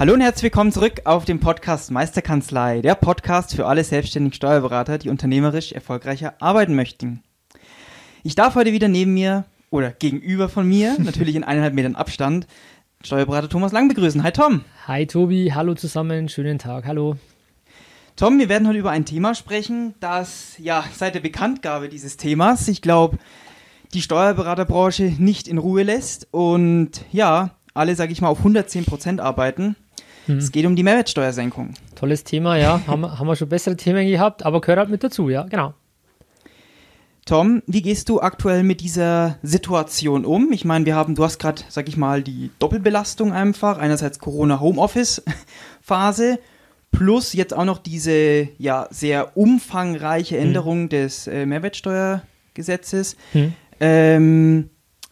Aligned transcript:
Hallo 0.00 0.14
und 0.14 0.22
herzlich 0.22 0.44
willkommen 0.44 0.72
zurück 0.72 1.02
auf 1.04 1.26
dem 1.26 1.40
Podcast 1.40 1.90
Meisterkanzlei, 1.90 2.80
der 2.80 2.94
Podcast 2.94 3.54
für 3.54 3.66
alle 3.66 3.84
selbstständigen 3.84 4.32
Steuerberater, 4.32 4.96
die 4.96 5.10
unternehmerisch 5.10 5.72
erfolgreicher 5.72 6.36
arbeiten 6.40 6.74
möchten. 6.74 7.22
Ich 8.22 8.34
darf 8.34 8.54
heute 8.54 8.72
wieder 8.72 8.88
neben 8.88 9.12
mir 9.12 9.44
oder 9.68 9.90
gegenüber 9.90 10.48
von 10.48 10.66
mir, 10.66 10.96
natürlich 10.98 11.36
in 11.36 11.44
eineinhalb 11.44 11.74
Metern 11.74 11.96
Abstand, 11.96 12.46
Steuerberater 13.04 13.50
Thomas 13.50 13.72
Lang 13.72 13.88
begrüßen. 13.88 14.22
Hi 14.22 14.32
Tom. 14.32 14.64
Hi 14.86 15.06
Tobi, 15.06 15.52
hallo 15.54 15.74
zusammen, 15.74 16.30
schönen 16.30 16.58
Tag, 16.58 16.86
hallo. 16.86 17.18
Tom, 18.16 18.38
wir 18.38 18.48
werden 18.48 18.66
heute 18.66 18.78
über 18.78 18.92
ein 18.92 19.04
Thema 19.04 19.34
sprechen, 19.34 19.92
das 20.00 20.54
ja 20.56 20.82
seit 20.94 21.14
der 21.14 21.20
Bekanntgabe 21.20 21.90
dieses 21.90 22.16
Themas, 22.16 22.68
ich 22.68 22.80
glaube, 22.80 23.18
die 23.92 24.00
Steuerberaterbranche 24.00 25.16
nicht 25.18 25.46
in 25.46 25.58
Ruhe 25.58 25.82
lässt 25.82 26.26
und 26.30 27.04
ja, 27.12 27.50
alle, 27.74 27.94
sage 27.96 28.12
ich 28.12 28.22
mal, 28.22 28.28
auf 28.28 28.38
110 28.38 28.86
Prozent 28.86 29.20
arbeiten. 29.20 29.76
Mhm. 30.34 30.38
Es 30.38 30.52
geht 30.52 30.66
um 30.66 30.76
die 30.76 30.82
Mehrwertsteuersenkung. 30.82 31.74
Tolles 31.94 32.24
Thema, 32.24 32.56
ja. 32.56 32.80
haben, 32.86 33.18
haben 33.18 33.26
wir 33.26 33.36
schon 33.36 33.48
bessere 33.48 33.76
Themen 33.76 34.06
gehabt, 34.06 34.44
aber 34.44 34.60
gehört 34.60 34.78
halt 34.78 34.90
mit 34.90 35.02
dazu, 35.04 35.28
ja, 35.28 35.44
genau. 35.44 35.74
Tom, 37.26 37.62
wie 37.66 37.82
gehst 37.82 38.08
du 38.08 38.20
aktuell 38.20 38.64
mit 38.64 38.80
dieser 38.80 39.36
Situation 39.42 40.24
um? 40.24 40.50
Ich 40.52 40.64
meine, 40.64 40.86
wir 40.86 40.96
haben, 40.96 41.14
du 41.14 41.22
hast 41.22 41.38
gerade, 41.38 41.62
sag 41.68 41.88
ich 41.88 41.96
mal, 41.96 42.22
die 42.22 42.50
Doppelbelastung 42.58 43.32
einfach. 43.32 43.78
Einerseits 43.78 44.18
Corona-Homeoffice-Phase 44.18 46.40
plus 46.90 47.34
jetzt 47.34 47.54
auch 47.54 47.64
noch 47.64 47.78
diese 47.78 48.48
ja 48.58 48.88
sehr 48.90 49.36
umfangreiche 49.36 50.34
hm. 50.36 50.42
Änderung 50.42 50.80
hm. 50.82 50.88
des 50.88 51.28
äh, 51.28 51.46
Mehrwertsteuergesetzes. 51.46 53.16
Hm. 53.32 53.52
Ähm, 53.78 54.70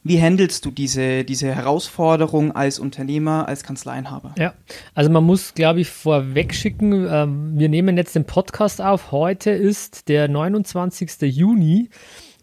wie 0.08 0.20
handelst 0.20 0.64
du 0.64 0.70
diese, 0.70 1.24
diese 1.24 1.54
Herausforderung 1.54 2.52
als 2.52 2.78
Unternehmer, 2.78 3.46
als 3.46 3.62
Kanzleienhaber? 3.62 4.34
Ja, 4.38 4.54
also 4.94 5.10
man 5.10 5.24
muss, 5.24 5.54
glaube 5.54 5.80
ich, 5.80 5.88
vorweg 5.88 6.54
schicken, 6.54 7.06
ähm, 7.10 7.58
wir 7.58 7.68
nehmen 7.68 7.96
jetzt 7.96 8.14
den 8.14 8.24
Podcast 8.24 8.80
auf. 8.80 9.12
Heute 9.12 9.50
ist 9.50 10.08
der 10.08 10.28
29. 10.28 11.22
Juni. 11.22 11.90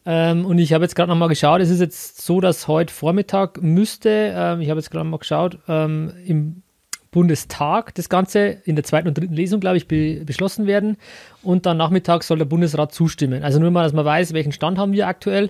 Ähm, 0.05 0.45
und 0.45 0.59
ich 0.59 0.71
habe 0.71 0.83
jetzt 0.83 0.95
gerade 0.95 1.09
nochmal 1.09 1.30
geschaut, 1.30 1.61
es 1.61 1.71
ist 1.71 1.80
jetzt 1.80 2.23
so, 2.23 2.39
dass 2.39 2.67
heute 2.67 2.93
Vormittag 2.93 3.61
müsste, 3.61 4.33
ähm, 4.36 4.61
ich 4.61 4.69
habe 4.69 4.80
jetzt 4.80 4.91
gerade 4.91 5.05
mal 5.05 5.17
geschaut, 5.17 5.58
ähm, 5.67 6.13
im 6.25 6.61
Bundestag 7.09 7.95
das 7.95 8.09
Ganze 8.09 8.58
in 8.66 8.75
der 8.75 8.83
zweiten 8.83 9.08
und 9.08 9.17
dritten 9.17 9.33
Lesung, 9.33 9.61
glaube 9.61 9.77
ich, 9.77 9.88
be 9.88 10.21
beschlossen 10.25 10.67
werden. 10.67 10.97
Und 11.41 11.66
dann 11.66 11.77
Nachmittag 11.77 12.23
soll 12.23 12.38
der 12.38 12.45
Bundesrat 12.45 12.93
zustimmen. 12.93 13.41
Also 13.41 13.59
nur 13.59 13.71
mal, 13.71 13.83
dass 13.83 13.93
man 13.93 14.03
weiß, 14.03 14.33
welchen 14.33 14.52
Stand 14.52 14.77
haben 14.77 14.91
wir 14.91 15.08
aktuell. 15.08 15.49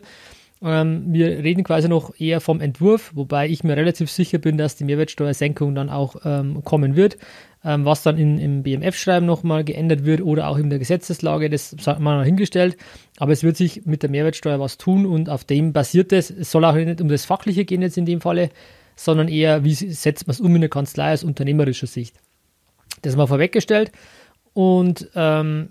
Ähm, 0.61 1.05
wir 1.13 1.27
reden 1.43 1.63
quasi 1.63 1.89
noch 1.89 2.19
eher 2.19 2.41
vom 2.41 2.61
Entwurf, 2.61 3.11
wobei 3.13 3.49
ich 3.49 3.63
mir 3.63 3.75
relativ 3.75 4.09
sicher 4.09 4.37
bin, 4.37 4.57
dass 4.57 4.75
die 4.75 4.85
Mehrwertsteuersenkung 4.85 5.75
dann 5.75 5.89
auch 5.89 6.15
ähm, 6.23 6.63
kommen 6.63 6.95
wird. 6.95 7.17
Ähm, 7.63 7.83
was 7.83 8.03
dann 8.03 8.17
in, 8.17 8.37
im 8.37 8.63
BMF-Schreiben 8.63 9.25
nochmal 9.25 9.63
geändert 9.63 10.05
wird 10.05 10.21
oder 10.21 10.47
auch 10.47 10.57
in 10.57 10.69
der 10.69 10.79
Gesetzeslage, 10.79 11.49
das 11.49 11.75
hat 11.85 11.99
man 11.99 12.19
noch 12.19 12.25
hingestellt. 12.25 12.77
Aber 13.17 13.31
es 13.31 13.43
wird 13.43 13.57
sich 13.57 13.85
mit 13.85 14.03
der 14.03 14.09
Mehrwertsteuer 14.09 14.59
was 14.59 14.77
tun 14.77 15.05
und 15.05 15.29
auf 15.29 15.43
dem 15.43 15.73
basiert 15.73 16.13
es. 16.13 16.29
Es 16.29 16.51
soll 16.51 16.63
auch 16.63 16.75
nicht 16.75 17.01
um 17.01 17.09
das 17.09 17.25
Fachliche 17.25 17.65
gehen 17.65 17.81
jetzt 17.81 17.97
in 17.97 18.05
dem 18.05 18.21
Falle, 18.21 18.49
sondern 18.95 19.27
eher, 19.27 19.63
wie 19.63 19.73
setzt 19.73 20.27
man 20.27 20.33
es 20.33 20.39
um 20.39 20.53
in 20.55 20.61
der 20.61 20.69
Kanzlei 20.69 21.13
aus 21.13 21.23
unternehmerischer 21.23 21.87
Sicht. 21.87 22.15
Das 23.01 23.15
mal 23.15 23.27
vorweggestellt. 23.27 23.91
Und 24.53 25.09
ähm, 25.15 25.69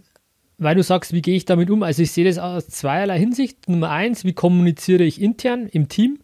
weil 0.58 0.74
du 0.74 0.82
sagst, 0.82 1.12
wie 1.12 1.22
gehe 1.22 1.36
ich 1.36 1.44
damit 1.44 1.70
um? 1.70 1.82
Also 1.82 2.02
ich 2.02 2.12
sehe 2.12 2.24
das 2.24 2.38
aus 2.38 2.68
zweierlei 2.68 3.18
Hinsicht. 3.18 3.68
Nummer 3.68 3.90
eins, 3.90 4.24
wie 4.24 4.32
kommuniziere 4.32 5.02
ich 5.04 5.20
intern 5.20 5.66
im 5.66 5.88
Team? 5.88 6.18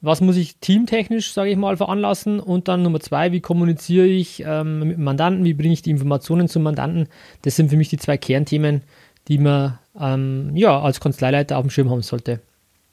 Was 0.00 0.20
muss 0.20 0.36
ich 0.36 0.58
teamtechnisch, 0.58 1.32
sage 1.32 1.50
ich 1.50 1.56
mal, 1.56 1.76
veranlassen? 1.76 2.38
Und 2.38 2.68
dann 2.68 2.82
Nummer 2.82 3.00
zwei, 3.00 3.32
wie 3.32 3.40
kommuniziere 3.40 4.06
ich 4.06 4.42
ähm, 4.46 4.80
mit 4.80 4.98
Mandanten? 4.98 5.44
Wie 5.44 5.54
bringe 5.54 5.72
ich 5.72 5.82
die 5.82 5.90
Informationen 5.90 6.48
zum 6.48 6.62
Mandanten? 6.62 7.08
Das 7.42 7.56
sind 7.56 7.70
für 7.70 7.76
mich 7.76 7.88
die 7.88 7.98
zwei 7.98 8.16
Kernthemen, 8.16 8.82
die 9.28 9.38
man 9.38 9.78
ähm, 9.98 10.52
ja, 10.54 10.80
als 10.80 11.00
Kanzleileiter 11.00 11.56
auf 11.56 11.64
dem 11.64 11.70
Schirm 11.70 11.90
haben 11.90 12.02
sollte. 12.02 12.40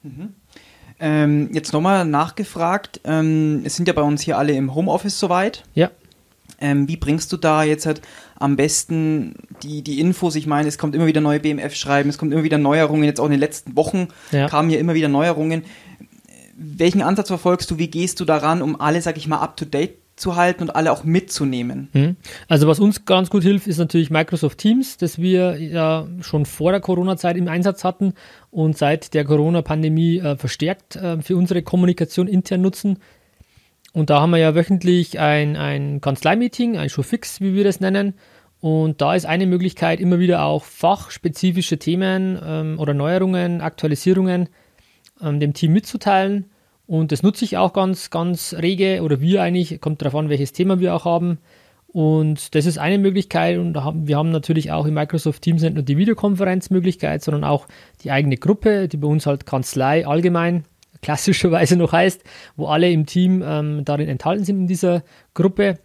Mhm. 0.01 0.33
Ähm, 0.99 1.49
jetzt 1.53 1.73
nochmal 1.73 2.05
nachgefragt. 2.05 3.01
Ähm, 3.03 3.61
es 3.65 3.75
sind 3.75 3.87
ja 3.87 3.93
bei 3.93 4.01
uns 4.01 4.21
hier 4.21 4.37
alle 4.37 4.53
im 4.53 4.73
Homeoffice 4.73 5.19
soweit. 5.19 5.63
Ja. 5.73 5.91
Ähm, 6.63 6.87
wie 6.87 6.95
bringst 6.95 7.31
du 7.33 7.37
da 7.37 7.63
jetzt 7.63 7.85
halt 7.85 8.01
am 8.39 8.55
besten 8.55 9.35
die, 9.61 9.83
die 9.83 9.99
Infos? 9.99 10.35
Ich 10.35 10.47
meine, 10.47 10.69
es 10.69 10.77
kommt 10.77 10.95
immer 10.95 11.05
wieder 11.05 11.19
neue 11.19 11.41
BMF-Schreiben, 11.41 12.09
es 12.09 12.17
kommt 12.17 12.31
immer 12.31 12.43
wieder 12.43 12.57
Neuerungen. 12.57 13.03
Jetzt 13.03 13.19
auch 13.19 13.25
in 13.25 13.31
den 13.31 13.39
letzten 13.41 13.75
Wochen 13.75 14.07
ja. 14.31 14.47
kamen 14.47 14.69
ja 14.69 14.79
immer 14.79 14.93
wieder 14.93 15.09
Neuerungen. 15.09 15.63
Welchen 16.55 17.01
Ansatz 17.01 17.27
verfolgst 17.27 17.69
du? 17.69 17.77
Wie 17.79 17.89
gehst 17.89 18.21
du 18.21 18.25
daran, 18.25 18.61
um 18.61 18.79
alle, 18.79 19.01
sag 19.01 19.17
ich 19.17 19.27
mal, 19.27 19.41
up 19.41 19.57
to 19.57 19.65
date 19.65 19.97
zu 20.15 20.35
halten 20.35 20.63
und 20.63 20.69
alle 20.75 20.91
auch 20.91 21.03
mitzunehmen. 21.03 21.89
Mhm. 21.91 22.15
Also 22.47 22.67
was 22.67 22.79
uns 22.79 23.05
ganz 23.05 23.31
gut 23.31 23.41
hilft, 23.41 23.65
ist 23.65 23.79
natürlich 23.79 24.11
Microsoft 24.11 24.59
Teams, 24.59 24.97
das 24.97 25.19
wir 25.19 25.59
ja 25.59 26.07
schon 26.21 26.45
vor 26.45 26.71
der 26.71 26.81
Corona-Zeit 26.81 27.35
im 27.35 27.47
Einsatz 27.47 27.83
hatten 27.83 28.13
und 28.51 28.77
seit 28.77 29.15
der 29.15 29.25
Corona-Pandemie 29.25 30.19
äh, 30.19 30.37
verstärkt 30.37 30.95
äh, 30.95 31.19
für 31.21 31.35
unsere 31.35 31.63
Kommunikation 31.63 32.27
intern 32.27 32.61
nutzen. 32.61 32.99
Und 33.93 34.09
da 34.09 34.19
haben 34.19 34.31
wir 34.31 34.39
ja 34.39 34.55
wöchentlich 34.55 35.19
ein, 35.19 35.55
ein 35.55 36.01
Kanzlei-Meeting, 36.01 36.77
ein 36.77 36.89
Showfix, 36.89 37.39
wie 37.41 37.53
wir 37.53 37.63
das 37.63 37.79
nennen. 37.79 38.15
Und 38.59 39.01
da 39.01 39.13
ist 39.13 39.25
eine 39.25 39.45
Möglichkeit, 39.45 39.99
immer 39.99 40.19
wieder 40.19 40.43
auch 40.43 40.63
fachspezifische 40.63 41.77
Themen 41.77 42.39
ähm, 42.43 42.79
oder 42.79 42.93
Neuerungen, 42.93 43.61
Aktualisierungen 43.61 44.49
ähm, 45.21 45.39
dem 45.39 45.53
Team 45.53 45.73
mitzuteilen. 45.73 46.49
Und 46.87 47.11
das 47.11 47.23
nutze 47.23 47.45
ich 47.45 47.57
auch 47.57 47.71
ganz, 47.73 48.09
ganz 48.09 48.55
rege 48.59 49.03
oder 49.03 49.21
wir 49.21 49.43
eigentlich, 49.43 49.79
kommt 49.79 50.01
darauf 50.01 50.15
an, 50.15 50.29
welches 50.29 50.53
Thema 50.53 50.79
wir 50.79 50.95
auch 50.95 51.05
haben. 51.05 51.37
Und 51.87 52.55
das 52.55 52.65
ist 52.65 52.79
eine 52.79 52.97
Möglichkeit 52.97 53.59
und 53.59 53.75
wir 53.75 54.17
haben 54.17 54.31
natürlich 54.31 54.71
auch 54.71 54.87
in 54.87 54.95
Microsoft 54.95 55.43
Teams 55.43 55.61
nicht 55.61 55.75
nur 55.75 55.83
die 55.83 55.97
Videokonferenzmöglichkeit, 55.97 57.21
sondern 57.21 57.43
auch 57.43 57.67
die 58.03 58.09
eigene 58.09 58.37
Gruppe, 58.37 58.87
die 58.87 58.97
bei 58.97 59.07
uns 59.07 59.27
halt 59.27 59.45
Kanzlei 59.45 60.07
allgemein 60.07 60.65
klassischerweise 61.03 61.75
noch 61.75 61.91
heißt, 61.91 62.23
wo 62.55 62.67
alle 62.67 62.89
im 62.89 63.05
Team 63.05 63.43
ähm, 63.45 63.85
darin 63.85 64.09
enthalten 64.09 64.45
sind 64.45 64.57
in 64.57 64.67
dieser 64.67 65.03
Gruppe. 65.33 65.77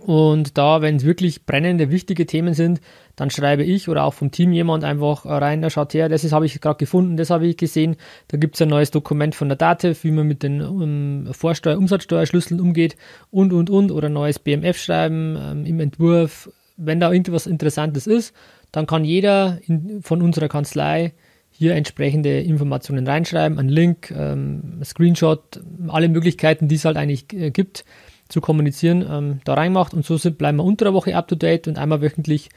Und 0.00 0.58
da, 0.58 0.82
wenn 0.82 0.96
es 0.96 1.04
wirklich 1.04 1.46
brennende, 1.46 1.90
wichtige 1.90 2.26
Themen 2.26 2.52
sind, 2.52 2.80
dann 3.16 3.30
schreibe 3.30 3.64
ich 3.64 3.88
oder 3.88 4.04
auch 4.04 4.12
vom 4.12 4.30
Team 4.30 4.52
jemand 4.52 4.84
einfach 4.84 5.24
rein, 5.24 5.62
da 5.62 5.70
schaut 5.70 5.94
her, 5.94 6.10
das 6.10 6.30
habe 6.30 6.44
ich 6.44 6.60
gerade 6.60 6.76
gefunden, 6.76 7.16
das 7.16 7.30
habe 7.30 7.46
ich 7.46 7.56
gesehen. 7.56 7.96
Da 8.28 8.36
gibt 8.36 8.54
es 8.54 8.62
ein 8.62 8.68
neues 8.68 8.90
Dokument 8.90 9.34
von 9.34 9.48
der 9.48 9.56
DATEV, 9.56 10.04
wie 10.04 10.10
man 10.10 10.26
mit 10.26 10.42
den 10.42 10.60
um, 10.60 11.28
Vorsteuer-, 11.32 11.78
Umsatzsteuerschlüsseln 11.78 12.60
umgeht 12.60 12.96
und, 13.30 13.52
und, 13.52 13.70
und. 13.70 13.90
Oder 13.90 14.10
neues 14.10 14.38
BMF 14.38 14.78
schreiben 14.78 15.36
ähm, 15.40 15.64
im 15.64 15.80
Entwurf. 15.80 16.50
Wenn 16.76 17.00
da 17.00 17.10
irgendwas 17.10 17.46
Interessantes 17.46 18.06
ist, 18.06 18.34
dann 18.72 18.86
kann 18.86 19.04
jeder 19.04 19.58
in, 19.66 20.02
von 20.02 20.20
unserer 20.20 20.48
Kanzlei 20.48 21.14
hier 21.58 21.74
entsprechende 21.74 22.40
Informationen 22.40 23.04
reinschreiben, 23.04 23.58
einen 23.58 23.68
Link, 23.68 24.12
ähm, 24.12 24.80
Screenshot, 24.84 25.60
alle 25.88 26.08
Möglichkeiten, 26.08 26.68
die 26.68 26.76
es 26.76 26.84
halt 26.84 26.96
eigentlich 26.96 27.32
äh, 27.32 27.50
gibt, 27.50 27.84
zu 28.28 28.40
kommunizieren, 28.40 29.04
ähm, 29.10 29.40
da 29.44 29.54
reinmacht 29.54 29.92
und 29.92 30.06
so 30.06 30.16
sind, 30.18 30.38
bleiben 30.38 30.58
wir 30.58 30.64
unter 30.64 30.84
der 30.84 30.94
Woche 30.94 31.16
up 31.16 31.26
to 31.26 31.34
date 31.34 31.66
und 31.66 31.76
einmal 31.76 32.00
wöchentlich 32.00 32.50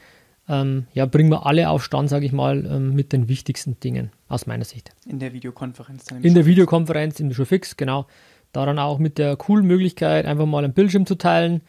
ähm, 0.48 0.86
ja, 0.92 1.06
bringen 1.06 1.30
wir 1.30 1.46
alle 1.46 1.68
auf 1.68 1.82
Stand, 1.82 2.08
sage 2.08 2.26
ich 2.26 2.32
mal, 2.32 2.64
ähm, 2.64 2.94
mit 2.94 3.12
den 3.12 3.28
wichtigsten 3.28 3.80
Dingen 3.80 4.10
aus 4.28 4.46
meiner 4.46 4.64
Sicht. 4.64 4.92
In 5.06 5.18
der 5.18 5.32
Videokonferenz 5.32 6.04
dann 6.04 6.22
In 6.22 6.34
der 6.34 6.46
Videokonferenz, 6.46 7.18
im 7.18 7.32
Showfix, 7.32 7.76
genau. 7.76 8.06
Daran 8.52 8.78
auch 8.78 8.98
mit 8.98 9.18
der 9.18 9.36
coolen 9.36 9.66
Möglichkeit, 9.66 10.26
einfach 10.26 10.46
mal 10.46 10.62
einen 10.62 10.74
Bildschirm 10.74 11.06
zu 11.06 11.16
teilen, 11.16 11.62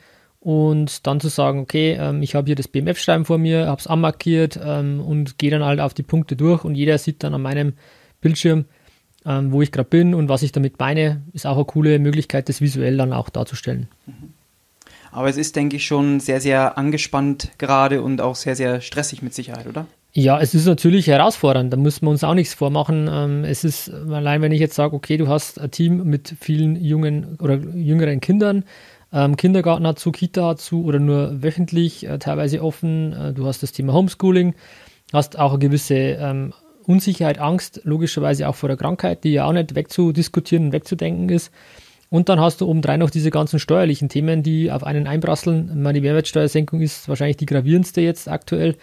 und 0.44 1.08
dann 1.08 1.22
zu 1.22 1.30
sagen, 1.30 1.60
okay, 1.60 1.98
ähm, 1.98 2.22
ich 2.22 2.36
habe 2.36 2.48
hier 2.48 2.56
das 2.56 2.68
BMF-Schreiben 2.68 3.24
vor 3.24 3.38
mir, 3.38 3.68
habe 3.68 3.80
es 3.80 3.88
anmarkiert 3.88 4.60
ähm, 4.62 5.00
und 5.00 5.38
gehe 5.38 5.50
dann 5.50 5.64
halt 5.64 5.80
auf 5.80 5.94
die 5.94 6.04
Punkte 6.04 6.36
durch 6.36 6.66
und 6.66 6.76
jeder 6.76 6.98
sieht 6.98 7.24
dann 7.24 7.34
an 7.34 7.42
meinem 7.42 7.74
Bildschirm, 8.20 8.66
ähm, 9.26 9.54
wo 9.54 9.62
ich 9.62 9.72
gerade 9.72 9.88
bin 9.88 10.14
und 10.14 10.28
was 10.28 10.44
ich 10.44 10.52
damit 10.52 10.78
meine, 10.80 11.22
ist 11.32 11.48
auch 11.48 11.56
eine 11.56 11.64
coole 11.64 11.98
Möglichkeit, 11.98 12.50
das 12.50 12.60
visuell 12.60 12.98
dann 12.98 13.14
auch 13.14 13.30
darzustellen. 13.30 13.88
Mhm. 14.06 14.34
Aber 15.14 15.30
es 15.30 15.38
ist, 15.38 15.56
denke 15.56 15.78
ich, 15.78 15.86
schon 15.86 16.20
sehr, 16.20 16.42
sehr 16.42 16.78
angespannt 16.78 17.52
gerade 17.58 18.02
und 18.02 18.20
auch 18.20 18.36
sehr, 18.36 18.58
sehr 18.58 18.82
stressig 18.82 19.22
mit 19.22 19.34
Sicherheit, 19.34 19.68
oder? 19.68 19.86
Ja, 20.12 20.40
es 20.42 20.54
ist 20.54 20.66
natürlich 20.66 21.08
herausfordernd, 21.08 21.72
da 21.72 21.78
muss 21.78 22.02
man 22.02 22.12
uns 22.12 22.24
auch 22.24 22.34
nichts 22.34 22.54
vormachen. 22.54 23.10
Ähm, 23.10 23.46
es 23.46 23.64
ist 23.64 23.90
allein, 23.90 24.42
wenn 24.42 24.52
ich 24.52 24.60
jetzt 24.60 24.76
sage, 24.76 24.94
okay, 24.94 25.16
du 25.16 25.30
hast 25.30 25.60
ein 25.60 25.72
Team 25.72 26.04
mit 26.04 26.36
vielen 26.40 26.76
jungen 26.76 27.38
oder 27.40 27.56
jüngeren 27.56 28.20
Kindern, 28.20 28.66
Ähm, 29.14 29.38
Kindergarten 29.38 29.86
hat 29.86 30.00
zu, 30.00 30.12
Kita 30.12 30.48
hat 30.50 30.60
zu 30.60 30.84
oder 30.84 31.00
nur 31.00 31.44
wöchentlich 31.44 32.08
äh, 32.08 32.18
teilweise 32.18 32.64
offen. 32.64 33.14
Äh, 33.14 33.34
du 33.34 33.46
hast 33.46 33.62
das 33.62 33.72
Thema 33.72 33.94
Homeschooling, 33.94 34.56
hast 35.14 35.38
auch 35.38 35.52
eine 35.52 35.60
gewisse 35.60 35.96
ähm, 35.96 36.54
Unsicherheit, 36.86 37.38
Angst, 37.40 37.82
logischerweise 37.84 38.48
auch 38.48 38.56
vor 38.56 38.70
der 38.70 38.78
Krankheit, 38.78 39.24
die 39.24 39.34
ja 39.34 39.46
auch 39.46 39.54
nicht 39.54 39.76
wegzudiskutieren 39.76 40.72
wegzudenken 40.72 41.30
ist. 41.30 41.52
Und 42.10 42.30
dann 42.30 42.40
hast 42.40 42.62
du 42.62 42.68
obendrein 42.68 43.00
noch 43.00 43.10
diese 43.10 43.32
ganzen 43.32 43.60
steuerlichen 43.60 44.10
Themen, 44.10 44.44
die 44.44 44.72
auf 44.72 44.84
einen 44.84 45.08
einprasseln. 45.08 45.82
Meine, 45.82 46.02
Mehrwertsteuersenkung 46.02 46.82
ist 46.82 47.08
wahrscheinlich 47.08 47.38
die 47.38 47.46
gravierendste 47.46 48.02
jetzt 48.02 48.28
aktuell, 48.28 48.76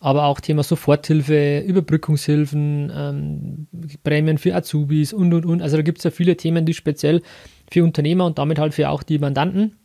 aber 0.00 0.24
auch 0.24 0.40
Thema 0.40 0.62
Soforthilfe, 0.62 1.60
Überbrückungshilfen, 1.60 2.92
ähm, 2.94 3.66
Prämien 4.02 4.38
für 4.38 4.54
Azubis 4.54 5.12
und 5.12 5.32
und 5.34 5.44
und. 5.44 5.62
Also 5.62 5.76
da 5.76 5.82
gibt 5.82 5.98
es 5.98 6.04
ja 6.04 6.10
viele 6.10 6.36
Themen, 6.36 6.66
die 6.66 6.74
speziell 6.74 7.22
für 7.72 7.84
Unternehmer 7.84 8.26
und 8.26 8.38
damit 8.38 8.58
halt 8.58 8.74
für 8.74 8.90
auch 8.90 9.02
die 9.02 9.18
Mandanten 9.18 9.76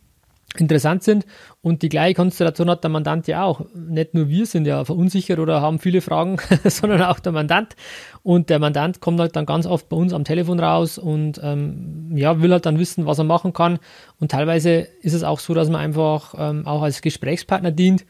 interessant 0.56 1.02
sind. 1.02 1.26
Und 1.60 1.82
die 1.82 1.88
gleiche 1.88 2.14
Konstellation 2.14 2.70
hat 2.70 2.82
der 2.82 2.90
Mandant 2.90 3.26
ja 3.26 3.44
auch. 3.44 3.66
Nicht 3.74 4.14
nur 4.14 4.28
wir 4.28 4.46
sind 4.46 4.66
ja 4.66 4.84
verunsichert 4.84 5.38
oder 5.38 5.60
haben 5.60 5.78
viele 5.78 6.00
Fragen, 6.00 6.38
sondern 6.64 7.02
auch 7.02 7.20
der 7.20 7.32
Mandant. 7.32 7.76
Und 8.22 8.50
der 8.50 8.58
Mandant 8.58 9.00
kommt 9.00 9.20
halt 9.20 9.36
dann 9.36 9.46
ganz 9.46 9.66
oft 9.66 9.88
bei 9.88 9.96
uns 9.96 10.12
am 10.12 10.24
Telefon 10.24 10.58
raus 10.58 10.98
und 10.98 11.40
ähm, 11.42 12.12
ja, 12.16 12.40
will 12.40 12.52
halt 12.52 12.66
dann 12.66 12.78
wissen, 12.78 13.06
was 13.06 13.18
er 13.18 13.24
machen 13.24 13.52
kann. 13.52 13.78
Und 14.18 14.30
teilweise 14.30 14.88
ist 15.02 15.14
es 15.14 15.22
auch 15.22 15.40
so, 15.40 15.54
dass 15.54 15.68
man 15.68 15.80
einfach 15.80 16.34
ähm, 16.38 16.66
auch 16.66 16.82
als 16.82 17.02
Gesprächspartner 17.02 17.70
dient, 17.70 18.06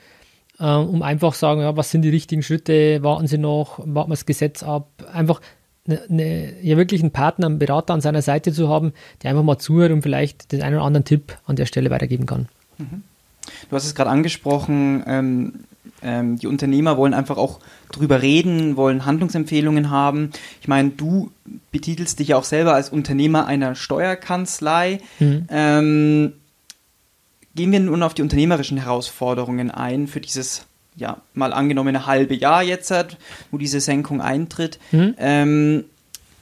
äh, 0.61 0.73
um 0.73 1.03
einfach 1.03 1.35
sagen, 1.35 1.61
ja, 1.61 1.77
was 1.77 1.91
sind 1.91 2.03
die 2.03 2.11
richtigen 2.11 2.43
Schritte, 2.43 3.03
warten 3.03 3.27
Sie 3.27 3.39
noch, 3.39 3.81
warten 3.81 4.11
wir 4.11 4.15
das 4.15 4.27
Gesetz 4.27 4.63
ab. 4.63 4.91
Einfach 5.13 5.41
eine, 5.89 6.63
ja 6.63 6.77
wirklich 6.77 7.01
einen 7.01 7.11
Partner, 7.11 7.47
einen 7.47 7.59
Berater 7.59 7.95
an 7.95 8.01
seiner 8.01 8.23
Seite 8.23 8.53
zu 8.53 8.69
haben, 8.69 8.93
der 9.23 9.31
einfach 9.31 9.43
mal 9.43 9.59
zuhört 9.59 9.93
und 9.93 10.03
vielleicht 10.03 10.53
den 10.53 10.63
einen 10.63 10.77
oder 10.77 10.85
anderen 10.85 11.05
Tipp 11.05 11.37
an 11.47 11.57
der 11.57 11.67
Stelle 11.67 11.91
weitergeben 11.91 12.27
kann. 12.27 12.49
Mhm. 12.79 13.03
Du 13.71 13.77
hast 13.77 13.87
es 13.87 13.95
gerade 13.95 14.11
angesprochen, 14.11 15.03
ähm, 15.07 15.53
ähm, 16.03 16.39
die 16.39 16.47
Unternehmer 16.47 16.97
wollen 16.97 17.15
einfach 17.15 17.37
auch 17.37 17.61
drüber 17.91 18.23
reden, 18.23 18.77
wollen 18.77 19.05
Handlungsempfehlungen 19.05 19.91
haben. 19.91 20.31
Ich 20.61 20.69
meine, 20.69 20.91
du 20.91 21.31
betitelst 21.73 22.19
dich 22.19 22.29
ja 22.29 22.37
auch 22.37 22.45
selber 22.45 22.75
als 22.75 22.91
Unternehmer 22.91 23.47
einer 23.47 23.75
Steuerkanzlei. 23.75 25.01
Mhm. 25.19 25.47
Ähm, 25.51 26.33
gehen 27.55 27.73
wir 27.73 27.81
nun 27.81 28.03
auf 28.03 28.15
die 28.15 28.23
unternehmerischen 28.23 28.79
Herausforderungen 28.79 29.71
ein 29.71 30.07
für 30.07 30.21
dieses 30.21 30.67
ja, 30.99 31.23
mal 31.35 31.53
angenommene 31.53 32.07
halbe 32.07 32.35
Jahr 32.35 32.63
jetzt 32.63 32.91
hat, 32.91 33.17
wo 33.51 33.59
diese 33.59 33.81
Senkung 33.81 34.21
eintritt. 34.21 34.79
Mhm. 34.93 35.15
Ähm, 35.19 35.85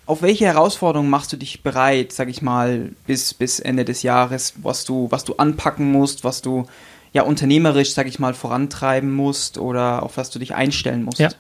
auf 0.07 0.23
welche 0.23 0.47
Herausforderungen 0.47 1.11
machst 1.11 1.33
du 1.33 1.37
dich 1.37 1.63
bereit, 1.63 2.13
sag 2.13 2.29
ich 2.29 2.41
mal, 2.41 2.91
bis, 3.07 3.35
bis 3.35 3.61
Ende 3.61 3.85
des 3.85 4.03
Jahres, 4.03 4.55
was 4.63 4.85
du, 4.85 5.09
was 5.11 5.25
du 5.25 5.35
anpacken 5.35 5.91
musst, 5.91 6.25
was 6.25 6.43
du 6.43 6.67
ja 7.13 7.23
unternehmerisch, 7.23 7.93
sag 7.93 8.07
ich 8.07 8.19
mal, 8.19 8.35
vorantreiben 8.35 9.13
musst 9.13 9.59
oder 9.59 10.03
auf 10.03 10.17
was 10.17 10.31
du 10.31 10.39
dich 10.39 10.55
einstellen 10.55 11.03
musst? 11.03 11.19
Ja, 11.19 11.31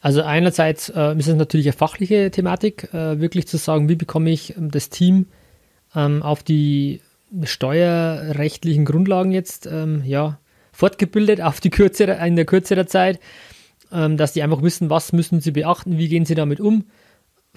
also 0.00 0.22
einerseits 0.22 0.88
äh, 0.88 1.16
ist 1.16 1.28
es 1.28 1.36
natürlich 1.36 1.66
eine 1.66 1.74
fachliche 1.74 2.30
Thematik, 2.30 2.92
äh, 2.92 3.20
wirklich 3.20 3.46
zu 3.46 3.56
sagen, 3.56 3.88
wie 3.88 3.96
bekomme 3.96 4.30
ich 4.30 4.56
ähm, 4.56 4.70
das 4.70 4.90
Team 4.90 5.26
ähm, 5.94 6.22
auf 6.22 6.42
die 6.42 7.00
steuerrechtlichen 7.44 8.84
Grundlagen 8.84 9.32
jetzt 9.32 9.66
ähm, 9.66 10.02
ja, 10.04 10.38
fortgebildet 10.78 11.40
auf 11.40 11.58
die 11.58 11.70
kürzere, 11.70 12.24
in 12.24 12.36
der 12.36 12.44
kürzeren 12.44 12.86
Zeit, 12.86 13.18
ähm, 13.90 14.16
dass 14.16 14.32
die 14.32 14.44
einfach 14.44 14.62
wissen, 14.62 14.90
was 14.90 15.12
müssen 15.12 15.40
sie 15.40 15.50
beachten, 15.50 15.98
wie 15.98 16.08
gehen 16.08 16.24
sie 16.24 16.36
damit 16.36 16.60
um. 16.60 16.84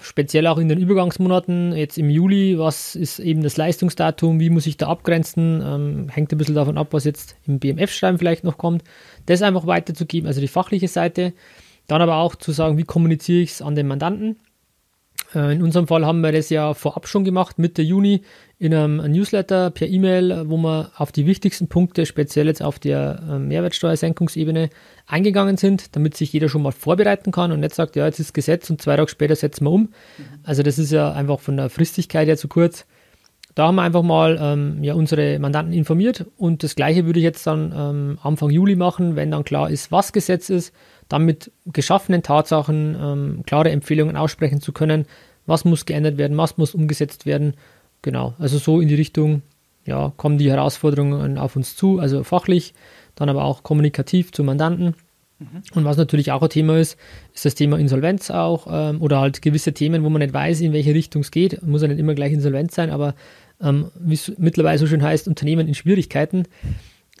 Speziell 0.00 0.48
auch 0.48 0.58
in 0.58 0.68
den 0.68 0.80
Übergangsmonaten, 0.80 1.72
jetzt 1.76 1.98
im 1.98 2.10
Juli, 2.10 2.58
was 2.58 2.96
ist 2.96 3.20
eben 3.20 3.44
das 3.44 3.56
Leistungsdatum, 3.56 4.40
wie 4.40 4.50
muss 4.50 4.66
ich 4.66 4.76
da 4.76 4.88
abgrenzen, 4.88 5.62
ähm, 5.64 6.08
hängt 6.08 6.32
ein 6.32 6.38
bisschen 6.38 6.56
davon 6.56 6.76
ab, 6.76 6.88
was 6.90 7.04
jetzt 7.04 7.36
im 7.46 7.60
BMF-Schreiben 7.60 8.18
vielleicht 8.18 8.42
noch 8.42 8.58
kommt. 8.58 8.82
Das 9.26 9.42
einfach 9.42 9.68
weiterzugeben, 9.68 10.26
also 10.26 10.40
die 10.40 10.48
fachliche 10.48 10.88
Seite. 10.88 11.32
Dann 11.86 12.02
aber 12.02 12.16
auch 12.16 12.34
zu 12.34 12.50
sagen, 12.50 12.76
wie 12.76 12.84
kommuniziere 12.84 13.42
ich 13.42 13.52
es 13.52 13.62
an 13.62 13.76
den 13.76 13.86
Mandanten. 13.86 14.40
Äh, 15.34 15.54
in 15.54 15.62
unserem 15.62 15.86
Fall 15.86 16.04
haben 16.06 16.20
wir 16.20 16.32
das 16.32 16.50
ja 16.50 16.74
vorab 16.74 17.08
schon 17.08 17.24
gemacht, 17.24 17.58
Mitte 17.58 17.82
Juni, 17.82 18.22
in 18.58 18.74
einem 18.74 18.96
Newsletter 19.10 19.70
per 19.70 19.88
E-Mail, 19.88 20.44
wo 20.46 20.56
wir 20.56 20.92
auf 20.96 21.10
die 21.10 21.26
wichtigsten 21.26 21.68
Punkte, 21.68 22.06
speziell 22.06 22.46
jetzt 22.46 22.62
auf 22.62 22.78
der 22.78 23.20
äh, 23.28 23.38
Mehrwertsteuersenkungsebene, 23.38 24.70
eingegangen 25.06 25.56
sind, 25.56 25.96
damit 25.96 26.16
sich 26.16 26.32
jeder 26.32 26.48
schon 26.48 26.62
mal 26.62 26.70
vorbereiten 26.70 27.32
kann 27.32 27.50
und 27.50 27.60
nicht 27.60 27.74
sagt, 27.74 27.96
ja, 27.96 28.06
jetzt 28.06 28.20
ist 28.20 28.34
Gesetz 28.34 28.70
und 28.70 28.80
zwei 28.80 28.96
Tage 28.96 29.10
später 29.10 29.34
setzen 29.34 29.64
wir 29.64 29.72
um. 29.72 29.82
Mhm. 29.82 29.90
Also 30.44 30.62
das 30.62 30.78
ist 30.78 30.92
ja 30.92 31.12
einfach 31.12 31.40
von 31.40 31.56
der 31.56 31.70
Fristigkeit 31.70 32.28
her 32.28 32.36
zu 32.36 32.48
kurz. 32.48 32.86
Da 33.54 33.66
haben 33.66 33.74
wir 33.74 33.82
einfach 33.82 34.02
mal 34.02 34.38
ähm, 34.40 34.82
ja, 34.82 34.94
unsere 34.94 35.38
Mandanten 35.38 35.74
informiert 35.74 36.24
und 36.38 36.62
das 36.62 36.74
gleiche 36.74 37.04
würde 37.04 37.18
ich 37.18 37.24
jetzt 37.24 37.46
dann 37.46 37.72
ähm, 37.76 38.18
Anfang 38.22 38.50
Juli 38.50 38.76
machen, 38.76 39.16
wenn 39.16 39.30
dann 39.30 39.44
klar 39.44 39.70
ist, 39.70 39.92
was 39.92 40.12
Gesetz 40.12 40.48
ist, 40.48 40.72
dann 41.08 41.24
mit 41.24 41.50
geschaffenen 41.66 42.22
Tatsachen 42.22 42.96
ähm, 43.00 43.42
klare 43.46 43.70
Empfehlungen 43.70 44.16
aussprechen 44.16 44.60
zu 44.60 44.72
können, 44.72 45.06
was 45.46 45.64
muss 45.64 45.86
geändert 45.86 46.18
werden, 46.18 46.36
was 46.36 46.56
muss 46.56 46.74
umgesetzt 46.74 47.26
werden 47.26 47.54
Genau, 48.02 48.34
also 48.38 48.58
so 48.58 48.80
in 48.80 48.88
die 48.88 48.96
Richtung, 48.96 49.42
ja, 49.86 50.12
kommen 50.16 50.36
die 50.36 50.50
Herausforderungen 50.50 51.38
auf 51.38 51.54
uns 51.54 51.76
zu, 51.76 52.00
also 52.00 52.24
fachlich, 52.24 52.74
dann 53.14 53.28
aber 53.28 53.44
auch 53.44 53.62
kommunikativ 53.62 54.32
zu 54.32 54.42
Mandanten. 54.42 54.94
Mhm. 55.38 55.62
Und 55.74 55.84
was 55.84 55.96
natürlich 55.96 56.32
auch 56.32 56.42
ein 56.42 56.48
Thema 56.48 56.78
ist, 56.78 56.98
ist 57.32 57.44
das 57.44 57.54
Thema 57.54 57.78
Insolvenz 57.78 58.30
auch 58.30 58.66
ähm, 58.68 59.00
oder 59.00 59.20
halt 59.20 59.40
gewisse 59.40 59.72
Themen, 59.72 60.02
wo 60.02 60.10
man 60.10 60.20
nicht 60.20 60.34
weiß, 60.34 60.60
in 60.60 60.72
welche 60.72 60.94
Richtung 60.94 61.22
es 61.22 61.30
geht. 61.30 61.62
Muss 61.62 61.82
ja 61.82 61.88
nicht 61.88 62.00
immer 62.00 62.14
gleich 62.14 62.32
Insolvenz 62.32 62.74
sein, 62.74 62.90
aber 62.90 63.14
ähm, 63.60 63.90
wie 64.00 64.14
es 64.14 64.32
mittlerweile 64.36 64.78
so 64.78 64.88
schön 64.88 65.02
heißt, 65.02 65.28
Unternehmen 65.28 65.68
in 65.68 65.74
Schwierigkeiten 65.74 66.44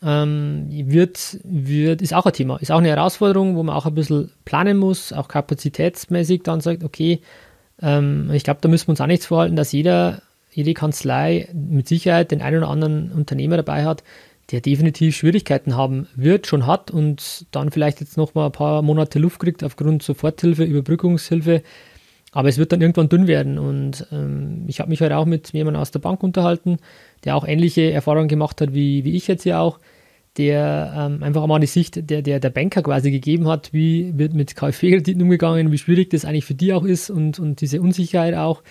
ähm, 0.02 0.66
wird, 0.68 1.38
wird, 1.44 2.02
ist 2.02 2.14
auch 2.14 2.26
ein 2.26 2.32
Thema, 2.32 2.56
ist 2.58 2.72
auch 2.72 2.78
eine 2.78 2.88
Herausforderung, 2.88 3.56
wo 3.56 3.62
man 3.62 3.74
auch 3.76 3.86
ein 3.86 3.94
bisschen 3.94 4.30
planen 4.44 4.78
muss, 4.78 5.12
auch 5.12 5.28
kapazitätsmäßig 5.28 6.42
dann 6.42 6.60
sagt, 6.60 6.84
okay, 6.84 7.20
ähm, 7.80 8.30
ich 8.32 8.44
glaube, 8.44 8.60
da 8.60 8.68
müssen 8.68 8.88
wir 8.88 8.90
uns 8.90 9.00
auch 9.00 9.06
nichts 9.06 9.26
vorhalten, 9.26 9.56
dass 9.56 9.72
jeder 9.72 10.22
jede 10.52 10.74
Kanzlei 10.74 11.48
mit 11.52 11.88
Sicherheit 11.88 12.30
den 12.30 12.42
einen 12.42 12.58
oder 12.58 12.68
anderen 12.68 13.10
Unternehmer 13.12 13.56
dabei 13.56 13.84
hat, 13.84 14.04
der 14.50 14.60
definitiv 14.60 15.16
Schwierigkeiten 15.16 15.76
haben 15.76 16.08
wird, 16.14 16.46
schon 16.46 16.66
hat 16.66 16.90
und 16.90 17.46
dann 17.52 17.70
vielleicht 17.70 18.00
jetzt 18.00 18.16
noch 18.16 18.34
mal 18.34 18.46
ein 18.46 18.52
paar 18.52 18.82
Monate 18.82 19.18
Luft 19.18 19.40
kriegt 19.40 19.64
aufgrund 19.64 20.02
Soforthilfe, 20.02 20.64
Überbrückungshilfe. 20.64 21.62
Aber 22.32 22.48
es 22.48 22.58
wird 22.58 22.72
dann 22.72 22.80
irgendwann 22.80 23.08
dünn 23.08 23.26
werden. 23.26 23.58
Und 23.58 24.06
ähm, 24.10 24.64
ich 24.66 24.80
habe 24.80 24.88
mich 24.88 25.00
heute 25.00 25.16
auch 25.16 25.26
mit 25.26 25.52
jemandem 25.52 25.80
aus 25.82 25.90
der 25.90 26.00
Bank 26.00 26.22
unterhalten, 26.22 26.78
der 27.24 27.36
auch 27.36 27.46
ähnliche 27.46 27.92
Erfahrungen 27.92 28.28
gemacht 28.28 28.60
hat 28.60 28.72
wie, 28.74 29.04
wie 29.04 29.16
ich 29.16 29.28
jetzt 29.28 29.42
hier 29.42 29.60
auch, 29.60 29.78
der 30.38 30.94
ähm, 30.96 31.22
einfach 31.22 31.46
mal 31.46 31.58
die 31.58 31.66
Sicht 31.66 32.08
der, 32.10 32.22
der, 32.22 32.40
der 32.40 32.50
Banker 32.50 32.82
quasi 32.82 33.10
gegeben 33.10 33.48
hat, 33.48 33.72
wie 33.72 34.16
wird 34.16 34.32
mit 34.32 34.56
KfW-Krediten 34.56 35.22
umgegangen, 35.22 35.72
wie 35.72 35.78
schwierig 35.78 36.10
das 36.10 36.24
eigentlich 36.24 36.46
für 36.46 36.54
die 36.54 36.72
auch 36.72 36.84
ist 36.84 37.10
und, 37.10 37.38
und 37.38 37.60
diese 37.60 37.80
Unsicherheit 37.80 38.34
auch. 38.34 38.62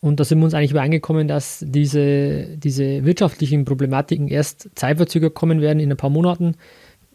Und 0.00 0.18
da 0.18 0.24
sind 0.24 0.38
wir 0.38 0.44
uns 0.44 0.54
eigentlich 0.54 0.70
übereingekommen, 0.70 1.28
dass 1.28 1.64
diese, 1.66 2.56
diese 2.56 3.04
wirtschaftlichen 3.04 3.64
Problematiken 3.64 4.28
erst 4.28 4.70
zeitverzögert 4.74 5.34
kommen 5.34 5.60
werden 5.60 5.78
in 5.80 5.90
ein 5.90 5.96
paar 5.96 6.10
Monaten, 6.10 6.54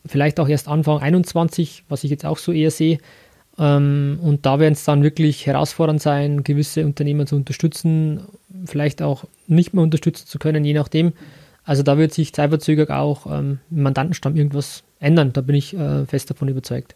vielleicht 0.05 0.39
auch 0.39 0.47
erst 0.47 0.67
Anfang 0.67 0.99
21, 0.99 1.85
was 1.89 2.03
ich 2.03 2.11
jetzt 2.11 2.25
auch 2.25 2.37
so 2.37 2.51
eher 2.51 2.71
sehe. 2.71 2.99
Ähm, 3.57 4.19
und 4.21 4.45
da 4.45 4.59
werden 4.59 4.73
es 4.73 4.83
dann 4.83 5.03
wirklich 5.03 5.47
herausfordernd 5.47 6.01
sein, 6.01 6.43
gewisse 6.43 6.85
Unternehmer 6.85 7.25
zu 7.25 7.35
unterstützen, 7.35 8.21
vielleicht 8.65 9.01
auch 9.01 9.25
nicht 9.47 9.73
mehr 9.73 9.83
unterstützen 9.83 10.27
zu 10.27 10.39
können, 10.39 10.63
je 10.63 10.73
nachdem. 10.73 11.13
Also 11.65 11.83
da 11.83 11.97
wird 11.97 12.13
sich 12.13 12.33
zeitverzögert 12.33 12.91
auch 12.91 13.25
ähm, 13.27 13.59
im 13.71 13.83
Mandantenstamm 13.83 14.35
irgendwas 14.35 14.83
ändern. 14.99 15.33
Da 15.33 15.41
bin 15.41 15.55
ich 15.55 15.75
äh, 15.75 16.05
fest 16.05 16.29
davon 16.29 16.47
überzeugt. 16.47 16.95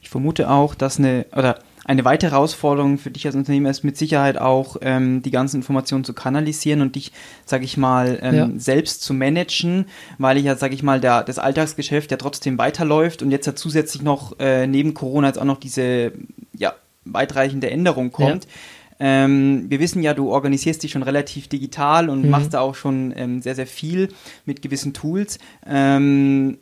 Ich 0.00 0.08
vermute 0.08 0.48
auch, 0.48 0.74
dass 0.74 0.98
eine, 0.98 1.26
oder 1.36 1.58
eine 1.84 2.04
weitere 2.04 2.30
Herausforderung 2.30 2.98
für 2.98 3.10
dich 3.10 3.26
als 3.26 3.34
Unternehmer 3.34 3.70
ist 3.70 3.82
mit 3.82 3.96
Sicherheit 3.96 4.38
auch, 4.38 4.76
ähm, 4.82 5.22
die 5.22 5.30
ganzen 5.30 5.56
Informationen 5.56 6.04
zu 6.04 6.12
kanalisieren 6.12 6.82
und 6.82 6.94
dich, 6.94 7.12
sage 7.46 7.64
ich 7.64 7.76
mal, 7.76 8.18
ähm, 8.22 8.34
ja. 8.34 8.50
selbst 8.56 9.02
zu 9.02 9.14
managen, 9.14 9.86
weil 10.18 10.36
ich 10.36 10.44
ja, 10.44 10.54
sage 10.54 10.74
ich 10.74 10.82
mal, 10.82 11.00
der, 11.00 11.24
das 11.24 11.38
Alltagsgeschäft 11.38 12.10
ja 12.10 12.16
trotzdem 12.16 12.58
weiterläuft 12.58 13.22
und 13.22 13.30
jetzt 13.30 13.46
ja 13.46 13.54
zusätzlich 13.54 14.02
noch 14.02 14.38
äh, 14.38 14.66
neben 14.66 14.94
Corona 14.94 15.28
jetzt 15.28 15.38
auch 15.38 15.44
noch 15.44 15.58
diese 15.58 16.12
ja, 16.52 16.74
weitreichende 17.04 17.70
Änderung 17.70 18.12
kommt. 18.12 18.44
Ja. 18.44 18.50
Ähm, 19.00 19.66
wir 19.68 19.80
wissen 19.80 20.02
ja, 20.02 20.14
du 20.14 20.30
organisierst 20.30 20.82
dich 20.82 20.92
schon 20.92 21.02
relativ 21.02 21.48
digital 21.48 22.08
und 22.08 22.24
mhm. 22.24 22.30
machst 22.30 22.54
da 22.54 22.60
auch 22.60 22.74
schon 22.74 23.12
ähm, 23.16 23.42
sehr, 23.42 23.54
sehr 23.54 23.66
viel 23.66 24.08
mit 24.44 24.62
gewissen 24.62 24.92
Tools. 24.92 25.38
Ähm, 25.66 26.58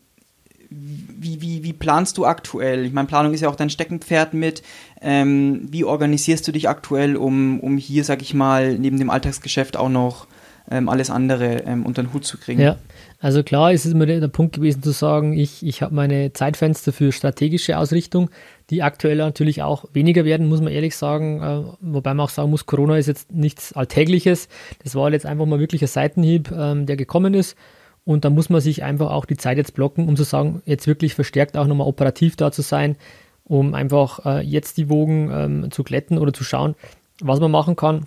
wie, 0.69 1.41
wie, 1.41 1.63
wie 1.63 1.73
planst 1.73 2.19
du 2.19 2.27
aktuell? 2.27 2.85
Ich 2.85 2.93
meine, 2.93 3.07
Planung 3.07 3.33
ist 3.33 3.41
ja 3.41 3.49
auch 3.49 3.57
dein 3.57 3.71
Steckenpferd 3.71 4.35
mit. 4.35 4.63
Ähm, 5.01 5.69
wie 5.71 5.85
organisierst 5.85 6.47
du 6.47 6.53
dich 6.53 6.69
aktuell, 6.69 7.17
um, 7.17 7.61
um 7.61 7.79
hier, 7.79 8.05
sag 8.05 8.21
ich 8.23 8.35
mal, 8.35 8.79
neben 8.79 8.99
dem 8.99 9.11
Alltagsgeschäft 9.11 9.77
auch 9.77 9.89
noch 9.89 10.27
ähm, 10.71 10.89
alles 10.89 11.11
andere 11.11 11.63
ähm, 11.65 11.87
unter 11.87 12.03
den 12.03 12.13
Hut 12.13 12.25
zu 12.25 12.39
kriegen. 12.39 12.61
Ja, 12.61 12.77
also 13.21 13.43
klar 13.43 13.73
ist 13.73 13.87
es 13.87 13.93
immer 13.93 14.07
der, 14.07 14.21
der 14.21 14.29
Punkt 14.29 14.57
gewesen 14.57 14.83
zu 14.83 14.91
sagen, 14.91 15.33
ich, 15.33 15.65
ich 15.65 15.83
habe 15.83 15.95
meine 15.95 16.33
Zeitfenster 16.33 16.93
für 16.93 17.13
strategische 17.13 17.79
Ausrichtung, 17.79 18.31
die 18.71 18.83
aktuell 18.83 19.19
natürlich 19.19 19.63
auch 19.63 19.85
weniger 19.93 20.25
werden, 20.25 20.49
muss 20.49 20.61
man 20.61 20.73
ehrlich 20.73 20.97
sagen. 20.97 21.43
Äh, 21.43 21.63
wobei 21.81 22.15
man 22.15 22.25
auch 22.25 22.31
sagen 22.31 22.51
muss, 22.51 22.67
Corona 22.67 22.99
ist 22.99 23.07
jetzt 23.07 23.33
nichts 23.33 23.73
Alltägliches. 23.73 24.49
Das 24.83 24.95
war 24.95 25.11
jetzt 25.13 25.27
einfach 25.27 25.47
mal 25.47 25.61
wirklich 25.61 25.83
ein 25.83 25.89
Seitenhieb, 25.89 26.51
ähm, 26.51 26.87
der 26.87 26.97
gekommen 26.97 27.35
ist. 27.35 27.57
Und 28.05 28.25
da 28.25 28.31
muss 28.31 28.51
man 28.51 28.61
sich 28.61 28.83
einfach 28.83 29.11
auch 29.11 29.25
die 29.25 29.37
Zeit 29.37 29.57
jetzt 29.57 29.75
blocken, 29.75 30.09
um 30.09 30.17
zu 30.17 30.23
sagen, 30.23 30.63
jetzt 30.65 30.87
wirklich 30.87 31.15
verstärkt 31.15 31.57
auch 31.57 31.67
nochmal 31.67 31.89
operativ 31.89 32.37
da 32.37 32.53
zu 32.53 32.63
sein, 32.63 32.97
um 33.45 33.75
einfach 33.75 34.25
äh, 34.25 34.41
jetzt 34.43 34.79
die 34.79 34.89
Wogen 34.89 35.31
ähm, 35.33 35.71
zu 35.71 35.83
glätten 35.83 36.19
oder 36.19 36.33
zu 36.33 36.45
schauen, 36.45 36.75
was 37.21 37.41
man 37.41 37.51
machen 37.51 37.77
kann. 37.77 38.07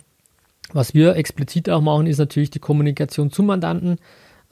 Was 0.72 0.94
wir 0.94 1.16
explizit 1.16 1.68
auch 1.68 1.80
machen, 1.80 2.06
ist 2.06 2.18
natürlich 2.18 2.50
die 2.50 2.60
Kommunikation 2.60 3.30
zum 3.30 3.46
Mandanten 3.46 3.98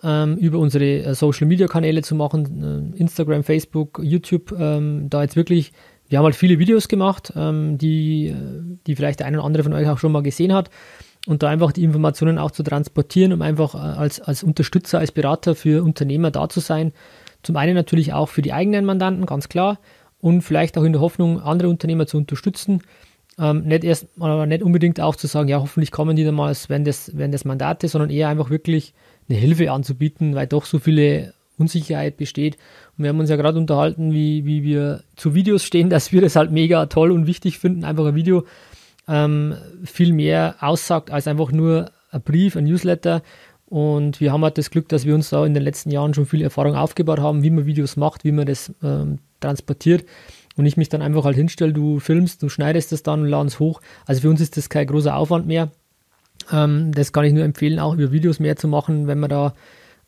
ähm, 0.03 0.37
über 0.37 0.59
unsere 0.59 0.85
äh, 0.85 1.15
Social-Media-Kanäle 1.15 2.03
zu 2.03 2.15
machen, 2.15 2.95
Instagram, 2.97 3.43
Facebook, 3.43 4.01
YouTube, 4.03 4.55
da 4.57 5.23
jetzt 5.23 5.37
wirklich, 5.37 5.73
wir 6.09 6.19
haben 6.19 6.25
halt 6.25 6.37
viele 6.37 6.59
Videos 6.59 6.89
gemacht, 6.89 7.33
ähm, 7.37 7.79
die, 7.79 8.29
äh, 8.29 8.35
die 8.87 8.97
vielleicht 8.97 9.21
der 9.21 9.27
eine 9.27 9.39
oder 9.39 9.47
andere 9.47 9.63
von 9.63 9.73
euch 9.73 9.89
auch 9.89 9.99
schon 9.99 10.13
mal 10.13 10.23
gesehen 10.23 10.53
hat 10.53 10.71
und 11.27 11.43
da 11.43 11.49
einfach 11.49 11.73
die 11.73 11.85
Informationen 11.85 12.39
auch 12.39 12.51
zu 12.51 12.63
transportieren, 12.63 13.33
um 13.33 13.43
einfach 13.43 13.75
äh, 13.75 13.79
als, 13.79 14.21
als 14.21 14.43
Unterstützer, 14.43 14.99
als 14.99 15.13
Berater 15.13 15.55
für 15.55 15.85
Unternehmer 15.85 16.31
da 16.31 16.49
zu 16.49 16.61
sein. 16.61 16.93
Zum 17.43 17.57
einen 17.57 17.75
natürlich 17.75 18.13
auch 18.13 18.29
für 18.29 18.43
die 18.43 18.53
eigenen 18.53 18.85
Mandanten, 18.85 19.27
ganz 19.27 19.49
klar, 19.49 19.79
und 20.21 20.43
vielleicht 20.43 20.77
auch 20.79 20.83
in 20.83 20.93
der 20.93 21.01
Hoffnung, 21.01 21.41
andere 21.41 21.69
Unternehmer 21.69 22.07
zu 22.07 22.17
unterstützen. 22.17 22.83
Ähm, 23.39 23.65
nicht 23.65 23.85
erst, 23.85 24.09
aber 24.19 24.47
nicht 24.47 24.63
unbedingt 24.63 25.01
auch 25.01 25.15
zu 25.15 25.27
sagen, 25.29 25.49
ja, 25.49 25.61
hoffentlich 25.61 25.93
kommen 25.93 26.17
die 26.17 26.25
dann 26.25 26.35
mal 26.35 26.57
während 26.67 26.87
des, 26.87 27.17
während 27.17 27.35
des 27.35 27.45
Mandate, 27.45 27.87
sondern 27.87 28.11
eher 28.11 28.29
einfach 28.29 28.51
wirklich 28.51 28.95
eine 29.29 29.39
Hilfe 29.39 29.71
anzubieten, 29.71 30.35
weil 30.35 30.47
doch 30.47 30.65
so 30.65 30.79
viele 30.79 31.35
Unsicherheit 31.59 32.17
besteht. 32.17 32.57
Und 32.97 33.05
wir 33.05 33.11
haben 33.11 33.21
uns 33.21 33.31
ja 33.31 33.37
gerade 33.37 33.59
unterhalten, 33.59 34.13
wie, 34.13 34.45
wie 34.45 34.63
wir 34.63 35.03
zu 35.17 35.35
Videos 35.35 35.65
stehen, 35.65 35.91
dass 35.91 36.13
wir 36.13 36.21
das 36.21 36.37
halt 36.37 36.51
mega 36.51 36.87
toll 36.87 37.11
und 37.11 37.27
wichtig 37.27 37.59
finden, 37.59 37.85
einfach 37.85 38.07
ein 38.07 38.15
Video 38.15 38.45
ähm, 39.09 39.55
viel 39.85 40.13
mehr 40.13 40.57
aussagt 40.61 41.11
als 41.11 41.27
einfach 41.27 41.51
nur 41.51 41.91
ein 42.11 42.23
Brief, 42.23 42.57
ein 42.57 42.65
Newsletter. 42.65 43.23
Und 43.67 44.21
wir 44.21 44.33
haben 44.33 44.45
halt 44.45 44.57
das 44.57 44.71
Glück, 44.71 44.89
dass 44.89 45.05
wir 45.05 45.15
uns 45.15 45.31
da 45.31 45.45
in 45.45 45.53
den 45.53 45.63
letzten 45.63 45.91
Jahren 45.91 46.15
schon 46.15 46.27
viel 46.27 46.43
Erfahrung 46.43 46.75
aufgebaut 46.75 47.21
haben, 47.21 47.43
wie 47.43 47.51
man 47.51 47.67
Videos 47.67 47.97
macht, 47.97 48.25
wie 48.25 48.33
man 48.33 48.47
das 48.47 48.73
ähm, 48.83 49.19
transportiert. 49.41 50.07
Und 50.57 50.67
ich 50.67 50.77
mich 50.77 50.89
dann 50.89 51.03
einfach 51.03 51.25
halt 51.25 51.37
hinstelle, 51.37 51.73
du 51.73 52.01
filmst, 52.01 52.43
du 52.43 52.49
schneidest 52.49 52.93
das 52.93 53.03
dann 53.03 53.21
und 53.23 53.29
ladest 53.29 53.61
hoch. 53.61 53.81
Also 54.07 54.23
für 54.23 54.31
uns 54.31 54.41
ist 54.41 54.57
das 54.57 54.69
kein 54.69 54.87
großer 54.87 55.15
Aufwand 55.15 55.47
mehr. 55.47 55.71
Ähm, 56.51 56.93
das 56.93 57.13
kann 57.13 57.25
ich 57.25 57.33
nur 57.33 57.45
empfehlen, 57.45 57.79
auch 57.79 57.95
über 57.95 58.11
Videos 58.11 58.41
mehr 58.41 58.57
zu 58.57 58.69
machen, 58.69 59.07
wenn 59.07 59.21
man 59.21 59.31
da 59.31 59.55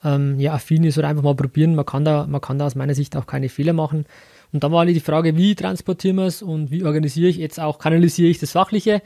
ähm, 0.05 0.39
ja, 0.41 0.55
affin 0.55 0.85
ist 0.85 0.99
oder 0.99 1.09
einfach 1.09 1.23
mal 1.23 1.35
probieren. 1.35 1.75
Man 1.75 1.87
kann, 1.87 2.05
da, 2.05 2.27
man 2.27 2.41
kann 2.41 2.59
da 2.59 2.67
aus 2.67 2.75
meiner 2.75 2.95
Sicht 2.95 3.17
auch 3.17 3.27
keine 3.27 3.49
Fehler 3.49 3.73
machen. 3.73 4.07
Und 4.53 4.65
dann 4.65 4.73
war 4.73 4.87
die 4.87 5.01
Frage, 5.01 5.37
wie 5.37 5.55
transportieren 5.55 6.17
wir 6.17 6.27
es 6.27 6.43
und 6.43 6.71
wie 6.71 6.85
organisiere 6.85 7.29
ich 7.29 7.37
jetzt 7.37 7.61
auch, 7.61 7.79
kanalisiere 7.79 8.29
ich 8.29 8.39
das 8.39 8.53
Fachliche. 8.53 9.03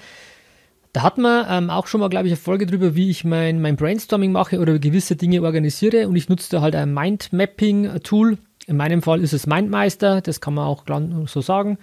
Da 0.92 1.02
hat 1.02 1.18
man 1.18 1.46
ähm, 1.50 1.70
auch 1.70 1.86
schon 1.86 2.00
mal, 2.00 2.08
glaube 2.08 2.26
ich, 2.26 2.32
eine 2.32 2.40
Folge 2.40 2.66
drüber, 2.66 2.94
wie 2.94 3.10
ich 3.10 3.24
mein, 3.24 3.60
mein 3.60 3.76
Brainstorming 3.76 4.32
mache 4.32 4.60
oder 4.60 4.78
gewisse 4.78 5.16
Dinge 5.16 5.42
organisiere. 5.42 6.08
Und 6.08 6.16
ich 6.16 6.28
nutze 6.28 6.50
da 6.50 6.60
halt 6.60 6.76
ein 6.76 6.94
Mindmapping-Tool. 6.94 8.38
In 8.66 8.76
meinem 8.76 9.02
Fall 9.02 9.20
ist 9.20 9.32
es 9.32 9.46
Mindmeister, 9.46 10.20
das 10.20 10.40
kann 10.40 10.54
man 10.54 10.66
auch 10.66 10.84
so 11.26 11.40
sagen 11.40 11.78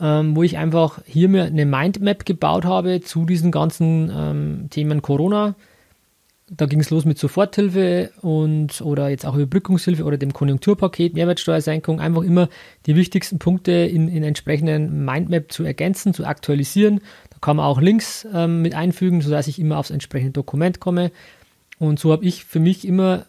ähm, 0.00 0.36
wo 0.36 0.42
ich 0.42 0.58
einfach 0.58 1.00
hier 1.06 1.28
mir 1.28 1.44
eine 1.44 1.66
Mindmap 1.66 2.24
gebaut 2.26 2.64
habe 2.64 3.00
zu 3.00 3.24
diesen 3.24 3.50
ganzen 3.50 4.10
ähm, 4.14 4.66
Themen 4.70 5.02
Corona. 5.02 5.54
Da 6.48 6.66
ging 6.66 6.78
es 6.78 6.90
los 6.90 7.04
mit 7.04 7.18
Soforthilfe 7.18 8.12
und 8.20 8.80
oder 8.80 9.08
jetzt 9.08 9.26
auch 9.26 9.34
Überbrückungshilfe 9.34 10.04
oder 10.04 10.16
dem 10.16 10.32
Konjunkturpaket, 10.32 11.14
Mehrwertsteuersenkung, 11.14 11.98
einfach 11.98 12.22
immer 12.22 12.48
die 12.86 12.94
wichtigsten 12.94 13.40
Punkte 13.40 13.72
in, 13.72 14.06
in 14.08 14.22
entsprechenden 14.22 15.04
Mindmap 15.04 15.50
zu 15.50 15.64
ergänzen, 15.64 16.14
zu 16.14 16.24
aktualisieren. 16.24 17.00
Da 17.30 17.38
kann 17.40 17.56
man 17.56 17.66
auch 17.66 17.80
Links 17.80 18.28
ähm, 18.32 18.62
mit 18.62 18.76
einfügen, 18.76 19.22
sodass 19.22 19.48
ich 19.48 19.58
immer 19.58 19.78
aufs 19.78 19.90
entsprechende 19.90 20.32
Dokument 20.32 20.78
komme. 20.78 21.10
Und 21.80 21.98
so 21.98 22.12
habe 22.12 22.24
ich 22.24 22.44
für 22.44 22.60
mich 22.60 22.86
immer 22.86 23.26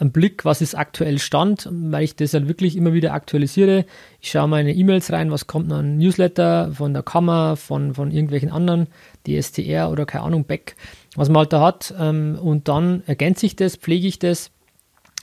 einen 0.00 0.12
Blick, 0.12 0.44
was 0.44 0.60
ist 0.60 0.74
aktuell 0.74 1.18
Stand, 1.18 1.68
weil 1.70 2.04
ich 2.04 2.16
das 2.16 2.34
halt 2.34 2.48
wirklich 2.48 2.76
immer 2.76 2.92
wieder 2.92 3.12
aktualisiere. 3.12 3.84
Ich 4.20 4.30
schaue 4.30 4.48
meine 4.48 4.72
E-Mails 4.72 5.12
rein, 5.12 5.30
was 5.30 5.46
kommt 5.46 5.68
noch 5.68 5.78
an 5.78 5.98
Newsletter 5.98 6.72
von 6.74 6.92
der 6.92 7.02
Kammer, 7.02 7.56
von, 7.56 7.94
von 7.94 8.10
irgendwelchen 8.10 8.50
anderen, 8.50 8.86
DSTR 9.26 9.90
oder 9.90 10.06
keine 10.06 10.24
Ahnung, 10.24 10.44
Back, 10.44 10.76
was 11.16 11.28
man 11.28 11.40
halt 11.40 11.52
da 11.52 11.60
hat. 11.60 11.94
Ähm, 11.98 12.38
und 12.40 12.68
dann 12.68 13.02
ergänze 13.06 13.46
ich 13.46 13.56
das, 13.56 13.76
pflege 13.76 14.06
ich 14.06 14.18
das, 14.18 14.50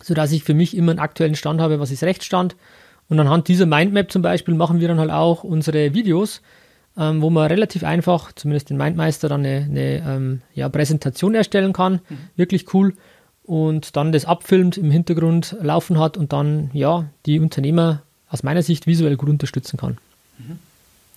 sodass 0.02 0.32
ich 0.32 0.44
für 0.44 0.54
mich 0.54 0.76
immer 0.76 0.92
einen 0.92 1.00
aktuellen 1.00 1.36
Stand 1.36 1.62
habe, 1.62 1.80
was 1.80 1.92
ist 1.92 2.04
Rechtsstand. 2.04 2.56
Und 3.10 3.20
anhand 3.20 3.48
dieser 3.48 3.66
Mindmap 3.66 4.12
zum 4.12 4.22
Beispiel 4.22 4.54
machen 4.54 4.80
wir 4.80 4.88
dann 4.88 5.00
halt 5.00 5.12
auch 5.12 5.44
unsere 5.44 5.94
Videos, 5.94 6.42
ähm, 6.98 7.22
wo 7.22 7.30
man 7.30 7.48
relativ 7.48 7.84
einfach, 7.84 8.32
zumindest 8.34 8.70
den 8.70 8.78
Mindmeister, 8.78 9.30
dann 9.30 9.46
eine, 9.46 9.68
eine 9.70 10.04
ähm, 10.06 10.42
ja, 10.54 10.68
Präsentation 10.68 11.36
erstellen 11.36 11.74
kann. 11.74 12.02
Mhm. 12.10 12.18
Wirklich 12.36 12.74
cool 12.74 12.94
und 13.44 13.96
dann 13.96 14.12
das 14.12 14.26
abfilmt, 14.26 14.78
im 14.78 14.92
Hintergrund 14.92 15.56
laufen 15.62 16.00
hat 16.00 16.18
und 16.18 16.34
dann 16.34 16.70
ja 16.74 17.06
die 17.26 17.40
Unternehmer 17.40 18.04
aus 18.30 18.44
meiner 18.44 18.62
Sicht 18.62 18.88
visuell 18.88 19.16
gut 19.16 19.30
unterstützen 19.30 19.78
kann. 19.78 19.98
Mhm. 20.38 20.60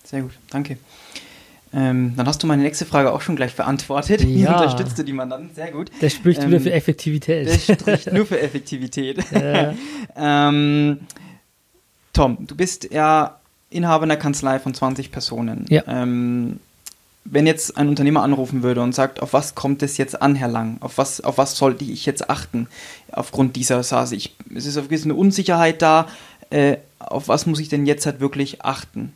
Sehr 0.03 0.21
gut, 0.21 0.31
danke. 0.49 0.77
Ähm, 1.73 2.13
dann 2.17 2.27
hast 2.27 2.43
du 2.43 2.47
meine 2.47 2.63
nächste 2.63 2.85
Frage 2.85 3.13
auch 3.13 3.21
schon 3.21 3.35
gleich 3.35 3.55
beantwortet. 3.55 4.21
Ja. 4.21 4.53
unterstützt 4.61 4.97
du 4.97 5.03
die 5.03 5.13
Mandanten? 5.13 5.51
Sehr 5.55 5.71
gut. 5.71 5.89
Das 6.01 6.13
spricht 6.13 6.41
ähm, 6.43 6.49
wieder 6.49 6.59
für 6.59 6.73
Effektivität. 6.73 7.47
Das 7.47 7.65
spricht 7.65 8.11
nur 8.11 8.25
für 8.25 8.39
Effektivität. 8.41 9.19
Ja. 9.31 9.73
ähm, 10.49 10.99
Tom, 12.13 12.37
du 12.41 12.55
bist 12.55 12.91
ja 12.91 13.39
Inhaber 13.69 14.03
einer 14.03 14.17
Kanzlei 14.17 14.59
von 14.59 14.73
20 14.73 15.11
Personen. 15.11 15.65
Ja. 15.69 15.83
Ähm, 15.87 16.59
wenn 17.23 17.47
jetzt 17.47 17.77
ein 17.77 17.87
Unternehmer 17.87 18.23
anrufen 18.23 18.63
würde 18.63 18.81
und 18.81 18.93
sagt, 18.93 19.21
auf 19.21 19.31
was 19.31 19.55
kommt 19.55 19.83
es 19.83 19.97
jetzt 19.97 20.21
an, 20.21 20.35
Herr 20.35 20.47
Lang? 20.47 20.77
Auf 20.81 20.97
was, 20.97 21.21
auf 21.21 21.37
was 21.37 21.55
sollte 21.55 21.85
ich 21.85 22.05
jetzt 22.05 22.29
achten 22.29 22.67
aufgrund 23.11 23.55
dieser? 23.55 23.79
Ich, 24.11 24.35
es 24.53 24.65
ist 24.65 24.77
auf 24.77 24.87
eine 24.89 25.15
Unsicherheit 25.15 25.81
da. 25.81 26.07
Äh, 26.49 26.77
auf 26.99 27.27
was 27.27 27.45
muss 27.45 27.59
ich 27.59 27.69
denn 27.69 27.85
jetzt 27.85 28.05
halt 28.05 28.19
wirklich 28.19 28.65
achten? 28.65 29.13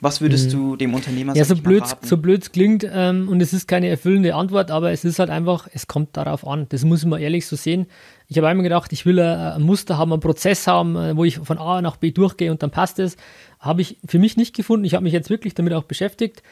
Was 0.00 0.20
würdest 0.20 0.48
mhm. 0.48 0.52
du 0.52 0.76
dem 0.76 0.94
Unternehmer 0.94 1.32
sagen? 1.34 1.38
Ja, 1.38 1.44
so 1.44 1.60
blöd, 1.60 1.82
so 2.02 2.16
blöd 2.18 2.42
es 2.42 2.52
klingt, 2.52 2.88
ähm, 2.90 3.28
und 3.28 3.40
es 3.40 3.52
ist 3.52 3.66
keine 3.66 3.88
erfüllende 3.88 4.34
Antwort, 4.34 4.70
aber 4.70 4.92
es 4.92 5.04
ist 5.04 5.18
halt 5.18 5.30
einfach, 5.30 5.68
es 5.72 5.88
kommt 5.88 6.16
darauf 6.16 6.46
an. 6.46 6.66
Das 6.68 6.84
muss 6.84 7.04
man 7.04 7.20
ehrlich 7.20 7.46
so 7.46 7.56
sehen. 7.56 7.86
Ich 8.28 8.36
habe 8.36 8.46
einmal 8.46 8.62
gedacht, 8.62 8.92
ich 8.92 9.06
will 9.06 9.18
ein, 9.18 9.38
ein 9.38 9.62
Muster 9.62 9.98
haben, 9.98 10.12
einen 10.12 10.20
Prozess 10.20 10.66
haben, 10.66 10.96
äh, 10.96 11.16
wo 11.16 11.24
ich 11.24 11.38
von 11.38 11.58
A 11.58 11.82
nach 11.82 11.96
B 11.96 12.12
durchgehe 12.12 12.50
und 12.50 12.62
dann 12.62 12.70
passt 12.70 12.98
es. 12.98 13.16
Habe 13.58 13.82
ich 13.82 13.98
für 14.06 14.20
mich 14.20 14.36
nicht 14.36 14.54
gefunden. 14.54 14.84
Ich 14.84 14.94
habe 14.94 15.02
mich 15.02 15.12
jetzt 15.12 15.30
wirklich 15.30 15.54
damit 15.54 15.72
auch 15.72 15.84
beschäftigt. 15.84 16.42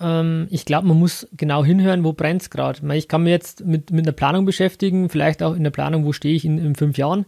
Ähm, 0.00 0.46
ich 0.50 0.64
glaube, 0.64 0.88
man 0.88 0.98
muss 0.98 1.28
genau 1.36 1.64
hinhören, 1.64 2.04
wo 2.04 2.12
brennt 2.12 2.42
es 2.42 2.50
gerade. 2.50 2.94
Ich 2.96 3.08
kann 3.08 3.22
mir 3.22 3.30
jetzt 3.30 3.64
mit, 3.64 3.90
mit 3.90 4.06
einer 4.06 4.12
Planung 4.12 4.44
beschäftigen, 4.44 5.08
vielleicht 5.08 5.42
auch 5.42 5.54
in 5.54 5.64
der 5.64 5.70
Planung, 5.70 6.04
wo 6.04 6.12
stehe 6.12 6.34
ich 6.34 6.44
in, 6.44 6.58
in 6.58 6.74
fünf 6.74 6.98
Jahren. 6.98 7.26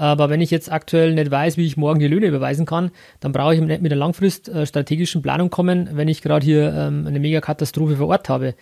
Aber 0.00 0.30
wenn 0.30 0.40
ich 0.40 0.50
jetzt 0.50 0.72
aktuell 0.72 1.12
nicht 1.12 1.30
weiß, 1.30 1.58
wie 1.58 1.66
ich 1.66 1.76
morgen 1.76 2.00
die 2.00 2.06
Löhne 2.06 2.24
überweisen 2.24 2.64
kann, 2.64 2.90
dann 3.20 3.32
brauche 3.32 3.54
ich 3.54 3.60
nicht 3.60 3.82
mit 3.82 3.92
einer 3.92 3.98
langfrist 3.98 4.48
äh, 4.48 4.64
strategischen 4.64 5.20
Planung 5.20 5.50
kommen, 5.50 5.90
wenn 5.92 6.08
ich 6.08 6.22
gerade 6.22 6.42
hier 6.42 6.72
ähm, 6.72 7.06
eine 7.06 7.20
Megakatastrophe 7.20 7.96
vor 7.96 8.08
Ort 8.08 8.30
habe. 8.30 8.54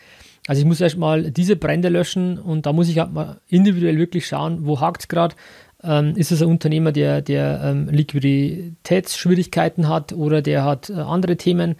Also 0.48 0.62
ich 0.62 0.66
muss 0.66 0.80
erstmal 0.80 1.30
diese 1.30 1.54
Brände 1.54 1.90
löschen 1.90 2.40
und 2.40 2.66
da 2.66 2.72
muss 2.72 2.88
ich 2.88 2.98
halt 2.98 3.12
mal 3.12 3.40
individuell 3.46 3.98
wirklich 3.98 4.26
schauen, 4.26 4.66
wo 4.66 4.80
hakt 4.80 5.02
es 5.02 5.08
gerade. 5.08 5.36
Ähm, 5.84 6.14
ist 6.16 6.32
es 6.32 6.42
ein 6.42 6.48
Unternehmer, 6.48 6.90
der, 6.90 7.22
der 7.22 7.60
ähm, 7.62 7.88
Liquiditätsschwierigkeiten 7.88 9.88
hat 9.88 10.12
oder 10.12 10.42
der 10.42 10.64
hat 10.64 10.90
äh, 10.90 10.94
andere 10.94 11.36
Themen? 11.36 11.76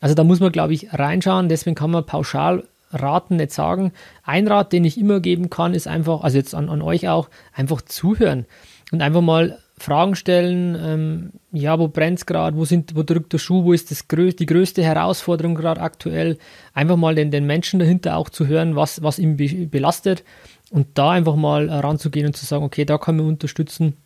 Also 0.00 0.14
da 0.14 0.22
muss 0.22 0.38
man, 0.38 0.52
glaube 0.52 0.74
ich, 0.74 0.94
reinschauen. 0.94 1.48
Deswegen 1.48 1.74
kann 1.74 1.90
man 1.90 2.06
pauschal 2.06 2.62
Raten 2.92 3.36
nicht 3.36 3.50
sagen. 3.50 3.90
Ein 4.22 4.46
Rat, 4.46 4.72
den 4.72 4.84
ich 4.84 4.98
immer 4.98 5.18
geben 5.18 5.50
kann, 5.50 5.74
ist 5.74 5.88
einfach, 5.88 6.22
also 6.22 6.38
jetzt 6.38 6.54
an, 6.54 6.68
an 6.68 6.80
euch 6.80 7.08
auch, 7.08 7.28
einfach 7.52 7.82
zuhören 7.82 8.46
und 8.92 9.02
einfach 9.02 9.20
mal 9.20 9.58
Fragen 9.78 10.14
stellen. 10.14 10.76
Ähm, 10.78 11.30
ja, 11.52 11.78
wo 11.78 11.88
brennt 11.88 12.18
es 12.18 12.26
gerade? 12.26 12.56
Wo, 12.56 12.64
wo 12.94 13.02
drückt 13.02 13.32
der 13.32 13.38
Schuh? 13.38 13.64
Wo 13.64 13.72
ist 13.72 13.90
das 13.90 14.08
grö 14.08 14.30
die 14.30 14.46
größte 14.46 14.82
Herausforderung 14.82 15.54
gerade 15.54 15.80
aktuell? 15.80 16.38
Einfach 16.74 16.96
mal 16.96 17.14
den, 17.14 17.30
den 17.30 17.46
Menschen 17.46 17.80
dahinter 17.80 18.16
auch 18.16 18.28
zu 18.28 18.46
hören, 18.46 18.76
was, 18.76 19.02
was 19.02 19.18
ihn 19.18 19.36
be 19.36 19.66
belastet 19.66 20.22
und 20.70 20.86
da 20.94 21.10
einfach 21.10 21.36
mal 21.36 21.68
ranzugehen 21.68 22.26
und 22.26 22.36
zu 22.36 22.46
sagen, 22.46 22.64
okay, 22.64 22.84
da 22.84 22.98
kann 22.98 23.16
man 23.16 23.26
unterstützen. 23.26 23.96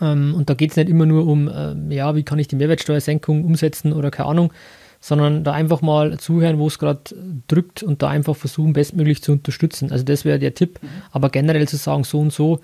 Ähm, 0.00 0.34
und 0.34 0.50
da 0.50 0.54
geht 0.54 0.70
es 0.70 0.76
nicht 0.76 0.88
immer 0.88 1.06
nur 1.06 1.26
um, 1.26 1.50
ähm, 1.54 1.90
ja, 1.90 2.14
wie 2.16 2.22
kann 2.22 2.38
ich 2.38 2.48
die 2.48 2.56
Mehrwertsteuersenkung 2.56 3.44
umsetzen 3.44 3.92
oder 3.92 4.10
keine 4.10 4.28
Ahnung, 4.28 4.52
sondern 5.00 5.44
da 5.44 5.52
einfach 5.52 5.82
mal 5.82 6.18
zuhören, 6.18 6.58
wo 6.58 6.66
es 6.66 6.78
gerade 6.78 7.00
drückt 7.48 7.82
und 7.82 8.02
da 8.02 8.08
einfach 8.08 8.36
versuchen, 8.36 8.72
bestmöglich 8.72 9.22
zu 9.22 9.32
unterstützen. 9.32 9.92
Also 9.92 10.04
das 10.04 10.24
wäre 10.24 10.38
der 10.38 10.54
Tipp. 10.54 10.80
Mhm. 10.82 10.88
Aber 11.12 11.30
generell 11.30 11.66
zu 11.68 11.76
sagen, 11.76 12.04
so 12.04 12.20
und 12.20 12.32
so 12.32 12.60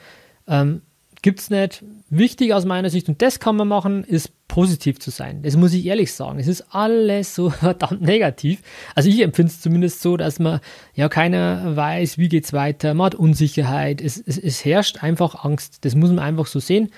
ähm, 0.47 0.83
gibt 1.23 1.40
es 1.40 1.50
nicht. 1.50 1.85
Wichtig 2.08 2.52
aus 2.54 2.64
meiner 2.64 2.90
Sicht, 2.90 3.08
und 3.08 3.20
das 3.23 3.40
kann 3.40 3.56
man 3.56 3.68
machen, 3.68 4.04
ist 4.04 4.32
positiv 4.49 5.00
zu 5.00 5.11
sein. 5.11 5.42
Das 5.42 5.56
muss 5.56 5.73
ich 5.73 5.85
ehrlich 5.87 6.12
sagen. 6.12 6.38
Es 6.38 6.46
ist 6.46 6.66
alles 6.70 7.35
so 7.35 7.50
verdammt 7.50 8.02
negativ. 8.02 8.62
Also 8.94 9.08
ich 9.08 9.20
empfinde 9.20 9.50
es 9.50 9.61
zumindest 9.61 10.02
so, 10.02 10.16
dass 10.16 10.38
man 10.38 10.61
ja 10.94 11.08
keiner 11.08 11.76
weiß, 11.76 12.18
wie 12.18 12.28
geht's 12.28 12.52
weiter. 12.52 12.94
Man 12.94 13.06
hat 13.06 13.14
Unsicherheit. 13.14 14.00
Es, 14.00 14.16
es, 14.18 14.38
es 14.38 14.64
herrscht 14.64 15.02
einfach 15.02 15.44
Angst. 15.44 15.85
Das 15.85 15.94
muss 15.94 16.11
man 16.11 16.20
einfach 16.20 16.46
so 16.46 16.61
sehen. 16.61 16.90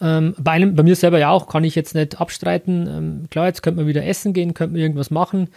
Ähm, 0.00 0.34
bei, 0.38 0.52
einem, 0.52 0.74
bei 0.74 0.82
mir 0.82 0.94
selber 0.94 1.18
ja 1.18 1.30
auch, 1.30 1.48
kann 1.48 1.64
ich 1.64 1.74
jetzt 1.74 1.94
nicht 1.94 2.20
abstreiten. 2.20 2.86
Ähm, 2.86 3.26
klar, 3.30 3.46
jetzt 3.46 3.62
könnte 3.62 3.80
man 3.80 3.88
wieder 3.88 4.04
essen 4.04 4.32
gehen, 4.32 4.54
könnte 4.54 4.74
man 4.74 4.82
irgendwas 4.82 5.10
machen. 5.10 5.48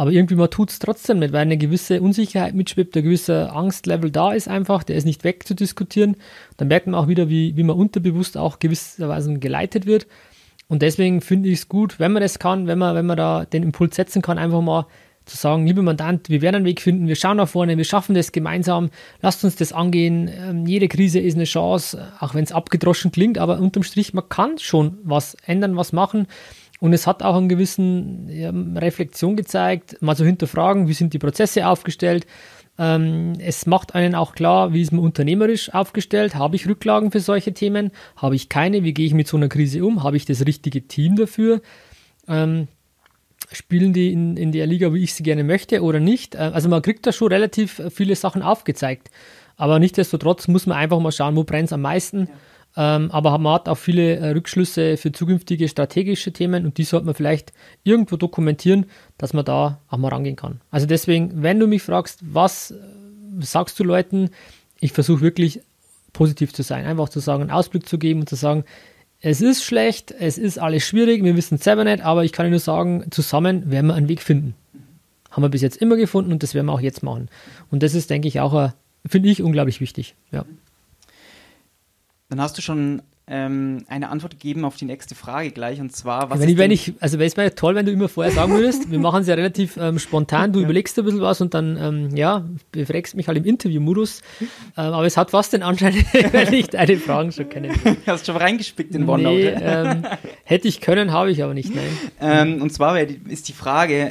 Aber 0.00 0.12
irgendwie 0.12 0.34
man 0.34 0.48
tut 0.48 0.70
es 0.70 0.78
trotzdem 0.78 1.18
nicht, 1.18 1.34
weil 1.34 1.42
eine 1.42 1.58
gewisse 1.58 2.00
Unsicherheit 2.00 2.54
mitschwippt, 2.54 2.96
ein 2.96 3.02
gewisser 3.02 3.54
Angstlevel 3.54 4.10
da 4.10 4.32
ist 4.32 4.48
einfach, 4.48 4.82
der 4.82 4.96
ist 4.96 5.04
nicht 5.04 5.24
wegzudiskutieren. 5.24 6.16
Dann 6.56 6.68
merkt 6.68 6.86
man 6.86 6.94
auch 6.94 7.06
wieder, 7.06 7.28
wie, 7.28 7.54
wie 7.58 7.62
man 7.64 7.76
unterbewusst 7.76 8.38
auch 8.38 8.60
gewisserweise 8.60 9.38
geleitet 9.38 9.84
wird. 9.84 10.06
Und 10.68 10.80
deswegen 10.80 11.20
finde 11.20 11.50
ich 11.50 11.58
es 11.58 11.68
gut, 11.68 12.00
wenn 12.00 12.12
man 12.12 12.22
das 12.22 12.38
kann, 12.38 12.66
wenn 12.66 12.78
man, 12.78 12.94
wenn 12.94 13.04
man 13.04 13.18
da 13.18 13.44
den 13.44 13.62
Impuls 13.62 13.94
setzen 13.94 14.22
kann, 14.22 14.38
einfach 14.38 14.62
mal 14.62 14.86
zu 15.26 15.36
sagen, 15.36 15.66
lieber 15.66 15.82
Mandant, 15.82 16.30
wir 16.30 16.40
werden 16.40 16.56
einen 16.56 16.64
Weg 16.64 16.80
finden, 16.80 17.06
wir 17.06 17.14
schauen 17.14 17.36
nach 17.36 17.50
vorne, 17.50 17.76
wir 17.76 17.84
schaffen 17.84 18.14
das 18.14 18.32
gemeinsam, 18.32 18.88
lasst 19.20 19.44
uns 19.44 19.56
das 19.56 19.74
angehen. 19.74 20.30
Ähm, 20.34 20.64
jede 20.64 20.88
Krise 20.88 21.20
ist 21.20 21.34
eine 21.34 21.44
Chance, 21.44 22.10
auch 22.20 22.34
wenn 22.34 22.44
es 22.44 22.52
abgedroschen 22.52 23.12
klingt, 23.12 23.36
aber 23.36 23.58
unterm 23.58 23.82
Strich, 23.82 24.14
man 24.14 24.30
kann 24.30 24.56
schon 24.56 24.96
was 25.04 25.36
ändern, 25.44 25.76
was 25.76 25.92
machen. 25.92 26.26
Und 26.80 26.94
es 26.94 27.06
hat 27.06 27.22
auch 27.22 27.36
einen 27.36 27.50
gewissen 27.50 28.28
ja, 28.28 28.50
Reflexion 28.50 29.36
gezeigt, 29.36 30.00
mal 30.00 30.16
so 30.16 30.24
hinterfragen, 30.24 30.88
wie 30.88 30.94
sind 30.94 31.12
die 31.12 31.18
Prozesse 31.18 31.66
aufgestellt. 31.66 32.26
Ähm, 32.78 33.34
es 33.38 33.66
macht 33.66 33.94
einen 33.94 34.14
auch 34.14 34.34
klar, 34.34 34.72
wie 34.72 34.80
ist 34.80 34.90
man 34.90 35.04
unternehmerisch 35.04 35.72
aufgestellt. 35.74 36.34
Habe 36.34 36.56
ich 36.56 36.66
Rücklagen 36.66 37.10
für 37.10 37.20
solche 37.20 37.52
Themen? 37.52 37.90
Habe 38.16 38.34
ich 38.34 38.48
keine? 38.48 38.82
Wie 38.82 38.94
gehe 38.94 39.06
ich 39.06 39.12
mit 39.12 39.28
so 39.28 39.36
einer 39.36 39.48
Krise 39.48 39.84
um? 39.84 40.02
Habe 40.02 40.16
ich 40.16 40.24
das 40.24 40.46
richtige 40.46 40.88
Team 40.88 41.16
dafür? 41.16 41.60
Ähm, 42.26 42.68
spielen 43.52 43.92
die 43.92 44.10
in, 44.10 44.38
in 44.38 44.50
der 44.50 44.66
Liga, 44.66 44.94
wie 44.94 45.02
ich 45.02 45.12
sie 45.12 45.22
gerne 45.22 45.44
möchte 45.44 45.82
oder 45.82 46.00
nicht? 46.00 46.34
Äh, 46.34 46.38
also 46.38 46.70
man 46.70 46.80
kriegt 46.80 47.06
da 47.06 47.12
schon 47.12 47.28
relativ 47.28 47.82
viele 47.90 48.16
Sachen 48.16 48.40
aufgezeigt. 48.40 49.10
Aber 49.58 49.78
nichtsdestotrotz 49.78 50.48
muss 50.48 50.64
man 50.64 50.78
einfach 50.78 50.98
mal 50.98 51.12
schauen, 51.12 51.36
wo 51.36 51.44
brennt 51.44 51.66
es 51.66 51.74
am 51.74 51.82
meisten. 51.82 52.20
Ja 52.20 52.34
ähm, 52.76 53.10
aber 53.10 53.36
man 53.38 53.54
hat 53.54 53.68
auch 53.68 53.76
viele 53.76 54.16
äh, 54.16 54.30
Rückschlüsse 54.30 54.96
für 54.96 55.10
zukünftige 55.10 55.68
strategische 55.68 56.32
Themen 56.32 56.64
und 56.64 56.78
die 56.78 56.84
sollte 56.84 57.06
man 57.06 57.14
vielleicht 57.14 57.52
irgendwo 57.82 58.16
dokumentieren, 58.16 58.86
dass 59.18 59.32
man 59.32 59.44
da 59.44 59.80
auch 59.88 59.98
mal 59.98 60.08
rangehen 60.08 60.36
kann. 60.36 60.60
Also 60.70 60.86
deswegen, 60.86 61.42
wenn 61.42 61.58
du 61.58 61.66
mich 61.66 61.82
fragst, 61.82 62.20
was 62.22 62.70
äh, 62.70 62.76
sagst 63.40 63.78
du 63.80 63.84
Leuten, 63.84 64.30
ich 64.78 64.92
versuche 64.92 65.20
wirklich 65.20 65.60
positiv 66.12 66.52
zu 66.52 66.62
sein, 66.62 66.86
einfach 66.86 67.08
zu 67.08 67.20
sagen, 67.20 67.42
einen 67.42 67.50
Ausblick 67.50 67.88
zu 67.88 67.98
geben 67.98 68.20
und 68.20 68.28
zu 68.28 68.36
sagen, 68.36 68.64
es 69.20 69.40
ist 69.40 69.64
schlecht, 69.64 70.14
es 70.18 70.38
ist 70.38 70.58
alles 70.58 70.84
schwierig, 70.84 71.22
wir 71.24 71.36
wissen 71.36 71.56
es 71.56 71.64
selber 71.64 71.84
nicht, 71.84 72.02
aber 72.02 72.24
ich 72.24 72.32
kann 72.32 72.48
nur 72.48 72.58
sagen, 72.58 73.04
zusammen 73.10 73.70
werden 73.70 73.88
wir 73.88 73.94
einen 73.94 74.08
Weg 74.08 74.22
finden. 74.22 74.54
Haben 75.30 75.42
wir 75.42 75.50
bis 75.50 75.60
jetzt 75.60 75.76
immer 75.76 75.96
gefunden 75.96 76.32
und 76.32 76.42
das 76.42 76.54
werden 76.54 76.66
wir 76.66 76.72
auch 76.72 76.80
jetzt 76.80 77.02
machen. 77.02 77.28
Und 77.70 77.82
das 77.82 77.94
ist, 77.94 78.10
denke 78.10 78.28
ich, 78.28 78.40
auch, 78.40 78.70
finde 79.06 79.28
ich, 79.28 79.42
unglaublich 79.42 79.80
wichtig. 79.80 80.14
Ja. 80.32 80.44
Dann 82.30 82.40
hast 82.40 82.56
du 82.56 82.62
schon 82.62 83.02
ähm, 83.30 83.84
eine 83.88 84.08
Antwort 84.08 84.32
gegeben 84.32 84.64
auf 84.64 84.76
die 84.76 84.84
nächste 84.84 85.14
Frage 85.14 85.52
gleich 85.52 85.80
und 85.80 85.94
zwar, 85.94 86.30
was 86.30 86.40
wenn 86.40 86.48
ich, 86.48 86.58
wenn 86.58 86.70
ich, 86.72 86.94
also 86.98 87.18
wäre 87.18 87.28
es 87.28 87.36
mir 87.36 87.54
toll, 87.54 87.76
wenn 87.76 87.86
du 87.86 87.92
immer 87.92 88.08
vorher 88.08 88.32
sagen 88.32 88.52
würdest, 88.52 88.90
wir 88.90 88.98
machen 88.98 89.22
es 89.22 89.28
ja 89.28 89.34
relativ 89.34 89.76
ähm, 89.76 90.00
spontan, 90.00 90.52
du 90.52 90.58
ja. 90.58 90.64
überlegst 90.64 90.98
ein 90.98 91.04
bisschen 91.04 91.20
was 91.20 91.40
und 91.40 91.54
dann, 91.54 91.76
ähm, 91.76 92.16
ja, 92.16 92.44
befragst 92.72 93.14
mich 93.14 93.28
halt 93.28 93.38
im 93.38 93.44
Interviewmodus, 93.44 94.22
ähm, 94.40 94.48
aber 94.76 95.06
es 95.06 95.16
hat 95.16 95.30
fast 95.30 95.52
den 95.52 95.62
Anschein, 95.62 95.94
wenn 96.32 96.52
ich 96.52 96.68
deine 96.68 96.96
Fragen 96.96 97.30
schon 97.32 97.48
kenne. 97.48 97.70
Du 97.84 98.06
hast 98.06 98.26
schon 98.26 98.36
reingespickt 98.36 98.94
in 98.94 99.08
OneNote. 99.08 99.34
Nee, 99.36 99.54
ähm, 99.62 100.02
hätte 100.44 100.66
ich 100.66 100.80
können, 100.80 101.12
habe 101.12 101.30
ich 101.30 101.42
aber 101.42 101.54
nicht, 101.54 101.74
nein. 101.74 101.98
Ähm, 102.20 102.60
und 102.62 102.72
zwar 102.72 102.98
ist 102.98 103.48
die 103.48 103.52
Frage, 103.52 104.10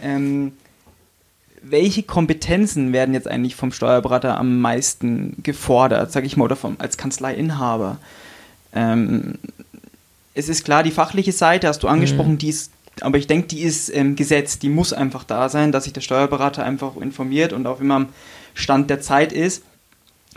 welche 1.61 2.03
Kompetenzen 2.03 2.93
werden 2.93 3.13
jetzt 3.13 3.27
eigentlich 3.27 3.55
vom 3.55 3.71
Steuerberater 3.71 4.37
am 4.37 4.59
meisten 4.59 5.35
gefordert, 5.43 6.11
sage 6.11 6.25
ich 6.25 6.37
mal, 6.37 6.45
oder 6.45 6.55
vom, 6.55 6.75
als 6.79 6.97
Kanzleiinhaber? 6.97 7.97
Ähm, 8.73 9.35
es 10.33 10.49
ist 10.49 10.63
klar, 10.63 10.83
die 10.83 10.91
fachliche 10.91 11.31
Seite 11.31 11.67
hast 11.67 11.83
du 11.83 11.87
angesprochen, 11.87 12.33
mhm. 12.33 12.37
die 12.37 12.49
ist, 12.49 12.71
aber 13.01 13.17
ich 13.17 13.27
denke, 13.27 13.47
die 13.47 13.61
ist 13.61 13.93
ähm, 13.95 14.15
gesetzt, 14.15 14.63
die 14.63 14.69
muss 14.69 14.93
einfach 14.93 15.23
da 15.23 15.49
sein, 15.49 15.71
dass 15.71 15.85
sich 15.85 15.93
der 15.93 16.01
Steuerberater 16.01 16.63
einfach 16.63 16.95
informiert 16.97 17.53
und 17.53 17.67
auch 17.67 17.81
immer 17.81 17.95
am 17.95 18.09
Stand 18.53 18.89
der 18.89 19.01
Zeit 19.01 19.33
ist. 19.33 19.63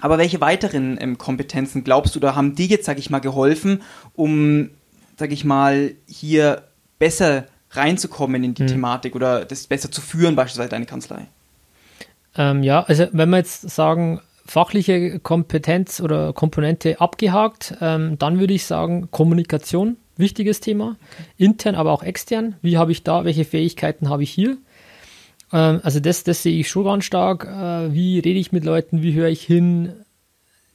Aber 0.01 0.19
welche 0.19 0.41
weiteren 0.41 0.99
ähm, 1.01 1.19
Kompetenzen 1.19 1.85
glaubst 1.85 2.15
du, 2.15 2.21
da 2.21 2.35
haben 2.35 2.55
die 2.55 2.67
jetzt, 2.67 2.87
sage 2.87 2.99
ich 2.99 3.11
mal, 3.11 3.21
geholfen, 3.21 3.83
um, 4.15 4.71
sage 5.19 5.35
ich 5.35 5.45
mal, 5.45 5.93
hier 6.07 6.63
besser 6.99 7.47
reinzukommen 7.73 8.45
in 8.45 8.55
die 8.55 8.63
hm. 8.63 8.69
Thematik 8.69 9.15
oder 9.15 9.45
das 9.45 9.67
besser 9.67 9.91
zu 9.91 10.01
führen, 10.01 10.37
beispielsweise 10.37 10.71
deine 10.71 10.87
Kanzlei? 10.87 11.27
Ähm, 12.37 12.63
ja, 12.63 12.83
also 12.83 13.07
wenn 13.13 13.31
wir 13.31 13.39
jetzt 13.39 13.69
sagen, 13.71 14.21
fachliche 14.47 15.19
Kompetenz 15.21 16.01
oder 16.01 16.33
Komponente 16.33 17.01
abgehakt, 17.01 17.75
ähm, 17.81 18.19
dann 18.19 18.41
würde 18.41 18.55
ich 18.55 18.65
sagen, 18.65 19.09
Kommunikation, 19.11 19.97
wichtiges 20.17 20.61
Thema, 20.61 20.97
okay. 21.13 21.25
intern, 21.37 21.75
aber 21.75 21.93
auch 21.93 22.03
extern. 22.03 22.57
Wie 22.63 22.79
habe 22.79 22.93
ich 22.93 23.03
da, 23.03 23.25
welche 23.25 23.45
Fähigkeiten 23.45 24.09
habe 24.09 24.23
ich 24.23 24.31
hier? 24.31 24.57
Ähm, 25.53 25.81
also 25.83 26.01
das, 26.01 26.25
das 26.25 26.43
sehe 26.43 26.59
ich 26.59 26.69
schon 26.69 26.85
ganz 26.85 27.05
stark. 27.05 27.45
Äh, 27.45 27.95
wie 27.95 28.19
rede 28.19 28.39
ich 28.39 28.53
mit 28.53 28.65
Leuten, 28.65 29.03
wie 29.03 29.15
höre 29.15 29.29
ich 29.29 29.43
hin? 29.43 29.93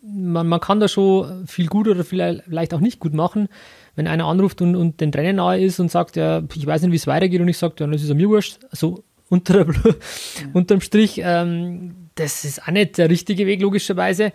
Man, 0.01 0.47
man 0.47 0.59
kann 0.59 0.79
da 0.79 0.87
schon 0.87 1.47
viel 1.47 1.67
gut 1.67 1.87
oder 1.87 2.03
vielleicht 2.03 2.73
auch 2.73 2.79
nicht 2.79 2.99
gut 2.99 3.13
machen 3.13 3.49
wenn 3.97 4.07
einer 4.07 4.25
anruft 4.25 4.61
und, 4.61 4.75
und 4.75 5.01
den 5.01 5.11
Tränen 5.11 5.37
nahe 5.37 5.59
ist 5.59 5.79
und 5.79 5.91
sagt, 5.91 6.15
ja, 6.15 6.43
ich 6.55 6.65
weiß 6.65 6.83
nicht, 6.83 6.91
wie 6.91 6.97
es 6.97 7.07
weitergeht 7.07 7.41
und 7.41 7.47
ich 7.49 7.57
sage, 7.57 7.73
ja, 7.79 7.87
das 7.87 8.03
ist 8.03 8.13
mir 8.13 8.29
wurscht, 8.29 8.59
so 8.71 9.03
unter, 9.27 9.65
ja. 9.67 9.93
unterm 10.53 10.81
Strich, 10.81 11.19
ähm, 11.23 12.09
das 12.15 12.45
ist 12.45 12.61
auch 12.63 12.71
nicht 12.71 12.99
der 12.99 13.09
richtige 13.09 13.47
Weg, 13.47 13.59
logischerweise. 13.59 14.33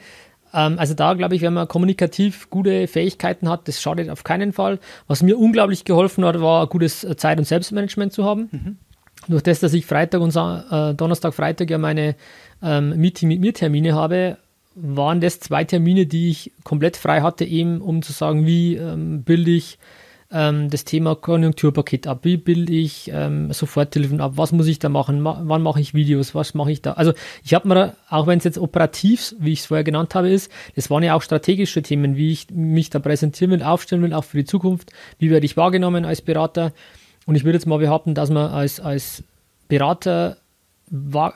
Ähm, 0.53 0.81
also 0.81 0.95
da 0.95 1.15
glaube 1.15 1.37
ich, 1.37 1.43
wenn 1.43 1.55
man 1.55 1.69
kommunikativ 1.69 2.51
gute 2.51 2.89
Fähigkeiten 2.89 3.49
hat, 3.49 3.69
das 3.69 3.81
schadet 3.81 4.11
auf 4.11 4.25
keinen 4.25 4.53
Fall. 4.53 4.81
Was 5.07 5.23
mir 5.23 5.39
unglaublich 5.39 5.85
geholfen 5.85 6.25
hat, 6.25 6.41
war 6.41 6.65
ein 6.65 6.69
gutes 6.69 7.07
Zeit- 7.17 7.39
und 7.39 7.45
Selbstmanagement 7.45 8.13
zu 8.13 8.25
haben. 8.25 8.49
Mhm. 8.51 8.77
Durch 9.29 9.45
das, 9.45 9.61
dass 9.61 9.73
ich 9.75 9.87
Freitag 9.87 10.21
und 10.21 10.35
äh, 10.35 10.95
Donnerstag, 10.95 11.35
Freitag 11.35 11.71
ja 11.71 11.79
meine 11.79 12.17
ähm, 12.61 12.97
Meeting 12.97 13.29
mit 13.29 13.41
mir 13.41 13.55
Termine 13.55 13.95
habe, 13.95 14.39
waren 14.75 15.21
das 15.21 15.41
zwei 15.41 15.65
Termine, 15.65 16.07
die 16.07 16.31
ich 16.31 16.53
komplett 16.65 16.97
frei 16.97 17.21
hatte, 17.21 17.45
eben 17.45 17.81
um 17.81 18.03
zu 18.03 18.13
sagen, 18.13 18.47
wie 18.47 18.77
ähm, 18.77 19.23
bilde 19.23 19.51
ich 19.51 19.79
ähm, 20.33 20.71
das 20.71 20.85
Thema 20.85 21.15
Konjunkturpaket 21.15 22.07
ab, 22.07 22.21
wie 22.23 22.37
bilde 22.37 22.73
ich 22.73 23.11
ähm, 23.13 23.53
Soforthilfen 23.53 24.21
ab, 24.21 24.33
was 24.37 24.53
muss 24.53 24.67
ich 24.67 24.79
da 24.79 24.89
machen, 24.89 25.21
Ma 25.21 25.43
wann 25.45 25.63
mache 25.63 25.81
ich 25.81 25.95
Videos, 25.95 26.35
was 26.35 26.55
mache 26.55 26.73
ich 26.73 26.83
da. 26.83 26.93
Also 26.93 27.13
ich 27.45 27.55
habe 27.55 27.69
mir, 27.69 27.97
auch 28.09 28.27
wenn 28.27 28.39
es 28.39 28.45
jetzt 28.45 28.59
operativ, 28.59 29.35
wie 29.39 29.53
ich 29.53 29.61
es 29.61 29.67
vorher 29.67 29.85
genannt 29.85 30.15
habe, 30.15 30.31
ist, 30.31 30.51
das 30.75 30.91
waren 30.91 31.03
ja 31.03 31.15
auch 31.15 31.23
strategische 31.23 31.83
Themen, 31.83 32.17
wie 32.17 32.33
ich 32.33 32.49
mich 32.51 32.91
da 32.91 32.99
präsentieren 32.99 33.53
will, 33.53 33.63
aufstellen 33.63 34.03
will, 34.03 34.15
auch 34.15 34.25
für 34.25 34.39
die 34.39 34.45
Zukunft, 34.45 34.93
wie 35.19 35.31
werde 35.31 35.47
ich 35.47 35.57
wahrgenommen 35.57 36.05
als 36.05 36.23
Berater. 36.23 36.73
Und 37.27 37.35
ich 37.35 37.45
würde 37.45 37.59
jetzt 37.59 37.67
mal 37.67 37.79
behaupten, 37.79 38.15
dass 38.15 38.31
man 38.31 38.51
als, 38.51 38.81
als 38.81 39.23
Berater 39.69 40.39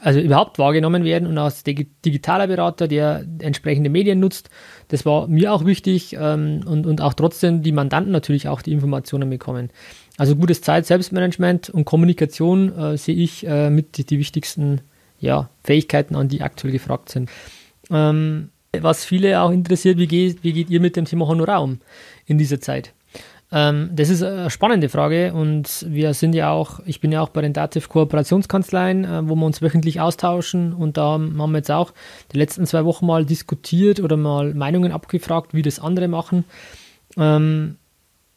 also 0.03 0.21
überhaupt 0.21 0.59
wahrgenommen 0.59 1.05
werden 1.05 1.27
und 1.27 1.39
als 1.39 1.65
digitaler 1.65 2.47
Berater, 2.47 2.89
der 2.89 3.25
entsprechende 3.39 3.89
Medien 3.89 4.21
nutzt. 4.21 4.51
Das 4.89 5.07
war 5.07 5.29
mir 5.29 5.53
auch 5.53 5.65
wichtig 5.65 6.15
ähm, 6.19 6.61
und, 6.67 6.87
und 6.87 7.01
auch 7.01 7.15
trotzdem 7.15 7.63
die 7.63 7.73
Mandanten 7.73 8.13
natürlich 8.13 8.49
auch 8.49 8.61
die 8.61 8.73
Informationen 8.73 9.31
bekommen. 9.31 9.71
Also 10.19 10.37
gutes 10.37 10.61
Zeit, 10.61 10.87
Selbstmanagement 10.87 11.71
und 11.71 11.87
Kommunikation 11.87 12.77
äh, 12.77 12.97
sehe 12.99 13.17
ich 13.17 13.47
äh, 13.47 13.71
mit 13.71 13.97
die, 13.97 14.05
die, 14.05 14.19
wichtigsten 14.19 14.83
ja, 15.21 15.49
Fähigkeiten 15.65 16.17
an, 16.17 16.29
die 16.29 16.43
aktuell 16.43 16.73
gefragt 16.73 17.09
sind. 17.09 17.31
Ähm, 17.91 18.51
was 18.79 19.07
viele 19.07 19.41
auch 19.41 19.51
interessiert, 19.51 19.97
wie 19.97 20.07
geht, 20.07 20.45
wie 20.45 20.53
geht 20.53 20.69
ihr 20.69 20.81
mit 20.81 20.97
dem 20.97 21.07
Thema 21.07 21.27
Honorar 21.27 21.63
um 21.63 21.81
in 22.27 22.37
dieser 22.37 22.61
Zeit? 22.61 22.93
Ähm, 23.53 23.91
das 23.95 24.11
ist 24.11 24.23
eine 24.23 24.51
spannende 24.51 24.89
Frage 24.89 25.33
und 25.33 25.87
wir 25.89 26.15
sind 26.15 26.35
ja 26.35 26.51
auch, 26.51 26.81
ich 26.85 27.01
bin 27.01 27.13
ja 27.13 27.21
auch 27.21 27.29
bei 27.29 27.43
den 27.43 27.53
Dativ 27.53 27.89
Kooperationskanzleien, 27.89 29.05
äh, 29.05 29.29
wo 29.29 29.37
wir 29.37 29.47
uns 29.47 29.63
wöchentlich 29.63 30.01
austauschen 30.01 30.73
und 30.73 30.97
da 30.97 31.13
haben 31.13 31.53
wir 31.53 31.59
jetzt 31.59 31.71
auch 31.71 31.93
die 32.33 32.39
letzten 32.39 32.67
zwei 32.67 32.85
Wochen 32.85 33.07
mal 33.07 33.25
diskutiert 33.25 34.01
oder 34.01 34.17
mal 34.17 34.53
Meinungen 34.55 34.91
abgefragt, 34.91 35.55
wie 35.55 35.63
das 35.63 35.79
andere 35.79 36.09
machen. 36.09 36.45
Ähm, 37.17 37.77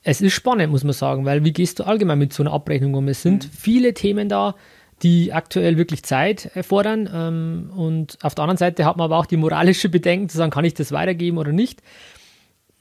es 0.04 0.22
ist 0.22 0.34
spannend, 0.34 0.72
muss 0.72 0.84
man 0.84 0.93
sagen, 0.93 1.26
weil 1.26 1.43
wie 1.43 1.54
gehst 1.54 1.80
du 1.80 1.84
allgemein 1.84 2.19
mit 2.19 2.32
so 2.32 2.43
einer 2.43 2.54
Abrechnung 2.54 2.93
um? 2.93 3.08
Es 3.08 3.24
sind 3.24 3.45
mhm. 3.45 3.50
viele 3.52 3.93
Themen 3.95 4.30
da, 4.30 4.56
die 5.02 5.34
aktuell 5.34 5.78
wirklich 5.78 6.04
Zeit 6.04 6.52
erfordern. 6.54 7.10
Ähm, 7.12 7.72
und 7.76 8.17
auf 8.22 8.36
der 8.36 8.43
anderen 8.43 8.58
Seite 8.58 8.86
hat 8.86 8.98
man 8.98 9.06
aber 9.06 9.17
auch 9.17 9.26
die 9.26 9.38
moralische 9.38 9.89
Bedenken 9.89 10.30
zu 10.30 10.38
sagen, 10.38 10.52
kann 10.52 10.65
ich 10.65 10.74
das 10.74 10.91
weitergeben 10.91 11.38
oder 11.38 11.52
nicht 11.52 11.82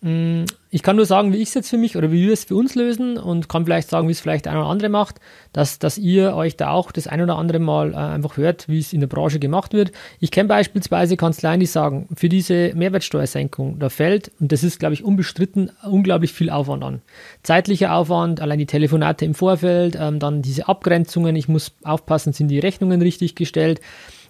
ich 0.01 0.83
kann 0.85 0.95
nur 0.95 1.07
sagen, 1.07 1.33
wie 1.33 1.39
ich 1.39 1.49
es 1.49 1.55
jetzt 1.55 1.71
für 1.71 1.77
mich 1.77 1.97
oder 1.97 2.13
wie 2.13 2.25
wir 2.25 2.33
es 2.33 2.45
für 2.45 2.55
uns 2.55 2.77
lösen 2.77 3.17
und 3.17 3.49
kann 3.49 3.65
vielleicht 3.65 3.91
sagen, 3.91 4.07
wie 4.07 4.13
es 4.13 4.21
vielleicht 4.21 4.47
einer 4.47 4.61
oder 4.61 4.69
andere 4.69 4.91
macht, 4.91 5.17
dass, 5.53 5.81
dass 5.81 5.99
ihr 5.99 6.37
euch 6.37 6.57
da 6.57 6.71
auch 6.71 6.93
das 6.93 7.09
ein 7.09 7.21
oder 7.21 7.37
andere 7.37 7.59
Mal 7.59 7.95
äh, 7.95 7.97
einfach 7.97 8.37
hört, 8.37 8.69
wie 8.69 8.79
es 8.79 8.93
in 8.93 9.01
der 9.01 9.09
Branche 9.09 9.41
gemacht 9.41 9.73
wird. 9.73 9.91
Ich 10.21 10.31
kenne 10.31 10.49
beispielsweise 10.49 11.17
Kanzleien, 11.17 11.59
die 11.59 11.67
sagen, 11.67 12.07
für 12.15 12.29
diese 12.29 12.73
Mehrwertsteuersenkung, 12.77 13.81
da 13.81 13.89
fällt, 13.89 14.31
und 14.39 14.53
das 14.53 14.63
ist, 14.63 14.79
glaube 14.79 14.95
ich, 14.95 15.03
unbestritten, 15.03 15.73
unglaublich 15.83 16.33
viel 16.33 16.51
Aufwand 16.51 16.85
an. 16.85 17.03
Zeitlicher 17.43 17.93
Aufwand, 17.93 18.41
allein 18.41 18.61
die 18.61 18.67
Telefonate 18.67 19.25
im 19.25 19.35
Vorfeld, 19.35 19.99
ähm, 20.01 20.21
dann 20.21 20.43
diese 20.43 20.69
Abgrenzungen, 20.69 21.35
ich 21.35 21.49
muss 21.49 21.73
aufpassen, 21.83 22.33
sind 22.33 22.49
die 22.49 22.61
Rechnungen 22.61 23.03
richtig 23.03 23.35
gestellt. 23.35 23.81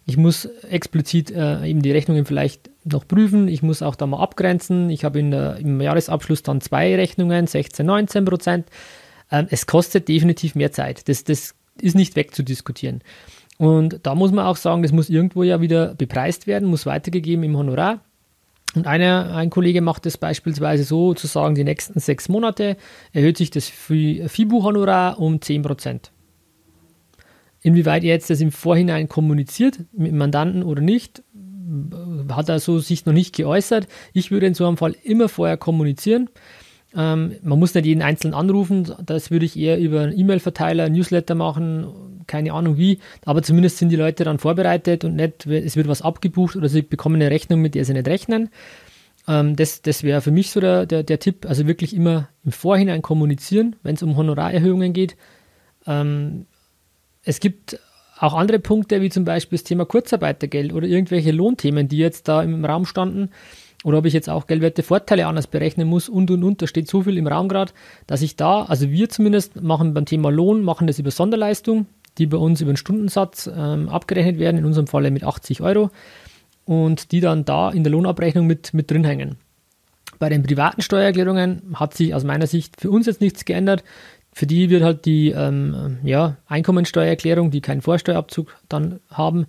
Ich 0.08 0.16
muss 0.16 0.46
explizit 0.70 1.30
äh, 1.30 1.66
eben 1.66 1.82
die 1.82 1.92
Rechnungen 1.92 2.24
vielleicht 2.24 2.70
noch 2.82 3.06
prüfen. 3.06 3.46
Ich 3.46 3.62
muss 3.62 3.82
auch 3.82 3.94
da 3.94 4.06
mal 4.06 4.22
abgrenzen. 4.22 4.88
Ich 4.88 5.04
habe 5.04 5.18
im 5.18 5.82
Jahresabschluss 5.82 6.42
dann 6.42 6.62
zwei 6.62 6.96
Rechnungen, 6.96 7.46
16, 7.46 7.84
19 7.84 8.24
Prozent. 8.24 8.66
Ähm, 9.30 9.48
es 9.50 9.66
kostet 9.66 10.08
definitiv 10.08 10.54
mehr 10.54 10.72
Zeit. 10.72 11.10
Das, 11.10 11.24
das 11.24 11.54
ist 11.78 11.94
nicht 11.94 12.16
wegzudiskutieren. 12.16 13.02
Und 13.58 14.00
da 14.04 14.14
muss 14.14 14.32
man 14.32 14.46
auch 14.46 14.56
sagen, 14.56 14.82
das 14.82 14.92
muss 14.92 15.10
irgendwo 15.10 15.42
ja 15.42 15.60
wieder 15.60 15.94
bepreist 15.94 16.46
werden, 16.46 16.70
muss 16.70 16.86
weitergegeben 16.86 17.44
im 17.44 17.58
Honorar. 17.58 18.00
Und 18.74 18.86
einer, 18.86 19.36
ein 19.36 19.50
Kollege 19.50 19.82
macht 19.82 20.06
das 20.06 20.16
beispielsweise 20.16 20.84
so, 20.84 21.12
zu 21.12 21.26
sagen, 21.26 21.54
die 21.54 21.64
nächsten 21.64 22.00
sechs 22.00 22.30
Monate 22.30 22.78
erhöht 23.12 23.36
sich 23.36 23.50
das 23.50 23.68
FIBU-Honorar 23.68 25.20
um 25.20 25.42
10 25.42 25.60
Prozent. 25.60 26.12
Inwieweit 27.68 28.02
er 28.02 28.14
jetzt 28.14 28.31
das 28.31 28.40
im 28.40 28.50
Vorhinein 28.50 29.11
kommuniziert 29.11 29.81
mit 29.92 30.11
dem 30.11 30.16
Mandanten 30.16 30.62
oder 30.62 30.81
nicht, 30.81 31.22
hat 32.31 32.48
er 32.48 32.61
so 32.61 32.78
sich 32.78 33.04
noch 33.04 33.12
nicht 33.12 33.37
geäußert. 33.37 33.87
Ich 34.14 34.31
würde 34.31 34.46
in 34.46 34.54
so 34.54 34.66
einem 34.66 34.78
Fall 34.78 34.96
immer 35.02 35.28
vorher 35.28 35.59
kommunizieren. 35.59 36.31
Ähm, 36.96 37.35
man 37.42 37.59
muss 37.59 37.74
nicht 37.74 37.85
jeden 37.85 38.00
Einzelnen 38.00 38.33
anrufen, 38.33 38.90
das 39.04 39.31
würde 39.31 39.44
ich 39.44 39.59
eher 39.59 39.78
über 39.78 40.00
einen 40.00 40.18
E-Mail-Verteiler, 40.18 40.88
Newsletter 40.88 41.35
machen, 41.35 42.24
keine 42.26 42.54
Ahnung 42.54 42.78
wie, 42.78 43.00
aber 43.26 43.42
zumindest 43.42 43.76
sind 43.76 43.90
die 43.90 43.96
Leute 43.96 44.24
dann 44.24 44.38
vorbereitet 44.38 45.04
und 45.04 45.14
nicht, 45.14 45.44
es 45.44 45.76
wird 45.76 45.88
was 45.88 46.00
abgebucht 46.00 46.57
oder 46.57 46.70
sie 46.70 46.81
bekommen 46.81 47.16
eine 47.16 47.31
Rechnung, 47.31 47.61
mit 47.61 47.74
der 47.74 47.85
sie 47.85 47.92
nicht 47.92 48.09
rechnen. 48.09 48.48
Ähm, 49.26 49.57
das 49.57 49.83
das 49.83 50.02
wäre 50.02 50.22
für 50.22 50.31
mich 50.31 50.50
so 50.50 50.61
der, 50.61 50.87
der, 50.87 51.02
der, 51.02 51.18
Tipp, 51.18 51.44
also 51.46 51.66
wirklich 51.66 51.94
immer 51.94 52.31
im 52.46 52.52
Vorhinein 52.52 53.02
kommunizieren, 53.02 53.76
wenn 53.83 53.96
es 53.96 54.02
um 54.02 54.16
Honorarerhöhungen 54.16 54.94
geht. 54.94 55.18
Ähm, 55.87 56.46
es 57.24 57.40
gibt 57.40 57.78
auch 58.18 58.35
andere 58.35 58.59
Punkte, 58.59 59.00
wie 59.00 59.11
zum 59.11 59.24
Beispiel 59.24 59.59
das 59.59 59.64
Thema 59.64 59.85
Kurzarbeitergeld 59.85 60.72
oder 60.72 60.87
irgendwelche 60.87 61.31
Lohnthemen, 61.31 61.88
die 61.88 61.98
jetzt 61.98 62.28
da 62.28 62.42
im 62.42 62.64
Raum 62.64 62.85
standen. 62.85 63.31
Oder 63.85 63.98
ob 63.98 64.07
ich 64.07 64.12
jetzt 64.12 64.28
auch 64.28 64.48
geldwerte 64.48 64.83
Vorteile 64.83 65.26
anders 65.28 65.46
berechnen 65.46 65.87
muss 65.87 66.09
und 66.09 66.31
und 66.33 66.42
und. 66.42 66.61
Da 66.61 66.66
steht 66.66 66.88
so 66.88 67.02
viel 67.02 67.16
im 67.16 67.28
Raum 67.28 67.48
gerade, 67.48 67.72
dass 68.09 68.22
ich 68.22 68.35
da, 68.35 68.62
also 68.62 68.90
wir 68.90 69.09
zumindest 69.09 69.62
machen 69.62 69.94
beim 69.94 70.04
Thema 70.04 70.31
Lohn, 70.31 70.62
machen 70.62 70.88
das 70.88 70.98
über 70.98 71.12
Sonderleistung, 71.12 71.87
die 72.18 72.26
bei 72.26 72.38
uns 72.38 72.61
über 72.61 72.72
den 72.72 72.76
Stundensatz 72.76 73.48
ähm, 73.54 73.88
abgerechnet 73.88 74.40
werden, 74.40 74.59
in 74.59 74.64
unserem 74.64 74.88
Falle 74.88 75.12
mit 75.12 75.22
80 75.22 75.61
Euro 75.61 75.90
und 76.64 77.12
die 77.12 77.20
dann 77.20 77.44
da 77.44 77.70
in 77.70 77.85
der 77.85 77.92
Lohnabrechnung 77.92 78.46
mit, 78.46 78.74
mit 78.74 78.90
drin 78.90 79.04
hängen. 79.04 79.37
Bei 80.18 80.28
den 80.28 80.42
privaten 80.42 80.83
Steuererklärungen 80.83 81.62
hat 81.74 81.94
sich 81.94 82.14
aus 82.14 82.24
meiner 82.24 82.48
Sicht 82.48 82.81
für 82.81 82.90
uns 82.90 83.07
jetzt 83.07 83.20
nichts 83.20 83.44
geändert. 83.44 83.85
Für 84.38 84.46
die 84.46 84.70
wird 84.70 84.85
halt 84.85 85.05
die 85.05 85.31
ähm, 85.31 85.98
ja, 86.05 86.37
Einkommensteuererklärung, 86.46 87.51
die 87.51 87.61
keinen 87.61 87.81
Vorsteuerabzug 87.81 88.55
dann 88.68 89.01
haben, 89.11 89.48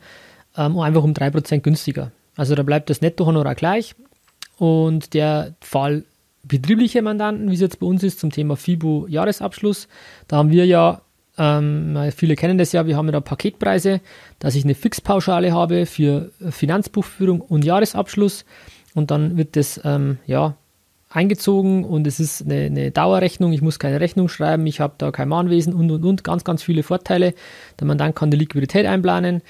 ähm, 0.58 0.80
einfach 0.80 1.04
um 1.04 1.13
3% 1.13 1.60
günstiger. 1.60 2.12
Also 2.36 2.56
da 2.56 2.63
bleibt 2.63 2.89
das 2.89 2.99
Nettohonorar 2.99 3.54
gleich 3.54 3.93
und 4.58 5.13
der 5.13 5.54
Fall 5.62 6.06
betriebliche 6.41 7.04
Mandanten, 7.04 7.52
wie 7.52 7.54
es 7.54 7.62
jetzt 7.62 7.80
bei 7.80 7.86
uns 7.86 8.02
ist 8.02 8.19
zum 8.19 8.32
Thema 8.32 8.56
FIBO 8.56 9.06
Jahresabschluss, 9.08 9.88
da 10.28 10.38
haben 10.38 10.49
wir 10.49 10.65
ja, 10.65 11.02
ähm, 11.38 11.95
viele 12.15 12.36
kennen 12.36 12.58
das 12.58 12.71
ja, 12.71 12.88
wir 12.88 12.97
haben 12.97 13.13
ja 13.13 13.19
Paketpreise, 13.19 14.02
dass 14.39 14.56
ich 14.56 14.63
eine 14.63 14.73
Fixpauschale 14.73 15.54
habe 15.54 15.86
für 15.86 16.32
Finanzbuchführung 16.49 17.41
und 17.41 17.63
Jahresabschluss 17.63 18.43
und 18.95 19.12
dann 19.12 19.38
wird 19.38 19.56
das 19.56 19.80
ähm, 19.84 20.17
ja 20.25 20.56
eingezogen 21.09 21.83
und 21.83 22.05
es 22.05 22.19
ist 22.19 22.43
eine, 22.43 22.65
eine, 22.65 22.91
Dauerrechnung, 22.91 23.51
ich 23.51 23.61
muss 23.61 23.79
keine 23.79 23.99
Rechnung 23.99 24.29
schreiben, 24.29 24.67
ich 24.67 24.79
habe 24.79 24.93
da 24.97 25.11
kein 25.11 25.27
Mahnwesen 25.27 25.73
und 25.73 25.89
und 25.89 26.05
und, 26.05 26.23
ganz, 26.23 26.43
ganz 26.43 26.61
viele 26.61 26.83
Vorteile. 26.83 27.33
Der 27.79 27.87
Mandant 27.87 28.15
kann 28.15 28.29
die 28.29 28.37
Liquidität 28.37 28.85
einplanen. 28.85 29.41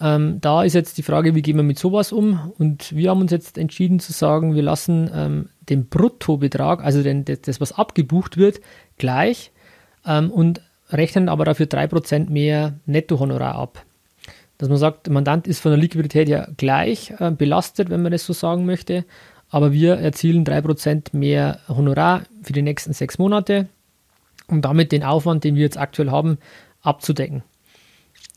Ähm, 0.00 0.40
da 0.40 0.64
ist 0.64 0.74
jetzt 0.74 0.96
die 0.96 1.02
Frage, 1.02 1.34
wie 1.34 1.42
gehen 1.42 1.56
wir 1.56 1.62
mit 1.62 1.78
sowas 1.78 2.12
um? 2.12 2.52
Und 2.58 2.96
wir 2.96 3.10
haben 3.10 3.20
uns 3.20 3.30
jetzt 3.30 3.58
entschieden 3.58 4.00
zu 4.00 4.12
sagen, 4.12 4.54
wir 4.54 4.62
lassen 4.62 5.10
ähm, 5.14 5.48
den 5.68 5.88
Bruttobetrag, 5.88 6.82
also 6.82 7.02
den, 7.02 7.24
das, 7.24 7.60
was 7.60 7.72
abgebucht 7.72 8.38
wird, 8.38 8.60
gleich 8.96 9.52
ähm, 10.06 10.30
und 10.30 10.62
rechnen 10.88 11.28
aber 11.28 11.44
dafür 11.44 11.66
3% 11.66 12.30
mehr 12.30 12.80
Nettohonorar 12.86 13.54
ab. 13.54 13.84
Dass 14.58 14.68
man 14.68 14.78
sagt, 14.78 15.06
der 15.06 15.12
Mandant 15.12 15.46
ist 15.46 15.60
von 15.60 15.72
der 15.72 15.80
Liquidität 15.80 16.28
ja 16.28 16.48
gleich 16.56 17.12
äh, 17.18 17.30
belastet, 17.30 17.90
wenn 17.90 18.02
man 18.02 18.12
das 18.12 18.24
so 18.24 18.32
sagen 18.32 18.64
möchte, 18.64 19.04
aber 19.52 19.72
wir 19.72 19.96
erzielen 19.98 20.44
3% 20.44 21.14
mehr 21.14 21.60
Honorar 21.68 22.22
für 22.42 22.54
die 22.54 22.62
nächsten 22.62 22.94
sechs 22.94 23.18
Monate, 23.18 23.68
um 24.48 24.62
damit 24.62 24.92
den 24.92 25.04
Aufwand, 25.04 25.44
den 25.44 25.54
wir 25.56 25.62
jetzt 25.62 25.78
aktuell 25.78 26.10
haben, 26.10 26.38
abzudecken. 26.80 27.42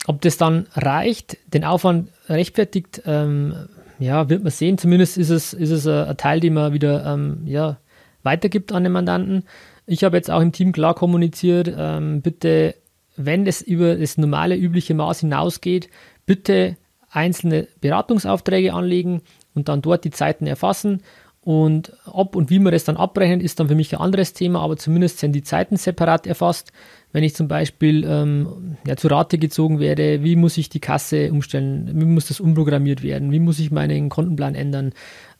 Ob 0.06 0.20
das 0.20 0.36
dann 0.36 0.66
reicht, 0.74 1.38
den 1.52 1.64
Aufwand 1.64 2.10
rechtfertigt, 2.28 3.02
ähm, 3.06 3.54
ja, 3.98 4.28
wird 4.28 4.42
man 4.42 4.52
sehen. 4.52 4.76
Zumindest 4.76 5.16
ist 5.16 5.30
es, 5.30 5.54
ist 5.54 5.70
es 5.70 5.86
ein 5.86 6.16
Teil, 6.18 6.38
den 6.38 6.52
man 6.52 6.74
wieder 6.74 7.06
ähm, 7.06 7.40
ja, 7.46 7.78
weitergibt 8.22 8.70
an 8.72 8.84
den 8.84 8.92
Mandanten. 8.92 9.44
Ich 9.86 10.04
habe 10.04 10.18
jetzt 10.18 10.30
auch 10.30 10.42
im 10.42 10.52
Team 10.52 10.72
klar 10.72 10.94
kommuniziert, 10.94 11.74
ähm, 11.76 12.20
bitte, 12.20 12.74
wenn 13.16 13.46
es 13.46 13.62
über 13.62 13.96
das 13.96 14.18
normale, 14.18 14.54
übliche 14.54 14.92
Maß 14.92 15.20
hinausgeht, 15.20 15.88
bitte 16.26 16.76
einzelne 17.10 17.68
Beratungsaufträge 17.80 18.74
anlegen 18.74 19.22
und 19.56 19.68
dann 19.68 19.82
dort 19.82 20.04
die 20.04 20.10
Zeiten 20.10 20.46
erfassen. 20.46 21.02
Und 21.40 21.92
ob 22.06 22.34
und 22.34 22.50
wie 22.50 22.58
man 22.58 22.72
das 22.72 22.82
dann 22.82 22.96
abrechnen, 22.96 23.40
ist 23.40 23.60
dann 23.60 23.68
für 23.68 23.76
mich 23.76 23.94
ein 23.94 24.00
anderes 24.00 24.32
Thema, 24.32 24.62
aber 24.62 24.76
zumindest 24.76 25.20
sind 25.20 25.32
die 25.32 25.44
Zeiten 25.44 25.76
separat 25.76 26.26
erfasst. 26.26 26.72
Wenn 27.12 27.22
ich 27.22 27.36
zum 27.36 27.46
Beispiel 27.46 28.04
ähm, 28.04 28.76
ja, 28.84 28.96
zu 28.96 29.06
Rate 29.06 29.38
gezogen 29.38 29.78
werde, 29.78 30.24
wie 30.24 30.34
muss 30.34 30.58
ich 30.58 30.70
die 30.70 30.80
Kasse 30.80 31.30
umstellen, 31.30 31.88
wie 31.94 32.04
muss 32.04 32.26
das 32.26 32.40
umprogrammiert 32.40 33.04
werden, 33.04 33.30
wie 33.30 33.38
muss 33.38 33.60
ich 33.60 33.70
meinen 33.70 34.08
Kontenplan 34.08 34.56
ändern, 34.56 34.92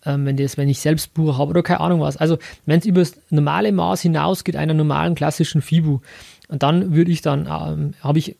ähm, 0.04 0.24
wenn, 0.26 0.36
das, 0.36 0.56
wenn 0.56 0.68
ich 0.68 0.78
selbst 0.78 1.12
Buch 1.12 1.38
habe 1.38 1.50
oder 1.50 1.64
keine 1.64 1.80
Ahnung 1.80 2.00
was. 2.00 2.16
Also 2.16 2.38
wenn 2.66 2.78
es 2.78 2.86
über 2.86 3.00
das 3.00 3.20
normale 3.30 3.72
Maß 3.72 4.02
hinausgeht, 4.02 4.54
einer 4.54 4.74
normalen 4.74 5.16
klassischen 5.16 5.60
FIBU, 5.60 5.98
und 6.48 6.62
dann 6.62 6.94
würde 6.94 7.10
ich 7.10 7.20
dann, 7.20 7.46
ähm, 7.46 7.94
habe 8.00 8.20
ich 8.20 8.36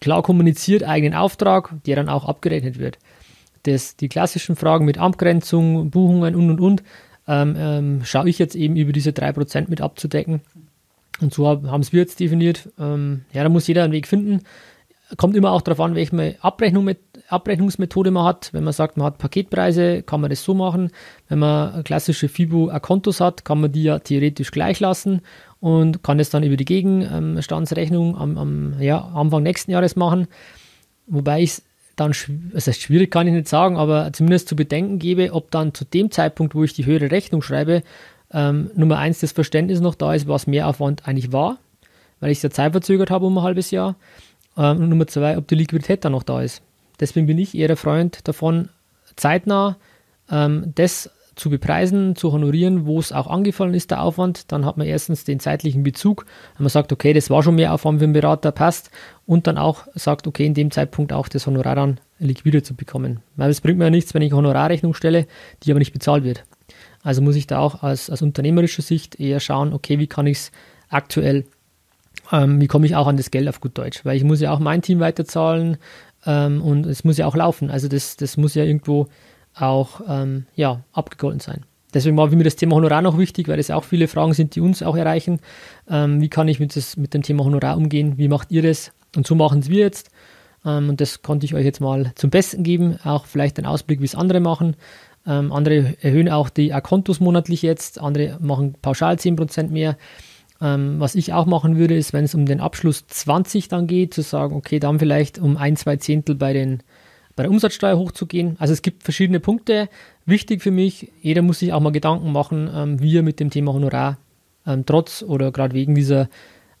klar 0.00 0.22
kommuniziert, 0.22 0.84
eigenen 0.84 1.14
Auftrag, 1.18 1.74
der 1.84 1.96
dann 1.96 2.08
auch 2.08 2.26
abgerechnet 2.26 2.78
wird 2.78 2.98
das, 3.66 3.96
die 3.96 4.08
klassischen 4.08 4.56
Fragen 4.56 4.84
mit 4.84 4.98
Abgrenzung, 4.98 5.90
Buchungen 5.90 6.34
und 6.34 6.50
und 6.50 6.60
und, 6.60 6.82
ähm, 7.28 7.56
ähm, 7.58 8.04
schaue 8.04 8.28
ich 8.28 8.38
jetzt 8.38 8.54
eben 8.54 8.76
über 8.76 8.92
diese 8.92 9.10
3% 9.10 9.68
mit 9.68 9.80
abzudecken. 9.80 10.40
Und 11.20 11.32
so 11.32 11.46
haben 11.46 11.80
es 11.80 11.92
wir 11.92 12.00
jetzt 12.00 12.20
definiert. 12.20 12.68
Ähm, 12.78 13.24
ja, 13.32 13.42
da 13.42 13.48
muss 13.48 13.66
jeder 13.66 13.84
einen 13.84 13.92
Weg 13.92 14.06
finden. 14.06 14.42
Kommt 15.16 15.36
immer 15.36 15.52
auch 15.52 15.62
darauf 15.62 15.80
an, 15.80 15.94
welche 15.94 16.36
Abrechnung 16.40 16.84
mit, 16.84 16.98
Abrechnungsmethode 17.28 18.10
man 18.10 18.24
hat. 18.24 18.52
Wenn 18.52 18.64
man 18.64 18.72
sagt, 18.72 18.96
man 18.96 19.06
hat 19.06 19.18
Paketpreise, 19.18 20.02
kann 20.02 20.20
man 20.20 20.30
das 20.30 20.42
so 20.42 20.52
machen. 20.52 20.90
Wenn 21.28 21.38
man 21.38 21.84
klassische 21.84 22.28
FIBO-Kontos 22.28 23.20
hat, 23.20 23.44
kann 23.44 23.60
man 23.60 23.72
die 23.72 23.84
ja 23.84 23.98
theoretisch 23.98 24.50
gleich 24.50 24.80
lassen 24.80 25.22
und 25.60 26.02
kann 26.02 26.20
es 26.20 26.30
dann 26.30 26.42
über 26.42 26.56
die 26.56 26.64
Gegenstandsrechnung 26.64 28.16
am, 28.16 28.36
am 28.36 28.80
ja, 28.80 28.98
Anfang 28.98 29.42
nächsten 29.42 29.70
Jahres 29.70 29.96
machen. 29.96 30.26
Wobei 31.06 31.42
ich 31.42 31.50
es 31.50 31.62
dann, 31.96 32.14
das 32.52 32.66
heißt 32.66 32.82
schwierig 32.82 33.10
kann 33.10 33.26
ich 33.26 33.32
nicht 33.32 33.48
sagen, 33.48 33.76
aber 33.76 34.12
zumindest 34.12 34.48
zu 34.48 34.56
bedenken 34.56 34.98
gebe, 34.98 35.32
ob 35.32 35.50
dann 35.50 35.74
zu 35.74 35.84
dem 35.84 36.10
Zeitpunkt, 36.10 36.54
wo 36.54 36.62
ich 36.62 36.74
die 36.74 36.86
höhere 36.86 37.10
Rechnung 37.10 37.42
schreibe, 37.42 37.82
ähm, 38.32 38.70
Nummer 38.74 38.98
eins 38.98 39.20
das 39.20 39.32
Verständnis 39.32 39.80
noch 39.80 39.94
da 39.94 40.14
ist, 40.14 40.28
was 40.28 40.46
Mehraufwand 40.46 41.08
eigentlich 41.08 41.32
war, 41.32 41.58
weil 42.20 42.30
ich 42.30 42.38
es 42.38 42.42
ja 42.42 42.50
zeitverzögert 42.50 43.10
habe 43.10 43.26
um 43.26 43.38
ein 43.38 43.44
halbes 43.44 43.70
Jahr. 43.70 43.96
Ähm, 44.56 44.78
und 44.78 44.88
Nummer 44.88 45.06
zwei, 45.06 45.38
ob 45.38 45.48
die 45.48 45.54
Liquidität 45.54 46.04
dann 46.04 46.12
noch 46.12 46.22
da 46.22 46.42
ist. 46.42 46.62
Deswegen 47.00 47.26
bin 47.26 47.38
ich 47.38 47.54
eher 47.54 47.68
der 47.68 47.76
Freund 47.76 48.26
davon, 48.28 48.68
zeitnah 49.16 49.76
ähm, 50.30 50.72
das 50.74 51.10
zu 51.36 51.50
bepreisen, 51.50 52.16
zu 52.16 52.32
honorieren, 52.32 52.86
wo 52.86 52.98
es 52.98 53.12
auch 53.12 53.26
angefallen 53.26 53.74
ist, 53.74 53.90
der 53.90 54.02
Aufwand. 54.02 54.50
Dann 54.50 54.64
hat 54.64 54.78
man 54.78 54.86
erstens 54.86 55.24
den 55.24 55.38
zeitlichen 55.38 55.82
Bezug, 55.82 56.24
wenn 56.56 56.64
man 56.64 56.70
sagt, 56.70 56.92
okay, 56.92 57.12
das 57.12 57.28
war 57.28 57.42
schon 57.42 57.54
mehr 57.54 57.74
Aufwand 57.74 58.00
für 58.00 58.06
den 58.06 58.14
Berater, 58.14 58.52
passt. 58.52 58.90
Und 59.26 59.46
dann 59.46 59.58
auch 59.58 59.86
sagt, 59.94 60.26
okay, 60.26 60.46
in 60.46 60.54
dem 60.54 60.70
Zeitpunkt 60.70 61.12
auch 61.12 61.28
das 61.28 61.46
Honorar 61.46 61.76
dann 61.76 62.00
liquide 62.18 62.62
zu 62.62 62.74
bekommen. 62.74 63.20
Weil 63.36 63.50
es 63.50 63.60
bringt 63.60 63.78
mir 63.78 63.84
ja 63.84 63.90
nichts, 63.90 64.14
wenn 64.14 64.22
ich 64.22 64.32
eine 64.32 64.38
Honorarrechnung 64.38 64.94
stelle, 64.94 65.26
die 65.62 65.70
aber 65.70 65.78
nicht 65.78 65.92
bezahlt 65.92 66.24
wird. 66.24 66.44
Also 67.02 67.20
muss 67.20 67.36
ich 67.36 67.46
da 67.46 67.58
auch 67.58 67.82
aus, 67.82 68.08
aus 68.08 68.22
unternehmerischer 68.22 68.82
Sicht 68.82 69.20
eher 69.20 69.38
schauen, 69.38 69.74
okay, 69.74 69.98
wie 69.98 70.06
kann 70.06 70.26
ich 70.26 70.38
es 70.38 70.52
aktuell, 70.88 71.44
ähm, 72.32 72.60
wie 72.62 72.66
komme 72.66 72.86
ich 72.86 72.96
auch 72.96 73.06
an 73.06 73.18
das 73.18 73.30
Geld 73.30 73.46
auf 73.46 73.60
gut 73.60 73.76
Deutsch? 73.76 74.04
Weil 74.04 74.16
ich 74.16 74.24
muss 74.24 74.40
ja 74.40 74.52
auch 74.52 74.58
mein 74.58 74.80
Team 74.80 75.00
weiterzahlen 75.00 75.76
ähm, 76.24 76.62
und 76.62 76.86
es 76.86 77.04
muss 77.04 77.18
ja 77.18 77.26
auch 77.26 77.36
laufen. 77.36 77.70
Also 77.70 77.88
das, 77.88 78.16
das 78.16 78.38
muss 78.38 78.54
ja 78.54 78.64
irgendwo 78.64 79.08
auch 79.58 80.00
ähm, 80.08 80.46
ja, 80.54 80.82
abgegolten 80.92 81.40
sein. 81.40 81.64
deswegen 81.94 82.16
war 82.16 82.28
mir 82.28 82.44
das 82.44 82.56
Thema 82.56 82.76
Honorar 82.76 83.02
noch 83.02 83.18
wichtig, 83.18 83.48
weil 83.48 83.58
es 83.58 83.70
auch 83.70 83.84
viele 83.84 84.08
Fragen 84.08 84.34
sind, 84.34 84.54
die 84.54 84.60
uns 84.60 84.82
auch 84.82 84.96
erreichen. 84.96 85.40
Ähm, 85.88 86.20
wie 86.20 86.28
kann 86.28 86.48
ich 86.48 86.60
mit, 86.60 86.76
das, 86.76 86.96
mit 86.96 87.14
dem 87.14 87.22
Thema 87.22 87.44
Honorar 87.44 87.76
umgehen? 87.76 88.18
Wie 88.18 88.28
macht 88.28 88.50
ihr 88.52 88.62
das? 88.62 88.92
Und 89.16 89.26
so 89.26 89.34
machen 89.34 89.60
es 89.60 89.70
wir 89.70 89.80
jetzt. 89.80 90.10
Ähm, 90.64 90.90
und 90.90 91.00
das 91.00 91.22
konnte 91.22 91.46
ich 91.46 91.54
euch 91.54 91.64
jetzt 91.64 91.80
mal 91.80 92.12
zum 92.16 92.30
Besten 92.30 92.62
geben. 92.62 92.98
Auch 93.04 93.26
vielleicht 93.26 93.58
einen 93.58 93.66
Ausblick, 93.66 94.00
wie 94.00 94.04
es 94.04 94.14
andere 94.14 94.40
machen. 94.40 94.76
Ähm, 95.26 95.52
andere 95.52 95.94
erhöhen 96.02 96.28
auch 96.28 96.50
die 96.50 96.72
Akontos 96.72 97.20
monatlich 97.20 97.62
jetzt. 97.62 98.00
Andere 98.00 98.38
machen 98.40 98.74
pauschal 98.80 99.16
10% 99.16 99.70
mehr. 99.70 99.96
Ähm, 100.60 101.00
was 101.00 101.14
ich 101.14 101.32
auch 101.32 101.46
machen 101.46 101.76
würde, 101.76 101.96
ist, 101.96 102.12
wenn 102.12 102.24
es 102.24 102.34
um 102.34 102.46
den 102.46 102.60
Abschluss 102.60 103.06
20 103.06 103.68
dann 103.68 103.86
geht, 103.86 104.14
zu 104.14 104.22
sagen, 104.22 104.54
okay, 104.54 104.78
dann 104.78 104.98
vielleicht 104.98 105.38
um 105.38 105.56
ein, 105.56 105.76
zwei 105.76 105.96
Zehntel 105.96 106.34
bei, 106.34 106.52
den, 106.52 106.82
bei 107.36 107.42
der 107.42 107.52
Umsatzsteuer 107.52 107.98
hochzugehen. 107.98 108.56
Also 108.58 108.72
es 108.72 108.82
gibt 108.82 109.02
verschiedene 109.02 109.40
Punkte. 109.40 109.88
Wichtig 110.24 110.62
für 110.62 110.70
mich, 110.70 111.12
jeder 111.20 111.42
muss 111.42 111.60
sich 111.60 111.72
auch 111.72 111.80
mal 111.80 111.92
Gedanken 111.92 112.32
machen, 112.32 112.68
ähm, 112.74 113.00
wie 113.00 113.16
er 113.16 113.22
mit 113.22 113.38
dem 113.38 113.50
Thema 113.50 113.72
Honorar 113.72 114.18
ähm, 114.66 114.84
trotz 114.86 115.22
oder 115.22 115.52
gerade 115.52 115.74
wegen 115.74 115.94
dieser 115.94 116.28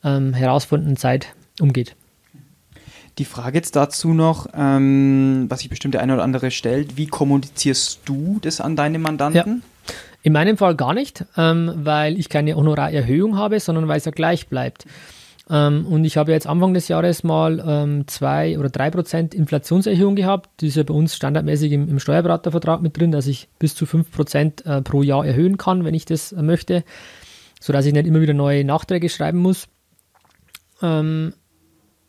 ähm, 0.02 0.32
herausfordernden 0.32 0.96
Zeit 0.96 1.34
umgeht. 1.60 1.94
Die 3.18 3.24
Frage 3.24 3.56
jetzt 3.56 3.76
dazu 3.76 4.12
noch, 4.12 4.46
ähm, 4.54 5.46
was 5.48 5.60
sich 5.60 5.70
bestimmt 5.70 5.94
der 5.94 6.02
eine 6.02 6.14
oder 6.14 6.22
andere 6.22 6.50
stellt, 6.50 6.96
wie 6.96 7.06
kommunizierst 7.06 8.00
du 8.04 8.38
das 8.42 8.60
an 8.60 8.76
deine 8.76 8.98
Mandanten? 8.98 9.62
Ja. 9.62 9.94
In 10.22 10.32
meinem 10.32 10.56
Fall 10.56 10.74
gar 10.74 10.92
nicht, 10.92 11.24
ähm, 11.36 11.72
weil 11.76 12.18
ich 12.18 12.28
keine 12.28 12.56
Honorarerhöhung 12.56 13.36
habe, 13.36 13.60
sondern 13.60 13.88
weil 13.88 13.98
es 13.98 14.04
ja 14.04 14.10
gleich 14.10 14.48
bleibt. 14.48 14.84
Ähm, 15.48 15.86
und 15.86 16.04
ich 16.04 16.16
habe 16.16 16.32
jetzt 16.32 16.46
Anfang 16.46 16.74
des 16.74 16.88
Jahres 16.88 17.22
mal 17.22 17.62
ähm, 17.64 18.08
zwei 18.08 18.58
oder 18.58 18.68
drei 18.68 18.90
Prozent 18.90 19.34
Inflationserhöhung 19.34 20.16
gehabt. 20.16 20.60
Die 20.60 20.68
ist 20.68 20.76
ja 20.76 20.82
bei 20.82 20.94
uns 20.94 21.14
standardmäßig 21.14 21.72
im, 21.72 21.88
im 21.88 21.98
Steuerberatervertrag 22.00 22.82
mit 22.82 22.98
drin, 22.98 23.12
dass 23.12 23.26
ich 23.26 23.48
bis 23.58 23.74
zu 23.74 23.86
fünf 23.86 24.10
Prozent 24.10 24.66
äh, 24.66 24.82
pro 24.82 25.02
Jahr 25.02 25.24
erhöhen 25.24 25.56
kann, 25.56 25.84
wenn 25.84 25.94
ich 25.94 26.04
das 26.04 26.32
äh, 26.32 26.42
möchte, 26.42 26.84
sodass 27.60 27.86
ich 27.86 27.92
nicht 27.92 28.06
immer 28.06 28.20
wieder 28.20 28.34
neue 28.34 28.64
Nachträge 28.64 29.08
schreiben 29.08 29.38
muss. 29.38 29.68
Ähm, 30.82 31.32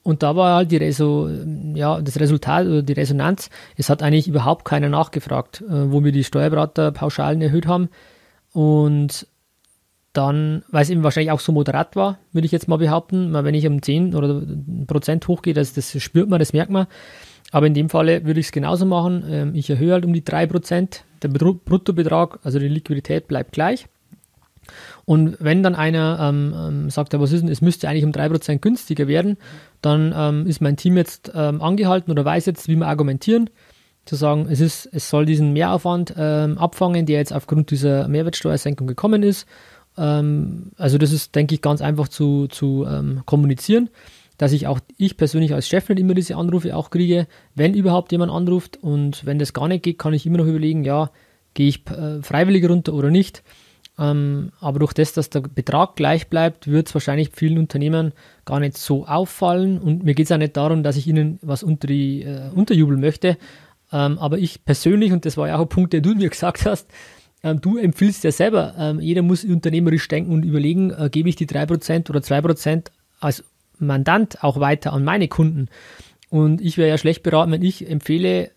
und 0.02 0.24
da 0.24 0.36
war 0.36 0.56
halt 0.56 0.72
die 0.72 0.78
Reso, 0.78 1.30
ja, 1.76 2.02
das 2.02 2.20
Resultat 2.20 2.66
oder 2.66 2.82
die 2.82 2.94
Resonanz, 2.94 3.50
es 3.76 3.90
hat 3.90 4.02
eigentlich 4.02 4.28
überhaupt 4.28 4.64
keiner 4.64 4.90
nachgefragt, 4.90 5.62
äh, 5.62 5.92
wo 5.92 6.04
wir 6.04 6.12
die 6.12 6.24
Steuerberaterpauschalen 6.24 7.42
erhöht 7.42 7.68
haben. 7.68 7.90
Und 8.54 9.28
dann, 10.18 10.64
weil 10.70 10.82
es 10.82 10.90
eben 10.90 11.04
wahrscheinlich 11.04 11.32
auch 11.32 11.40
so 11.40 11.52
moderat 11.52 11.96
war, 11.96 12.18
würde 12.34 12.48
ich 12.48 12.52
jetzt 12.52 12.68
mal 12.68 12.78
behaupten, 12.78 13.34
wenn 13.34 13.54
ich 13.54 13.68
um 13.68 13.82
10 13.82 14.16
oder 14.16 14.42
Prozent 14.88 15.28
hochgehe, 15.28 15.54
das, 15.54 15.74
das 15.74 16.02
spürt 16.02 16.28
man, 16.28 16.40
das 16.40 16.54
merkt 16.54 16.72
man. 16.72 16.88
Aber 17.52 17.68
in 17.68 17.74
dem 17.74 17.90
Falle 17.90 18.26
würde 18.26 18.40
ich 18.40 18.48
es 18.48 18.52
genauso 18.52 18.86
machen. 18.86 19.24
Ähm, 19.30 19.56
ich 19.56 19.70
erhöhe 19.70 19.94
halt 19.94 20.06
um 20.06 20.14
die 20.14 20.24
3 20.24 20.48
Prozent. 20.48 21.06
Der 21.22 21.30
Bruttobetrag, 21.30 22.40
also 22.44 22.60
die 22.60 22.68
Liquidität 22.68 23.28
bleibt 23.28 23.54
gleich. 23.54 23.88
Und 25.06 25.38
wenn 25.40 25.64
dann 25.64 25.76
einer 25.76 26.20
ähm, 26.20 26.54
ähm, 26.58 26.90
sagt, 26.90 27.14
ja, 27.14 27.22
was 27.22 27.32
ist 27.32 27.42
denn, 27.42 27.50
es 27.50 27.62
müsste 27.62 27.88
eigentlich 27.88 28.04
um 28.04 28.12
3% 28.12 28.58
günstiger 28.58 29.08
werden, 29.08 29.38
dann 29.82 30.14
ähm, 30.16 30.48
ist 30.48 30.62
mein 30.62 30.76
Team 30.76 30.98
jetzt 30.98 31.32
ähm, 31.34 31.62
angehalten 31.62 32.12
oder 32.12 32.26
weiß 32.26 32.46
jetzt, 32.48 32.68
wie 32.68 32.76
wir 32.76 32.88
argumentieren, 32.88 33.50
zu 34.04 34.16
sagen, 34.16 34.48
es, 34.50 34.60
ist, 34.60 34.90
es 34.92 35.10
soll 35.10 35.26
diesen 35.26 35.54
Mehraufwand 35.54 36.14
ähm, 36.18 36.58
abfangen, 36.58 37.06
der 37.06 37.20
jetzt 37.20 37.34
aufgrund 37.34 37.72
dieser 37.72 38.08
Mehrwertsteuersenkung 38.08 38.88
gekommen 38.88 39.24
ist. 39.24 39.48
Ähm, 39.98 40.72
also 40.78 40.98
das 40.98 41.12
ist, 41.12 41.36
denke 41.36 41.56
ich, 41.56 41.62
ganz 41.62 41.82
einfach 41.82 42.08
zu, 42.08 42.48
zu 42.48 42.88
kommunizieren 43.26 43.90
dass 44.38 44.52
ich 44.52 44.68
auch, 44.68 44.80
ich 44.98 45.18
persönlich 45.18 45.54
als 45.54 45.68
Chef 45.68 45.90
nicht 45.90 46.00
immer 46.00 46.14
diese 46.14 46.36
Anrufe 46.36 46.76
auch 46.76 46.90
kriege, 46.92 47.28
wenn 47.56 47.74
überhaupt 47.74 48.12
jemand 48.12 48.32
anruft 48.32 48.78
und 48.82 49.26
wenn 49.26 49.40
das 49.40 49.54
gar 49.54 49.68
nicht 49.68 49.84
geht, 49.84 49.98
kann 49.98 50.14
ich 50.14 50.26
immer 50.26 50.38
noch 50.38 50.46
überlegen, 50.46 50.84
ja, 50.84 51.10
gehe 51.54 51.68
ich 51.68 51.90
äh, 51.90 52.22
freiwillig 52.22 52.70
runter 52.70 52.94
oder 52.94 53.10
nicht. 53.10 53.44
Ähm, 54.00 54.52
aber 54.60 54.78
durch 54.78 54.94
das, 54.94 55.14
dass 55.14 55.32
der 55.32 55.42
Betrag 55.42 55.96
gleich 55.96 56.28
bleibt, 56.28 56.68
wird 56.68 56.88
es 56.88 56.94
wahrscheinlich 56.94 57.32
vielen 57.34 57.58
Unternehmen 57.58 58.14
gar 58.46 58.60
nicht 58.60 58.78
so 58.78 59.08
auffallen. 59.08 59.80
Und 59.80 60.04
mir 60.04 60.14
geht 60.14 60.28
es 60.28 60.32
auch 60.32 60.38
nicht 60.38 60.56
darum, 60.56 60.84
dass 60.84 60.98
ich 60.98 61.08
ihnen 61.08 61.40
was 61.42 61.64
unter 61.64 61.88
die, 61.88 62.22
äh, 62.22 62.52
unterjubeln 62.54 63.00
möchte. 63.00 63.38
Ähm, 63.92 64.20
aber 64.20 64.38
ich 64.38 64.64
persönlich, 64.66 65.12
und 65.14 65.26
das 65.26 65.36
war 65.36 65.48
ja 65.48 65.56
auch 65.56 65.62
ein 65.62 65.70
Punkt, 65.70 65.94
den 65.94 66.04
du 66.04 66.14
mir 66.14 66.30
gesagt 66.30 66.68
hast, 66.68 66.88
ähm, 67.44 67.62
du 67.62 67.78
empfiehlst 67.78 68.24
ja 68.24 68.32
selber, 68.32 68.76
ähm, 68.78 69.00
jeder 69.00 69.22
muss 69.22 69.44
unternehmerisch 69.44 70.08
denken 70.08 70.32
und 70.32 70.44
überlegen, 70.44 70.92
äh, 70.92 71.10
gebe 71.12 71.30
ich 71.30 71.36
die 71.36 71.48
3% 71.48 72.10
oder 72.10 72.22
2% 72.22 72.92
als 73.20 73.44
Mandant 73.80 74.44
auch 74.44 74.60
weiter 74.60 74.94
an 74.94 75.04
meine 75.04 75.28
Kunden. 75.28 75.70
Und 76.30 76.62
ich 76.62 76.78
wäre 76.78 76.90
ja 76.90 76.98
schlecht 76.98 77.24
beraten, 77.24 77.52
wenn 77.52 77.62
ich 77.62 77.90
empfehle, 77.90 78.52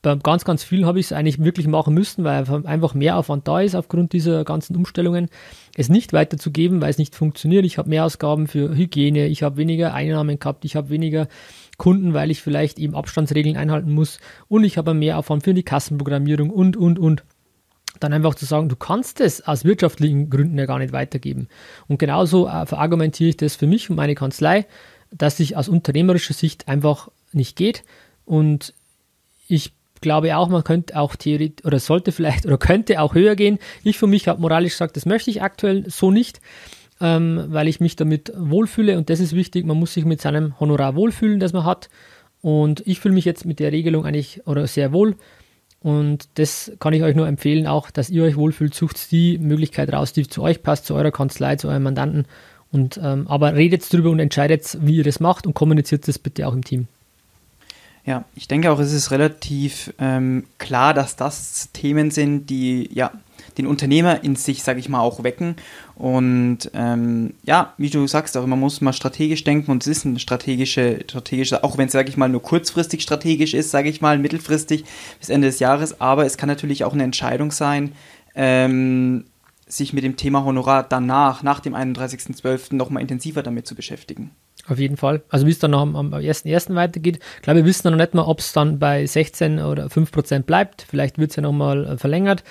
bei 0.00 0.14
ganz, 0.14 0.44
ganz 0.44 0.62
vielen 0.62 0.86
habe 0.86 1.00
ich 1.00 1.06
es 1.06 1.12
eigentlich 1.12 1.42
wirklich 1.42 1.66
machen 1.66 1.92
müssen, 1.92 2.22
weil 2.22 2.44
einfach 2.66 2.94
mehr 2.94 3.16
Aufwand 3.16 3.48
da 3.48 3.60
ist 3.60 3.74
aufgrund 3.74 4.12
dieser 4.12 4.44
ganzen 4.44 4.76
Umstellungen, 4.76 5.28
es 5.76 5.88
nicht 5.88 6.12
weiterzugeben, 6.12 6.80
weil 6.80 6.90
es 6.90 6.98
nicht 6.98 7.16
funktioniert. 7.16 7.64
Ich 7.64 7.78
habe 7.78 7.88
mehr 7.88 8.04
Ausgaben 8.04 8.46
für 8.46 8.76
Hygiene, 8.76 9.26
ich 9.26 9.42
habe 9.42 9.56
weniger 9.56 9.94
Einnahmen 9.94 10.38
gehabt, 10.38 10.64
ich 10.64 10.76
habe 10.76 10.90
weniger 10.90 11.26
Kunden, 11.78 12.14
weil 12.14 12.30
ich 12.30 12.42
vielleicht 12.42 12.78
eben 12.78 12.94
Abstandsregeln 12.94 13.56
einhalten 13.56 13.92
muss 13.92 14.20
und 14.48 14.62
ich 14.62 14.78
habe 14.78 14.94
mehr 14.94 15.18
Aufwand 15.18 15.42
für 15.42 15.54
die 15.54 15.64
Kassenprogrammierung 15.64 16.50
und, 16.50 16.76
und, 16.76 16.98
und. 16.98 17.24
Dann 18.00 18.12
einfach 18.12 18.34
zu 18.34 18.44
sagen, 18.44 18.68
du 18.68 18.76
kannst 18.76 19.20
es 19.20 19.46
aus 19.46 19.64
wirtschaftlichen 19.64 20.30
Gründen 20.30 20.58
ja 20.58 20.66
gar 20.66 20.78
nicht 20.78 20.92
weitergeben. 20.92 21.48
Und 21.88 21.98
genauso 21.98 22.46
äh, 22.46 22.66
verargumentiere 22.66 23.30
ich 23.30 23.36
das 23.36 23.56
für 23.56 23.66
mich 23.66 23.90
und 23.90 23.96
meine 23.96 24.14
Kanzlei, 24.14 24.66
dass 25.10 25.38
sich 25.38 25.56
aus 25.56 25.68
unternehmerischer 25.68 26.34
Sicht 26.34 26.68
einfach 26.68 27.08
nicht 27.32 27.56
geht. 27.56 27.84
Und 28.24 28.74
ich 29.48 29.72
glaube 30.00 30.36
auch, 30.36 30.48
man 30.48 30.64
könnte 30.64 30.96
auch 30.96 31.16
theoretisch 31.16 31.64
oder 31.64 31.78
sollte 31.78 32.12
vielleicht 32.12 32.46
oder 32.46 32.58
könnte 32.58 33.00
auch 33.00 33.14
höher 33.14 33.36
gehen. 33.36 33.58
Ich 33.82 33.98
für 33.98 34.06
mich 34.06 34.28
habe 34.28 34.40
moralisch 34.40 34.72
gesagt, 34.72 34.96
das 34.96 35.06
möchte 35.06 35.30
ich 35.30 35.42
aktuell 35.42 35.84
so 35.88 36.10
nicht, 36.10 36.40
ähm, 37.00 37.46
weil 37.48 37.68
ich 37.68 37.80
mich 37.80 37.96
damit 37.96 38.32
wohlfühle 38.36 38.96
und 38.98 39.10
das 39.10 39.20
ist 39.20 39.34
wichtig. 39.34 39.66
Man 39.66 39.78
muss 39.78 39.94
sich 39.94 40.04
mit 40.04 40.20
seinem 40.20 40.58
Honorar 40.60 40.94
wohlfühlen, 40.94 41.40
das 41.40 41.52
man 41.52 41.64
hat. 41.64 41.88
Und 42.40 42.86
ich 42.86 43.00
fühle 43.00 43.14
mich 43.14 43.24
jetzt 43.24 43.44
mit 43.44 43.58
der 43.58 43.72
Regelung 43.72 44.06
eigentlich 44.06 44.46
oder 44.46 44.66
sehr 44.66 44.92
wohl. 44.92 45.16
Und 45.80 46.28
das 46.34 46.72
kann 46.80 46.92
ich 46.92 47.02
euch 47.02 47.14
nur 47.14 47.28
empfehlen, 47.28 47.66
auch, 47.66 47.90
dass 47.90 48.10
ihr 48.10 48.24
euch 48.24 48.36
wohlfühlt, 48.36 48.74
sucht 48.74 49.10
die 49.12 49.38
Möglichkeit 49.38 49.92
raus, 49.92 50.12
die 50.12 50.26
zu 50.26 50.42
euch 50.42 50.62
passt, 50.62 50.86
zu 50.86 50.94
eurer 50.94 51.12
Kanzlei, 51.12 51.56
zu 51.56 51.68
eurem 51.68 51.84
Mandanten. 51.84 52.26
Und, 52.72 53.00
ähm, 53.02 53.26
aber 53.28 53.54
redet 53.54 53.90
drüber 53.90 54.10
und 54.10 54.18
entscheidet, 54.18 54.76
wie 54.80 54.96
ihr 54.96 55.04
das 55.04 55.20
macht 55.20 55.46
und 55.46 55.54
kommuniziert 55.54 56.06
das 56.08 56.18
bitte 56.18 56.46
auch 56.46 56.52
im 56.52 56.64
Team. 56.64 56.88
Ja, 58.04 58.24
ich 58.34 58.48
denke 58.48 58.70
auch, 58.72 58.78
es 58.78 58.92
ist 58.92 59.10
relativ 59.10 59.92
ähm, 59.98 60.44
klar, 60.58 60.94
dass 60.94 61.16
das 61.16 61.70
Themen 61.72 62.10
sind, 62.10 62.48
die 62.48 62.90
ja 62.92 63.12
den 63.58 63.66
Unternehmer 63.66 64.24
in 64.24 64.36
sich, 64.36 64.62
sage 64.62 64.80
ich 64.80 64.88
mal, 64.88 65.00
auch 65.00 65.24
wecken. 65.24 65.56
Und 65.98 66.70
ähm, 66.74 67.34
ja, 67.42 67.74
wie 67.76 67.90
du 67.90 68.06
sagst, 68.06 68.36
auch 68.36 68.46
man 68.46 68.60
muss 68.60 68.80
mal 68.80 68.92
strategisch 68.92 69.42
denken 69.42 69.72
und 69.72 69.82
es 69.82 69.88
ist 69.88 70.04
ein 70.04 70.20
strategische, 70.20 71.00
strategische, 71.04 71.64
auch 71.64 71.76
wenn 71.76 71.86
es, 71.86 71.92
sage 71.92 72.08
ich 72.08 72.16
mal, 72.16 72.28
nur 72.28 72.40
kurzfristig 72.40 73.02
strategisch 73.02 73.52
ist, 73.52 73.72
sage 73.72 73.88
ich 73.88 74.00
mal, 74.00 74.16
mittelfristig 74.16 74.84
bis 75.18 75.28
Ende 75.28 75.48
des 75.48 75.58
Jahres. 75.58 76.00
Aber 76.00 76.24
es 76.24 76.36
kann 76.36 76.48
natürlich 76.48 76.84
auch 76.84 76.92
eine 76.92 77.02
Entscheidung 77.02 77.50
sein, 77.50 77.94
ähm, 78.36 79.24
sich 79.66 79.92
mit 79.92 80.04
dem 80.04 80.16
Thema 80.16 80.44
Honorar 80.44 80.86
danach, 80.88 81.42
nach 81.42 81.58
dem 81.58 81.74
31.12. 81.74 82.76
nochmal 82.76 83.02
intensiver 83.02 83.42
damit 83.42 83.66
zu 83.66 83.74
beschäftigen. 83.74 84.30
Auf 84.68 84.78
jeden 84.78 84.96
Fall. 84.96 85.22
Also 85.30 85.46
wie 85.46 85.50
es 85.50 85.58
dann 85.58 85.72
noch 85.72 85.80
am, 85.80 85.96
am 85.96 86.14
1.1. 86.14 86.76
weitergeht. 86.76 87.18
Ich 87.36 87.42
glaube, 87.42 87.58
wir 87.58 87.64
wissen 87.64 87.90
noch 87.90 87.96
nicht 87.96 88.14
mal, 88.14 88.22
ob 88.22 88.38
es 88.38 88.52
dann 88.52 88.78
bei 88.78 89.04
16 89.04 89.58
oder 89.58 89.90
5 89.90 90.12
Prozent 90.12 90.46
bleibt. 90.46 90.86
Vielleicht 90.88 91.18
wird 91.18 91.30
es 91.30 91.36
ja 91.36 91.42
nochmal 91.42 91.86
äh, 91.86 91.98
verlängert. 91.98 92.44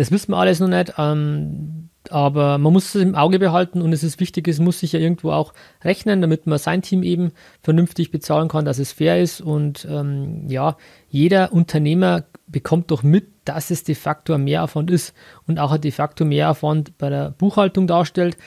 Das 0.00 0.10
wissen 0.10 0.32
wir 0.32 0.38
alles 0.38 0.60
noch 0.60 0.68
nicht. 0.68 0.94
Ähm, 0.96 1.90
aber 2.08 2.56
man 2.56 2.72
muss 2.72 2.94
es 2.94 3.02
im 3.02 3.14
Auge 3.14 3.38
behalten 3.38 3.82
und 3.82 3.92
es 3.92 4.02
ist 4.02 4.18
wichtig, 4.18 4.48
es 4.48 4.58
muss 4.58 4.80
sich 4.80 4.92
ja 4.92 4.98
irgendwo 4.98 5.30
auch 5.30 5.52
rechnen, 5.84 6.22
damit 6.22 6.46
man 6.46 6.58
sein 6.58 6.80
Team 6.80 7.02
eben 7.02 7.32
vernünftig 7.62 8.10
bezahlen 8.10 8.48
kann, 8.48 8.64
dass 8.64 8.78
es 8.78 8.92
fair 8.92 9.20
ist. 9.20 9.42
Und 9.42 9.86
ähm, 9.90 10.48
ja, 10.48 10.78
jeder 11.10 11.52
Unternehmer 11.52 12.24
bekommt 12.46 12.90
doch 12.90 13.02
mit, 13.02 13.26
dass 13.44 13.70
es 13.70 13.84
de 13.84 13.94
facto 13.94 14.32
ein 14.32 14.44
Mehraufwand 14.44 14.90
ist 14.90 15.12
und 15.46 15.58
auch 15.58 15.70
ein 15.70 15.82
de 15.82 15.90
facto 15.90 16.24
Mehraufwand 16.24 16.96
bei 16.96 17.10
der 17.10 17.34
Buchhaltung 17.36 17.86
darstellt. 17.86 18.38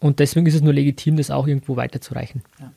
Und 0.00 0.18
deswegen 0.18 0.46
ist 0.46 0.54
es 0.54 0.62
nur 0.62 0.72
legitim, 0.72 1.18
das 1.18 1.30
auch 1.30 1.46
irgendwo 1.46 1.76
weiterzureichen. 1.76 2.40
Ja. 2.58 2.72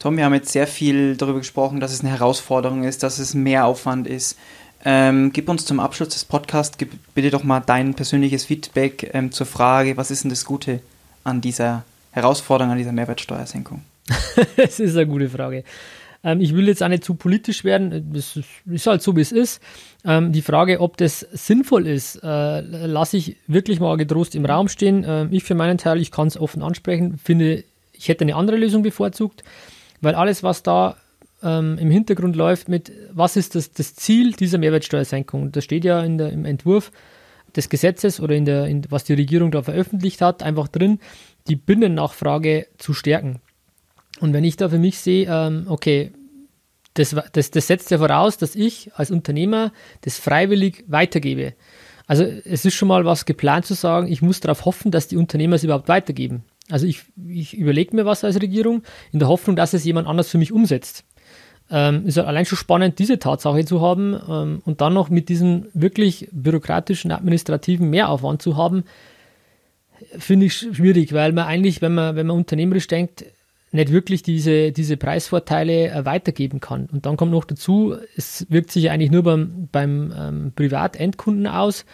Tom, 0.00 0.16
wir 0.16 0.24
haben 0.24 0.34
jetzt 0.34 0.50
sehr 0.50 0.66
viel 0.66 1.16
darüber 1.16 1.38
gesprochen, 1.38 1.78
dass 1.78 1.92
es 1.92 2.00
eine 2.00 2.10
Herausforderung 2.10 2.82
ist, 2.82 3.04
dass 3.04 3.20
es 3.20 3.34
mehr 3.34 3.64
Aufwand 3.66 4.08
ist. 4.08 4.36
Ähm, 4.84 5.32
gib 5.32 5.48
uns 5.48 5.64
zum 5.64 5.78
Abschluss 5.78 6.08
des 6.08 6.24
Podcasts 6.24 6.76
gib 6.76 6.92
bitte 7.14 7.30
doch 7.30 7.44
mal 7.44 7.60
dein 7.60 7.94
persönliches 7.94 8.44
Feedback 8.44 9.10
ähm, 9.14 9.30
zur 9.30 9.46
Frage, 9.46 9.96
was 9.96 10.10
ist 10.10 10.24
denn 10.24 10.30
das 10.30 10.44
Gute 10.44 10.80
an 11.22 11.40
dieser 11.40 11.84
Herausforderung, 12.10 12.72
an 12.72 12.78
dieser 12.78 12.92
Mehrwertsteuersenkung? 12.92 13.82
das 14.56 14.80
ist 14.80 14.96
eine 14.96 15.06
gute 15.06 15.28
Frage. 15.28 15.62
Ähm, 16.24 16.40
ich 16.40 16.54
will 16.54 16.66
jetzt 16.66 16.82
auch 16.82 16.88
nicht 16.88 17.04
zu 17.04 17.14
politisch 17.14 17.64
werden, 17.64 18.12
das 18.12 18.38
ist 18.66 18.86
halt 18.86 19.02
so, 19.02 19.16
wie 19.16 19.20
es 19.20 19.32
ist. 19.32 19.60
Ähm, 20.04 20.32
die 20.32 20.42
Frage, 20.42 20.80
ob 20.80 20.96
das 20.96 21.20
sinnvoll 21.20 21.86
ist, 21.86 22.16
äh, 22.22 22.60
lasse 22.60 23.16
ich 23.16 23.36
wirklich 23.46 23.80
mal 23.80 23.96
getrost 23.96 24.34
im 24.34 24.44
Raum 24.44 24.68
stehen. 24.68 25.04
Äh, 25.04 25.26
ich 25.30 25.44
für 25.44 25.54
meinen 25.54 25.78
Teil, 25.78 26.00
ich 26.00 26.10
kann 26.10 26.26
es 26.28 26.36
offen 26.36 26.62
ansprechen, 26.62 27.18
finde, 27.22 27.64
ich 27.92 28.08
hätte 28.08 28.22
eine 28.22 28.34
andere 28.34 28.56
Lösung 28.56 28.82
bevorzugt, 28.82 29.44
weil 30.00 30.14
alles, 30.14 30.42
was 30.42 30.62
da 30.62 30.96
ähm, 31.42 31.78
im 31.78 31.90
Hintergrund 31.90 32.36
läuft 32.36 32.68
mit, 32.68 32.92
was 33.12 33.36
ist 33.36 33.54
das, 33.54 33.72
das 33.72 33.94
Ziel 33.94 34.32
dieser 34.32 34.58
Mehrwertsteuersenkung, 34.58 35.52
das 35.52 35.64
steht 35.64 35.84
ja 35.84 36.02
in 36.02 36.18
der, 36.18 36.30
im 36.30 36.44
Entwurf, 36.44 36.90
des 37.56 37.68
Gesetzes 37.68 38.20
oder 38.20 38.34
in 38.34 38.44
der, 38.44 38.66
in, 38.66 38.82
was 38.90 39.04
die 39.04 39.14
Regierung 39.14 39.50
da 39.50 39.62
veröffentlicht 39.62 40.20
hat, 40.20 40.42
einfach 40.42 40.68
drin, 40.68 41.00
die 41.48 41.56
Binnennachfrage 41.56 42.66
zu 42.78 42.94
stärken. 42.94 43.40
Und 44.20 44.32
wenn 44.32 44.44
ich 44.44 44.56
da 44.56 44.68
für 44.68 44.78
mich 44.78 44.98
sehe, 44.98 45.26
ähm, 45.28 45.66
okay, 45.68 46.12
das, 46.94 47.16
das, 47.32 47.50
das 47.50 47.66
setzt 47.66 47.90
ja 47.90 47.98
voraus, 47.98 48.36
dass 48.36 48.54
ich 48.54 48.90
als 48.94 49.10
Unternehmer 49.10 49.72
das 50.02 50.18
freiwillig 50.18 50.84
weitergebe. 50.88 51.54
Also 52.06 52.24
es 52.24 52.64
ist 52.64 52.74
schon 52.74 52.88
mal 52.88 53.04
was 53.04 53.24
geplant 53.24 53.64
zu 53.64 53.74
sagen, 53.74 54.10
ich 54.10 54.22
muss 54.22 54.40
darauf 54.40 54.64
hoffen, 54.64 54.90
dass 54.90 55.08
die 55.08 55.16
Unternehmer 55.16 55.56
es 55.56 55.64
überhaupt 55.64 55.88
weitergeben. 55.88 56.44
Also 56.70 56.86
ich, 56.86 57.02
ich 57.26 57.56
überlege 57.56 57.96
mir 57.96 58.04
was 58.04 58.24
als 58.24 58.40
Regierung 58.40 58.82
in 59.12 59.18
der 59.18 59.28
Hoffnung, 59.28 59.56
dass 59.56 59.72
es 59.72 59.84
jemand 59.84 60.06
anders 60.08 60.28
für 60.28 60.38
mich 60.38 60.52
umsetzt. 60.52 61.04
Ähm, 61.74 62.06
ist 62.06 62.18
allein 62.18 62.44
schon 62.44 62.58
spannend, 62.58 62.98
diese 62.98 63.18
Tatsache 63.18 63.64
zu 63.64 63.80
haben 63.80 64.14
ähm, 64.28 64.62
und 64.66 64.82
dann 64.82 64.92
noch 64.92 65.08
mit 65.08 65.30
diesem 65.30 65.68
wirklich 65.72 66.28
bürokratischen, 66.30 67.10
administrativen 67.10 67.88
Mehraufwand 67.88 68.42
zu 68.42 68.58
haben, 68.58 68.84
finde 70.18 70.46
ich 70.46 70.54
schwierig, 70.54 71.14
weil 71.14 71.32
man 71.32 71.46
eigentlich, 71.46 71.80
wenn 71.80 71.94
man, 71.94 72.14
wenn 72.14 72.26
man 72.26 72.36
unternehmerisch 72.36 72.88
denkt, 72.88 73.24
nicht 73.70 73.90
wirklich 73.90 74.22
diese, 74.22 74.70
diese 74.70 74.98
Preisvorteile 74.98 75.88
äh, 75.88 76.04
weitergeben 76.04 76.60
kann. 76.60 76.90
Und 76.92 77.06
dann 77.06 77.16
kommt 77.16 77.32
noch 77.32 77.46
dazu, 77.46 77.96
es 78.16 78.46
wirkt 78.50 78.70
sich 78.70 78.90
eigentlich 78.90 79.10
nur 79.10 79.22
beim, 79.22 79.68
beim 79.72 80.12
ähm, 80.14 80.52
Privatendkunden 80.54 81.46
aus 81.46 81.86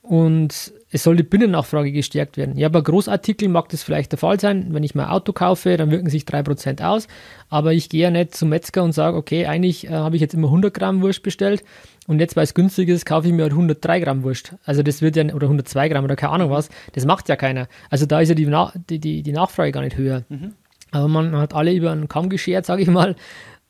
und 0.00 0.72
es 0.94 1.02
soll 1.02 1.16
die 1.16 1.24
Binnennachfrage 1.24 1.90
gestärkt 1.90 2.36
werden. 2.36 2.56
Ja, 2.56 2.68
bei 2.68 2.80
Großartikeln 2.80 3.50
mag 3.50 3.68
das 3.70 3.82
vielleicht 3.82 4.12
der 4.12 4.18
Fall 4.20 4.38
sein. 4.38 4.68
Wenn 4.70 4.84
ich 4.84 4.94
mein 4.94 5.08
Auto 5.08 5.32
kaufe, 5.32 5.76
dann 5.76 5.90
wirken 5.90 6.08
sich 6.08 6.22
3% 6.22 6.84
aus. 6.84 7.08
Aber 7.48 7.72
ich 7.72 7.88
gehe 7.88 8.02
ja 8.02 8.10
nicht 8.12 8.36
zum 8.36 8.50
Metzger 8.50 8.84
und 8.84 8.92
sage, 8.92 9.16
okay, 9.16 9.46
eigentlich 9.46 9.88
äh, 9.88 9.90
habe 9.90 10.14
ich 10.14 10.22
jetzt 10.22 10.34
immer 10.34 10.46
100 10.46 10.72
Gramm 10.72 11.02
Wurst 11.02 11.24
bestellt 11.24 11.64
und 12.06 12.20
jetzt, 12.20 12.36
weil 12.36 12.44
es 12.44 12.54
günstig 12.54 12.88
ist, 12.88 13.06
kaufe 13.06 13.26
ich 13.26 13.34
mir 13.34 13.42
halt 13.42 13.52
103 13.52 13.98
Gramm 13.98 14.22
Wurst. 14.22 14.54
Also 14.64 14.84
das 14.84 15.02
wird 15.02 15.16
ja, 15.16 15.24
oder 15.34 15.48
102 15.48 15.88
Gramm 15.88 16.04
oder 16.04 16.14
keine 16.14 16.32
Ahnung 16.32 16.50
was. 16.50 16.68
Das 16.92 17.04
macht 17.06 17.28
ja 17.28 17.34
keiner. 17.34 17.66
Also 17.90 18.06
da 18.06 18.20
ist 18.20 18.28
ja 18.28 18.36
die, 18.36 18.46
Na 18.46 18.72
die, 18.88 19.00
die, 19.00 19.24
die 19.24 19.32
Nachfrage 19.32 19.72
gar 19.72 19.82
nicht 19.82 19.96
höher. 19.96 20.22
Mhm. 20.28 20.52
Aber 20.92 21.08
man 21.08 21.36
hat 21.36 21.54
alle 21.54 21.74
über 21.74 21.90
einen 21.90 22.06
Kamm 22.06 22.28
geschert, 22.28 22.66
sage 22.66 22.82
ich 22.82 22.88
mal. 22.88 23.16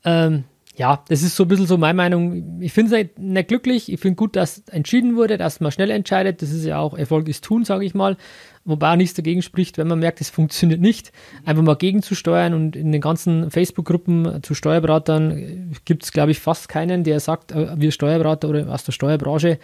Ähm, 0.04 0.44
ja, 0.76 1.04
das 1.08 1.22
ist 1.22 1.36
so 1.36 1.44
ein 1.44 1.48
bisschen 1.48 1.66
so 1.66 1.78
meine 1.78 1.94
Meinung. 1.94 2.60
Ich 2.60 2.72
finde 2.72 2.96
es 2.96 3.02
nicht, 3.04 3.18
nicht, 3.18 3.48
glücklich. 3.48 3.92
Ich 3.92 4.00
finde 4.00 4.16
gut, 4.16 4.34
dass 4.34 4.64
entschieden 4.70 5.14
wurde, 5.14 5.38
dass 5.38 5.60
man 5.60 5.70
schnell 5.70 5.90
entscheidet. 5.90 6.42
Das 6.42 6.50
ist 6.50 6.64
ja 6.64 6.78
auch 6.78 6.94
Erfolg 6.98 7.28
ist 7.28 7.44
tun, 7.44 7.64
sage 7.64 7.84
ich 7.84 7.94
mal. 7.94 8.16
Wobei 8.64 8.92
auch 8.92 8.96
nichts 8.96 9.14
dagegen 9.14 9.42
spricht, 9.42 9.78
wenn 9.78 9.86
man 9.86 10.00
merkt, 10.00 10.20
es 10.20 10.30
funktioniert 10.30 10.80
nicht, 10.80 11.12
einfach 11.44 11.62
mal 11.62 11.76
gegenzusteuern. 11.76 12.54
Und 12.54 12.74
in 12.74 12.90
den 12.90 13.00
ganzen 13.00 13.52
Facebook-Gruppen 13.52 14.42
zu 14.42 14.54
Steuerberatern 14.54 15.70
gibt 15.84 16.02
es, 16.02 16.12
glaube 16.12 16.32
ich, 16.32 16.40
fast 16.40 16.68
keinen, 16.68 17.04
der 17.04 17.20
sagt, 17.20 17.52
äh, 17.52 17.78
wir 17.78 17.92
Steuerberater 17.92 18.48
oder 18.48 18.68
aus 18.68 18.82
der 18.82 18.92
Steuerbranche 18.92 19.58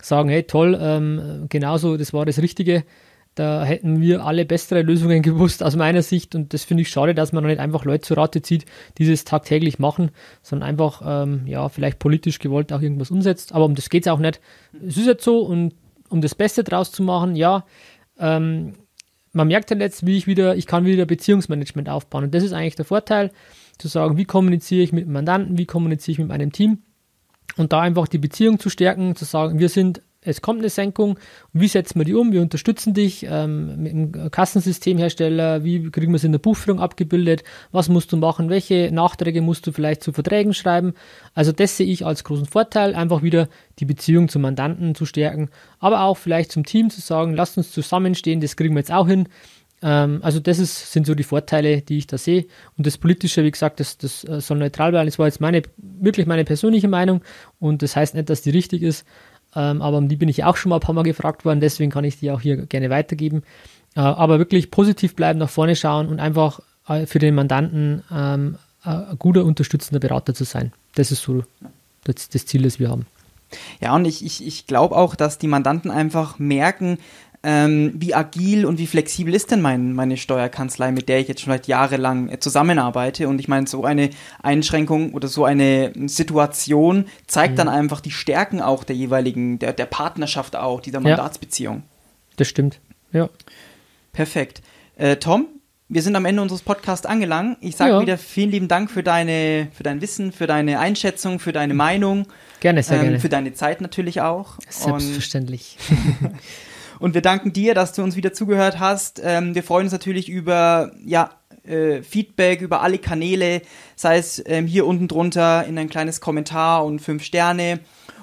sagen, 0.00 0.28
hey, 0.28 0.44
toll, 0.44 0.78
ähm, 0.80 1.46
genauso, 1.48 1.96
das 1.96 2.12
war 2.12 2.24
das 2.24 2.40
Richtige. 2.40 2.84
Da 3.34 3.64
hätten 3.64 4.00
wir 4.00 4.24
alle 4.24 4.44
bessere 4.44 4.82
Lösungen 4.82 5.22
gewusst 5.22 5.62
aus 5.62 5.76
meiner 5.76 6.02
Sicht 6.02 6.34
und 6.34 6.52
das 6.52 6.64
finde 6.64 6.82
ich 6.82 6.90
schade, 6.90 7.14
dass 7.14 7.32
man 7.32 7.44
nicht 7.44 7.60
einfach 7.60 7.84
Leute 7.84 8.02
zur 8.02 8.18
Rate 8.18 8.42
zieht, 8.42 8.66
die 8.98 9.08
das 9.08 9.24
tagtäglich 9.24 9.78
machen, 9.78 10.10
sondern 10.42 10.68
einfach, 10.68 11.02
ähm, 11.04 11.46
ja, 11.46 11.68
vielleicht 11.68 11.98
politisch 11.98 12.38
gewollt 12.38 12.72
auch 12.72 12.82
irgendwas 12.82 13.10
umsetzt. 13.10 13.54
Aber 13.54 13.64
um 13.64 13.74
das 13.74 13.88
geht 13.88 14.06
es 14.06 14.12
auch 14.12 14.18
nicht. 14.18 14.40
Es 14.86 14.96
ist 14.96 15.06
jetzt 15.06 15.24
so 15.24 15.40
und 15.40 15.74
um 16.08 16.20
das 16.20 16.34
Beste 16.34 16.62
draus 16.62 16.92
zu 16.92 17.02
machen, 17.02 17.36
ja, 17.36 17.64
ähm, 18.18 18.74
man 19.32 19.48
merkt 19.48 19.70
dann 19.70 19.80
jetzt, 19.80 20.04
wie 20.04 20.16
ich 20.16 20.26
wieder, 20.26 20.56
ich 20.56 20.66
kann 20.66 20.84
wieder 20.84 21.06
Beziehungsmanagement 21.06 21.88
aufbauen 21.88 22.24
und 22.24 22.34
das 22.34 22.44
ist 22.44 22.52
eigentlich 22.52 22.76
der 22.76 22.84
Vorteil, 22.84 23.30
zu 23.78 23.88
sagen, 23.88 24.18
wie 24.18 24.26
kommuniziere 24.26 24.82
ich 24.82 24.92
mit 24.92 25.08
Mandanten, 25.08 25.56
wie 25.56 25.64
kommuniziere 25.64 26.12
ich 26.12 26.18
mit 26.18 26.28
meinem 26.28 26.52
Team 26.52 26.82
und 27.56 27.72
da 27.72 27.80
einfach 27.80 28.08
die 28.08 28.18
Beziehung 28.18 28.58
zu 28.58 28.70
stärken, 28.70 29.16
zu 29.16 29.24
sagen, 29.24 29.58
wir 29.58 29.68
sind 29.68 30.02
es 30.24 30.40
kommt 30.40 30.60
eine 30.60 30.70
Senkung. 30.70 31.18
Wie 31.52 31.68
setzen 31.68 31.98
wir 31.98 32.04
die 32.04 32.14
um? 32.14 32.32
Wir 32.32 32.42
unterstützen 32.42 32.94
dich 32.94 33.26
ähm, 33.28 33.82
mit 33.82 33.92
dem 33.92 34.30
Kassensystemhersteller. 34.30 35.64
Wie 35.64 35.90
kriegen 35.90 36.12
wir 36.12 36.16
es 36.16 36.24
in 36.24 36.32
der 36.32 36.38
Buchführung 36.38 36.80
abgebildet? 36.80 37.42
Was 37.72 37.88
musst 37.88 38.12
du 38.12 38.16
machen? 38.16 38.48
Welche 38.48 38.90
Nachträge 38.92 39.42
musst 39.42 39.66
du 39.66 39.72
vielleicht 39.72 40.02
zu 40.02 40.12
Verträgen 40.12 40.54
schreiben? 40.54 40.94
Also 41.34 41.50
das 41.50 41.76
sehe 41.76 41.86
ich 41.86 42.06
als 42.06 42.22
großen 42.22 42.46
Vorteil, 42.46 42.94
einfach 42.94 43.22
wieder 43.22 43.48
die 43.80 43.84
Beziehung 43.84 44.28
zum 44.28 44.42
Mandanten 44.42 44.94
zu 44.94 45.06
stärken, 45.06 45.50
aber 45.80 46.02
auch 46.02 46.16
vielleicht 46.16 46.52
zum 46.52 46.64
Team 46.64 46.90
zu 46.90 47.00
sagen, 47.00 47.34
lasst 47.34 47.56
uns 47.56 47.72
zusammenstehen, 47.72 48.40
das 48.40 48.56
kriegen 48.56 48.74
wir 48.74 48.80
jetzt 48.80 48.92
auch 48.92 49.08
hin. 49.08 49.28
Ähm, 49.82 50.20
also 50.22 50.40
das 50.40 50.58
ist, 50.58 50.92
sind 50.92 51.06
so 51.06 51.14
die 51.14 51.24
Vorteile, 51.24 51.82
die 51.82 51.98
ich 51.98 52.06
da 52.06 52.16
sehe. 52.16 52.46
Und 52.78 52.86
das 52.86 52.98
Politische, 52.98 53.42
wie 53.42 53.50
gesagt, 53.50 53.80
das, 53.80 53.98
das 53.98 54.24
äh, 54.24 54.40
soll 54.40 54.58
neutral 54.58 54.92
bleiben. 54.92 55.06
Das 55.06 55.18
war 55.18 55.26
jetzt 55.26 55.40
meine, 55.40 55.62
wirklich 55.76 56.26
meine 56.26 56.44
persönliche 56.44 56.88
Meinung 56.88 57.22
und 57.58 57.82
das 57.82 57.96
heißt 57.96 58.14
nicht, 58.14 58.30
dass 58.30 58.42
die 58.42 58.50
richtig 58.50 58.82
ist. 58.82 59.04
Ähm, 59.54 59.82
aber 59.82 59.98
um 59.98 60.08
die 60.08 60.16
bin 60.16 60.28
ich 60.28 60.44
auch 60.44 60.56
schon 60.56 60.70
mal 60.70 60.76
ein 60.76 60.80
paar 60.80 60.94
Mal 60.94 61.02
gefragt 61.02 61.44
worden, 61.44 61.60
deswegen 61.60 61.90
kann 61.90 62.04
ich 62.04 62.18
die 62.18 62.30
auch 62.30 62.40
hier 62.40 62.66
gerne 62.66 62.90
weitergeben. 62.90 63.42
Äh, 63.94 64.00
aber 64.00 64.38
wirklich 64.38 64.70
positiv 64.70 65.14
bleiben, 65.14 65.38
nach 65.38 65.50
vorne 65.50 65.76
schauen 65.76 66.08
und 66.08 66.20
einfach 66.20 66.60
äh, 66.88 67.06
für 67.06 67.18
den 67.18 67.34
Mandanten 67.34 68.02
ähm, 68.10 68.56
ein 68.84 69.16
guter, 69.18 69.44
unterstützender 69.44 70.00
Berater 70.00 70.34
zu 70.34 70.44
sein. 70.44 70.72
Das 70.96 71.12
ist 71.12 71.22
so 71.22 71.44
das, 72.04 72.28
das 72.30 72.46
Ziel, 72.46 72.62
das 72.62 72.80
wir 72.80 72.90
haben. 72.90 73.06
Ja, 73.80 73.94
und 73.94 74.04
ich, 74.06 74.24
ich, 74.24 74.44
ich 74.46 74.66
glaube 74.66 74.96
auch, 74.96 75.14
dass 75.14 75.38
die 75.38 75.46
Mandanten 75.46 75.90
einfach 75.90 76.38
merken, 76.38 76.98
ähm, 77.44 77.92
wie 77.96 78.14
agil 78.14 78.64
und 78.64 78.78
wie 78.78 78.86
flexibel 78.86 79.34
ist 79.34 79.50
denn 79.50 79.60
mein, 79.60 79.94
meine 79.94 80.16
Steuerkanzlei, 80.16 80.92
mit 80.92 81.08
der 81.08 81.18
ich 81.18 81.28
jetzt 81.28 81.40
schon 81.40 81.52
seit 81.52 81.66
jahrelang 81.66 82.28
äh, 82.28 82.38
zusammenarbeite. 82.38 83.28
Und 83.28 83.40
ich 83.40 83.48
meine, 83.48 83.66
so 83.66 83.84
eine 83.84 84.10
Einschränkung 84.42 85.12
oder 85.12 85.26
so 85.26 85.44
eine 85.44 85.92
Situation 86.06 87.06
zeigt 87.26 87.54
mhm. 87.54 87.56
dann 87.56 87.68
einfach 87.68 88.00
die 88.00 88.12
Stärken 88.12 88.60
auch 88.60 88.84
der 88.84 88.94
jeweiligen, 88.94 89.58
der, 89.58 89.72
der 89.72 89.86
Partnerschaft 89.86 90.54
auch, 90.54 90.80
dieser 90.80 91.00
Mandatsbeziehung. 91.00 91.76
Ja, 91.76 91.82
das 92.36 92.48
stimmt, 92.48 92.80
ja. 93.12 93.28
Perfekt. 94.12 94.62
Äh, 94.96 95.16
Tom, 95.16 95.46
wir 95.88 96.02
sind 96.02 96.14
am 96.14 96.24
Ende 96.24 96.42
unseres 96.42 96.62
Podcasts 96.62 97.06
angelangt. 97.06 97.58
Ich 97.60 97.76
sage 97.76 97.90
ja. 97.90 98.00
wieder 98.00 98.18
vielen 98.18 98.50
lieben 98.50 98.68
Dank 98.68 98.90
für, 98.90 99.02
deine, 99.02 99.68
für 99.72 99.82
dein 99.82 100.00
Wissen, 100.00 100.32
für 100.32 100.46
deine 100.46 100.78
Einschätzung, 100.78 101.40
für 101.40 101.52
deine 101.52 101.74
Meinung. 101.74 102.28
Gerne, 102.60 102.82
sehr 102.82 102.98
ähm, 102.98 103.02
gerne. 103.02 103.20
Für 103.20 103.28
deine 103.28 103.52
Zeit 103.52 103.80
natürlich 103.80 104.20
auch. 104.20 104.58
Selbstverständlich. 104.68 105.76
Und 107.02 107.14
wir 107.14 107.20
danken 107.20 107.52
dir, 107.52 107.74
dass 107.74 107.92
du 107.92 108.04
uns 108.04 108.14
wieder 108.14 108.32
zugehört 108.32 108.78
hast. 108.78 109.20
Ähm, 109.24 109.56
wir 109.56 109.64
freuen 109.64 109.86
uns 109.86 109.92
natürlich 109.92 110.28
über 110.28 110.92
ja, 111.04 111.30
äh, 111.64 112.00
Feedback, 112.00 112.60
über 112.60 112.80
alle 112.80 112.98
Kanäle, 112.98 113.62
sei 113.96 114.18
es 114.18 114.40
ähm, 114.46 114.68
hier 114.68 114.86
unten 114.86 115.08
drunter 115.08 115.66
in 115.66 115.76
ein 115.78 115.88
kleines 115.88 116.20
Kommentar 116.20 116.84
und 116.84 117.00
fünf 117.00 117.24
Sterne 117.24 117.80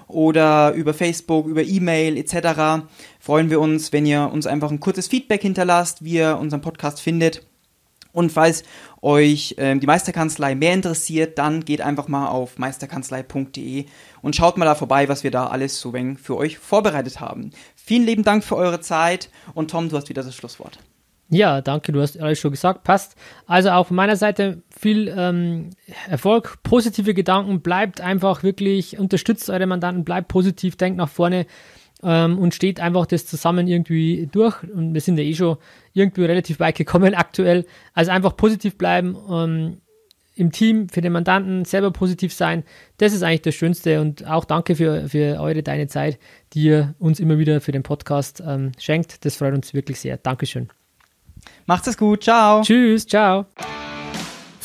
oder 0.07 0.71
über 0.71 0.93
Facebook, 0.93 1.47
über 1.47 1.61
E-Mail 1.61 2.15
etc. 2.15 2.87
Freuen 3.19 3.49
wir 3.49 3.59
uns, 3.59 3.91
wenn 3.91 4.05
ihr 4.05 4.29
uns 4.31 4.47
einfach 4.47 4.71
ein 4.71 4.79
kurzes 4.79 5.09
Feedback 5.09 5.41
hinterlasst, 5.41 6.05
wie 6.05 6.13
ihr 6.13 6.37
unseren 6.39 6.61
Podcast 6.61 7.01
findet. 7.01 7.41
Und 8.11 8.31
falls 8.31 8.63
euch 9.01 9.55
äh, 9.57 9.75
die 9.75 9.85
Meisterkanzlei 9.85 10.55
mehr 10.55 10.73
interessiert, 10.73 11.37
dann 11.37 11.63
geht 11.63 11.81
einfach 11.81 12.07
mal 12.07 12.27
auf 12.27 12.57
meisterkanzlei.de 12.57 13.85
und 14.21 14.35
schaut 14.35 14.57
mal 14.57 14.65
da 14.65 14.75
vorbei, 14.75 15.07
was 15.07 15.23
wir 15.23 15.31
da 15.31 15.47
alles 15.47 15.79
so 15.79 15.93
für 16.21 16.37
euch 16.37 16.57
vorbereitet 16.57 17.19
haben. 17.19 17.51
Vielen 17.89 18.05
lieben 18.05 18.21
Dank 18.21 18.43
für 18.43 18.55
eure 18.55 18.81
Zeit 18.81 19.31
und 19.55 19.71
Tom, 19.71 19.89
du 19.89 19.97
hast 19.97 20.09
wieder 20.09 20.21
das 20.21 20.35
Schlusswort. 20.35 20.77
Ja, 21.29 21.59
danke, 21.59 21.91
du 21.91 21.99
hast 21.99 22.19
alles 22.19 22.39
schon 22.39 22.51
gesagt, 22.51 22.83
passt. 22.83 23.15
Also 23.47 23.71
auch 23.71 23.87
von 23.87 23.95
meiner 23.95 24.15
Seite 24.15 24.61
viel 24.69 25.11
ähm, 25.17 25.71
Erfolg, 26.07 26.59
positive 26.61 27.15
Gedanken, 27.15 27.61
bleibt 27.61 27.99
einfach 27.99 28.43
wirklich, 28.43 28.99
unterstützt 28.99 29.49
eure 29.49 29.65
Mandanten, 29.65 30.03
bleibt 30.05 30.27
positiv, 30.27 30.75
denkt 30.75 30.99
nach 30.99 31.09
vorne 31.09 31.47
ähm, 32.03 32.37
und 32.37 32.53
steht 32.53 32.79
einfach 32.79 33.07
das 33.07 33.25
zusammen 33.25 33.65
irgendwie 33.65 34.29
durch. 34.31 34.61
Und 34.61 34.93
wir 34.93 35.01
sind 35.01 35.17
ja 35.17 35.23
eh 35.23 35.33
schon 35.33 35.57
irgendwie 35.93 36.25
relativ 36.25 36.59
weit 36.59 36.75
gekommen 36.75 37.15
aktuell. 37.15 37.65
Also 37.95 38.11
einfach 38.11 38.37
positiv 38.37 38.77
bleiben, 38.77 39.17
ähm, 39.31 39.81
im 40.39 40.51
Team, 40.51 40.89
für 40.89 41.01
den 41.01 41.11
Mandanten 41.11 41.65
selber 41.65 41.91
positiv 41.91 42.33
sein. 42.33 42.63
Das 42.97 43.13
ist 43.13 43.23
eigentlich 43.23 43.41
das 43.41 43.55
Schönste 43.55 44.01
und 44.01 44.25
auch 44.25 44.45
danke 44.45 44.75
für, 44.75 45.09
für 45.09 45.39
eure, 45.39 45.63
deine 45.63 45.87
Zeit, 45.87 46.17
die 46.53 46.63
ihr 46.63 46.95
uns 46.99 47.19
immer 47.19 47.37
wieder 47.37 47.61
für 47.61 47.71
den 47.71 47.83
Podcast 47.83 48.41
ähm, 48.45 48.71
schenkt. 48.79 49.25
Das 49.25 49.35
freut 49.35 49.53
uns 49.53 49.73
wirklich 49.73 49.99
sehr. 49.99 50.17
Dankeschön. 50.17 50.69
Macht's 51.65 51.87
es 51.87 51.97
gut. 51.97 52.23
Ciao. 52.23 52.61
Tschüss. 52.61 53.05
Ciao. 53.05 53.45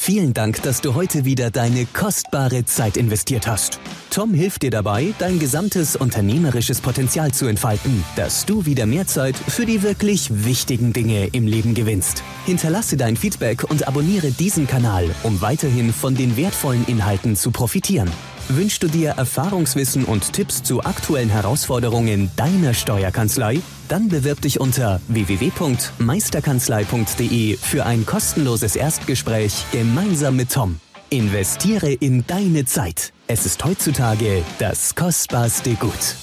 Vielen 0.06 0.34
Dank, 0.34 0.60
dass 0.60 0.82
du 0.82 0.92
heute 0.94 1.24
wieder 1.24 1.50
deine 1.50 1.86
kostbare 1.86 2.66
Zeit 2.66 2.98
investiert 2.98 3.46
hast. 3.46 3.80
Tom 4.10 4.34
hilft 4.34 4.60
dir 4.60 4.70
dabei, 4.70 5.14
dein 5.18 5.38
gesamtes 5.38 5.96
unternehmerisches 5.96 6.82
Potenzial 6.82 7.32
zu 7.32 7.46
entfalten, 7.46 8.04
dass 8.14 8.44
du 8.44 8.66
wieder 8.66 8.84
mehr 8.84 9.06
Zeit 9.06 9.34
für 9.34 9.64
die 9.64 9.82
wirklich 9.82 10.44
wichtigen 10.44 10.92
Dinge 10.92 11.28
im 11.28 11.46
Leben 11.46 11.72
gewinnst. 11.72 12.22
Hinterlasse 12.44 12.98
dein 12.98 13.16
Feedback 13.16 13.64
und 13.64 13.88
abonniere 13.88 14.30
diesen 14.30 14.66
Kanal, 14.66 15.08
um 15.22 15.40
weiterhin 15.40 15.90
von 15.90 16.14
den 16.14 16.36
wertvollen 16.36 16.84
Inhalten 16.86 17.34
zu 17.34 17.50
profitieren. 17.50 18.10
Wünschst 18.48 18.82
du 18.82 18.88
dir 18.88 19.10
Erfahrungswissen 19.10 20.04
und 20.04 20.32
Tipps 20.34 20.62
zu 20.62 20.84
aktuellen 20.84 21.30
Herausforderungen 21.30 22.30
deiner 22.36 22.74
Steuerkanzlei? 22.74 23.60
Dann 23.88 24.08
bewirb 24.08 24.42
dich 24.42 24.60
unter 24.60 25.00
www.meisterkanzlei.de 25.08 27.56
für 27.56 27.86
ein 27.86 28.04
kostenloses 28.04 28.76
Erstgespräch 28.76 29.64
gemeinsam 29.72 30.36
mit 30.36 30.52
Tom. 30.52 30.78
Investiere 31.08 31.92
in 31.92 32.26
deine 32.26 32.66
Zeit. 32.66 33.14
Es 33.28 33.46
ist 33.46 33.64
heutzutage 33.64 34.42
das 34.58 34.94
kostbarste 34.94 35.72
Gut. 35.74 36.16